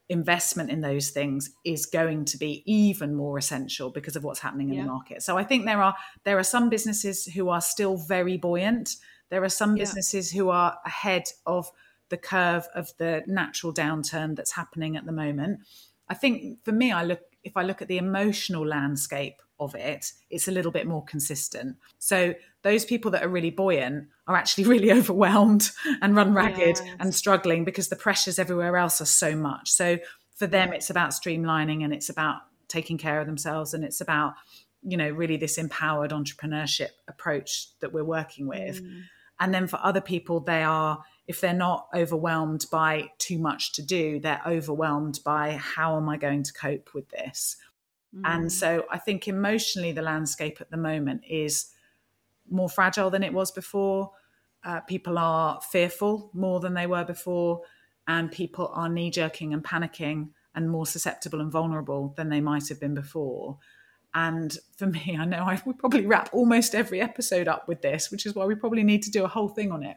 investment 0.08 0.70
in 0.70 0.80
those 0.80 1.10
things 1.10 1.50
is 1.64 1.84
going 1.84 2.24
to 2.24 2.38
be 2.38 2.62
even 2.64 3.14
more 3.14 3.36
essential 3.36 3.90
because 3.90 4.16
of 4.16 4.24
what's 4.24 4.40
happening 4.40 4.70
in 4.70 4.76
yeah. 4.76 4.82
the 4.82 4.88
market 4.88 5.22
so 5.22 5.36
i 5.36 5.44
think 5.44 5.66
there 5.66 5.82
are 5.82 5.94
there 6.24 6.38
are 6.38 6.44
some 6.44 6.70
businesses 6.70 7.26
who 7.26 7.50
are 7.50 7.60
still 7.60 7.96
very 7.96 8.38
buoyant 8.38 8.96
there 9.28 9.44
are 9.44 9.50
some 9.50 9.76
yeah. 9.76 9.82
businesses 9.82 10.30
who 10.30 10.48
are 10.48 10.78
ahead 10.86 11.24
of 11.44 11.70
the 12.08 12.16
curve 12.16 12.66
of 12.74 12.90
the 12.96 13.22
natural 13.26 13.72
downturn 13.72 14.34
that's 14.34 14.52
happening 14.52 14.96
at 14.96 15.04
the 15.04 15.12
moment 15.12 15.60
I 16.08 16.14
think 16.14 16.64
for 16.64 16.72
me, 16.72 16.92
I 16.92 17.04
look 17.04 17.20
if 17.44 17.56
I 17.56 17.62
look 17.62 17.82
at 17.82 17.88
the 17.88 17.98
emotional 17.98 18.66
landscape 18.66 19.40
of 19.60 19.74
it, 19.74 20.12
it's 20.30 20.48
a 20.48 20.52
little 20.52 20.72
bit 20.72 20.86
more 20.86 21.04
consistent. 21.04 21.76
So 21.98 22.34
those 22.62 22.84
people 22.84 23.10
that 23.12 23.24
are 23.24 23.28
really 23.28 23.50
buoyant 23.50 24.08
are 24.26 24.36
actually 24.36 24.64
really 24.72 24.92
overwhelmed 24.92 25.70
and 26.02 26.14
run 26.14 26.34
ragged 26.34 26.78
yes. 26.78 26.96
and 27.00 27.14
struggling 27.14 27.64
because 27.64 27.88
the 27.88 27.96
pressures 27.96 28.38
everywhere 28.38 28.76
else 28.76 29.00
are 29.00 29.06
so 29.06 29.34
much. 29.36 29.70
So 29.70 29.98
for 30.34 30.46
them, 30.46 30.72
it's 30.72 30.90
about 30.90 31.10
streamlining 31.10 31.84
and 31.84 31.92
it's 31.92 32.08
about 32.08 32.42
taking 32.68 32.98
care 32.98 33.20
of 33.20 33.26
themselves 33.26 33.74
and 33.74 33.82
it's 33.84 34.00
about 34.00 34.34
you 34.82 34.96
know 34.96 35.08
really 35.08 35.36
this 35.36 35.58
empowered 35.58 36.12
entrepreneurship 36.12 36.90
approach 37.08 37.68
that 37.80 37.92
we're 37.92 38.04
working 38.04 38.46
with. 38.46 38.82
Mm. 38.82 39.02
And 39.40 39.54
then 39.54 39.66
for 39.66 39.78
other 39.82 40.00
people, 40.00 40.40
they 40.40 40.62
are 40.62 41.02
if 41.26 41.42
they're 41.42 41.52
not 41.52 41.88
overwhelmed 41.94 42.64
by 42.72 43.10
too 43.18 43.38
much 43.38 43.72
to 43.72 43.82
do, 43.82 44.18
they're 44.18 44.40
overwhelmed 44.46 45.20
by 45.24 45.52
how 45.60 45.96
am 45.96 46.08
I 46.08 46.16
going 46.16 46.42
to 46.42 46.52
cope 46.52 46.94
with 46.94 47.10
this? 47.10 47.56
Mm. 48.14 48.22
And 48.24 48.52
so 48.52 48.84
I 48.90 48.98
think 48.98 49.28
emotionally, 49.28 49.92
the 49.92 50.02
landscape 50.02 50.58
at 50.60 50.70
the 50.70 50.76
moment 50.76 51.22
is 51.28 51.72
more 52.50 52.68
fragile 52.68 53.10
than 53.10 53.22
it 53.22 53.32
was 53.32 53.50
before. 53.50 54.12
Uh, 54.64 54.80
people 54.80 55.18
are 55.18 55.60
fearful 55.60 56.30
more 56.34 56.60
than 56.60 56.74
they 56.74 56.86
were 56.86 57.04
before, 57.04 57.62
and 58.06 58.32
people 58.32 58.70
are 58.74 58.88
knee 58.88 59.10
jerking 59.10 59.52
and 59.52 59.62
panicking 59.62 60.30
and 60.54 60.70
more 60.70 60.86
susceptible 60.86 61.40
and 61.40 61.52
vulnerable 61.52 62.14
than 62.16 62.28
they 62.28 62.40
might 62.40 62.68
have 62.68 62.80
been 62.80 62.94
before. 62.94 63.58
And 64.14 64.56
for 64.76 64.86
me, 64.86 65.16
I 65.20 65.24
know 65.24 65.44
I 65.44 65.60
would 65.64 65.78
probably 65.78 66.06
wrap 66.06 66.30
almost 66.32 66.74
every 66.74 67.00
episode 67.00 67.48
up 67.48 67.68
with 67.68 67.82
this, 67.82 68.10
which 68.10 68.26
is 68.26 68.34
why 68.34 68.44
we 68.44 68.54
probably 68.54 68.82
need 68.82 69.02
to 69.04 69.10
do 69.10 69.24
a 69.24 69.28
whole 69.28 69.48
thing 69.48 69.70
on 69.70 69.82
it. 69.82 69.96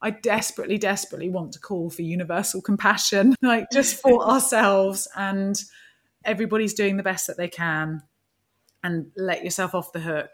I 0.00 0.10
desperately, 0.10 0.78
desperately 0.78 1.28
want 1.28 1.52
to 1.52 1.60
call 1.60 1.88
for 1.88 2.02
universal 2.02 2.60
compassion, 2.60 3.36
like 3.42 3.66
just 3.72 4.00
for 4.00 4.26
ourselves 4.28 5.06
and 5.16 5.62
everybody's 6.24 6.74
doing 6.74 6.96
the 6.96 7.02
best 7.02 7.26
that 7.26 7.36
they 7.36 7.48
can 7.48 8.02
and 8.82 9.10
let 9.16 9.44
yourself 9.44 9.74
off 9.74 9.92
the 9.92 10.00
hook. 10.00 10.30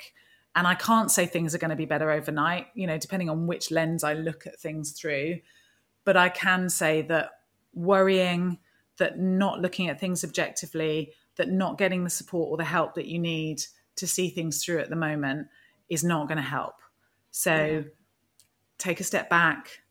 And 0.54 0.66
I 0.66 0.74
can't 0.74 1.10
say 1.10 1.26
things 1.26 1.54
are 1.54 1.58
going 1.58 1.70
to 1.70 1.76
be 1.76 1.86
better 1.86 2.10
overnight, 2.10 2.66
you 2.74 2.86
know, 2.86 2.98
depending 2.98 3.28
on 3.28 3.46
which 3.46 3.70
lens 3.70 4.02
I 4.02 4.14
look 4.14 4.46
at 4.46 4.58
things 4.58 4.92
through. 4.92 5.38
But 6.04 6.16
I 6.16 6.28
can 6.30 6.68
say 6.68 7.02
that 7.02 7.30
worrying, 7.74 8.58
that 8.98 9.18
not 9.18 9.60
looking 9.60 9.88
at 9.88 10.00
things 10.00 10.24
objectively, 10.24 11.12
that 11.36 11.50
not 11.50 11.78
getting 11.78 12.04
the 12.04 12.10
support 12.10 12.50
or 12.50 12.56
the 12.56 12.64
help 12.64 12.94
that 12.94 13.06
you 13.06 13.18
need 13.18 13.62
to 13.96 14.06
see 14.06 14.30
things 14.30 14.64
through 14.64 14.78
at 14.78 14.90
the 14.90 14.96
moment 14.96 15.48
is 15.88 16.02
not 16.02 16.28
going 16.28 16.38
to 16.38 16.42
help. 16.42 16.74
So, 17.30 17.54
yeah 17.54 17.80
take 18.78 19.00
a 19.00 19.04
step 19.04 19.28
back, 19.28 19.82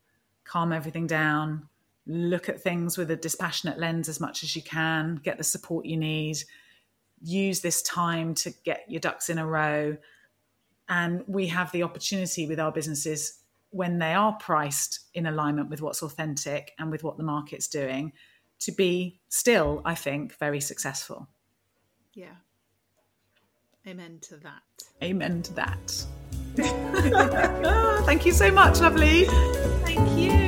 calm 0.46 0.74
everything 0.74 1.08
down, 1.08 1.68
look 2.08 2.50
at 2.50 2.62
things 2.62 2.98
with 2.98 3.12
a 3.12 3.16
dispassionate 3.16 3.78
lens 3.78 4.10
as 4.10 4.20
much 4.20 4.44
as 4.44 4.56
you 4.56 4.62
can, 4.62 5.20
get 5.24 5.38
the 5.38 5.44
support 5.44 5.86
you 5.86 5.98
need, 5.98 6.38
use 7.22 7.62
this 7.62 7.82
time 7.82 8.34
to 8.36 8.52
get 8.64 8.86
your 8.88 9.00
ducks 9.00 9.30
in 9.30 9.38
a 9.38 9.46
row. 9.46 9.98
And 10.90 11.24
we 11.28 11.48
have 11.48 11.72
the 11.72 11.84
opportunity 11.84 12.48
with 12.48 12.60
our 12.60 12.72
businesses 12.72 13.40
when 13.72 14.00
they 14.00 14.14
are 14.14 14.34
priced 14.34 15.02
in 15.14 15.26
alignment 15.26 15.70
with 15.70 15.82
what's 15.82 16.02
authentic 16.02 16.72
and 16.80 16.90
with 16.90 17.04
what 17.04 17.18
the 17.18 17.24
market's 17.24 17.68
doing, 17.68 18.14
to 18.60 18.72
be 18.72 19.20
still, 19.30 19.82
I 19.84 19.94
think, 19.94 20.38
very 20.38 20.62
successful. 20.62 21.28
Yeah. 22.14 22.36
Amen 23.86 24.20
to 24.22 24.38
that. 24.38 24.64
Amen 25.04 25.42
to 25.44 25.54
that. 25.54 26.06
Thank 28.06 28.26
you 28.26 28.32
so 28.32 28.52
much, 28.52 28.80
lovely. 28.80 29.26
Thank 29.26 30.18
you. 30.18 30.47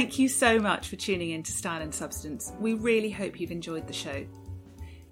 Thank 0.00 0.18
you 0.18 0.30
so 0.30 0.58
much 0.58 0.88
for 0.88 0.96
tuning 0.96 1.32
in 1.32 1.42
to 1.42 1.52
Style 1.52 1.82
and 1.82 1.94
Substance. 1.94 2.54
We 2.58 2.72
really 2.72 3.10
hope 3.10 3.38
you've 3.38 3.50
enjoyed 3.50 3.86
the 3.86 3.92
show. 3.92 4.24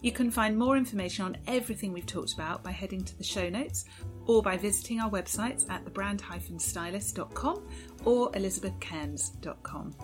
You 0.01 0.12
can 0.12 0.30
find 0.30 0.57
more 0.57 0.78
information 0.78 1.26
on 1.26 1.36
everything 1.47 1.93
we've 1.93 2.07
talked 2.07 2.32
about 2.32 2.64
by 2.64 2.70
heading 2.70 3.05
to 3.05 3.18
the 3.18 3.22
show 3.22 3.51
notes 3.51 3.84
or 4.24 4.43
by 4.43 4.57
visiting 4.57 4.99
our 4.99 5.11
websites 5.11 5.68
at 5.68 5.84
thebrand-stylist.com 5.84 7.68
or 8.07 8.32
elizabethcairns.com. 8.32 9.95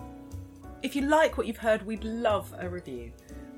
If 0.83 0.95
you 0.95 1.01
like 1.07 1.35
what 1.35 1.47
you've 1.47 1.57
heard, 1.57 1.83
we'd 1.83 2.03
love 2.03 2.53
a 2.59 2.69
review. 2.69 3.11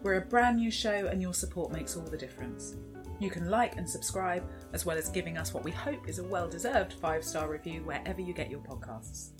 We're 0.03 0.19
a 0.19 0.25
brand 0.25 0.55
new 0.55 0.71
show 0.71 1.07
and 1.07 1.21
your 1.21 1.33
support 1.33 1.73
makes 1.73 1.97
all 1.97 2.05
the 2.05 2.17
difference. 2.17 2.77
You 3.19 3.29
can 3.29 3.49
like 3.49 3.75
and 3.75 3.89
subscribe, 3.89 4.49
as 4.71 4.85
well 4.85 4.97
as 4.97 5.09
giving 5.09 5.37
us 5.37 5.53
what 5.53 5.65
we 5.65 5.71
hope 5.71 6.07
is 6.07 6.19
a 6.19 6.23
well 6.23 6.47
deserved 6.47 6.93
five 6.93 7.25
star 7.25 7.49
review 7.49 7.81
wherever 7.81 8.21
you 8.21 8.33
get 8.33 8.49
your 8.49 8.61
podcasts. 8.61 9.31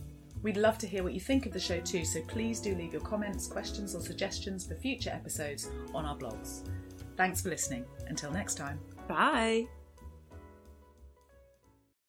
We'd 0.47 0.55
love 0.55 0.77
to 0.77 0.87
hear 0.87 1.03
what 1.03 1.11
you 1.11 1.19
think 1.19 1.45
of 1.45 1.51
the 1.51 1.59
show 1.59 1.81
too, 1.81 2.05
so 2.05 2.21
please 2.21 2.61
do 2.61 2.73
leave 2.73 2.93
your 2.93 3.01
comments, 3.01 3.47
questions, 3.47 3.93
or 3.93 3.99
suggestions 3.99 4.65
for 4.65 4.75
future 4.75 5.09
episodes 5.09 5.69
on 5.93 6.05
our 6.05 6.15
blogs. 6.15 6.61
Thanks 7.17 7.41
for 7.41 7.49
listening. 7.49 7.83
Until 8.07 8.31
next 8.31 8.55
time. 8.55 8.79
Bye. 9.09 9.67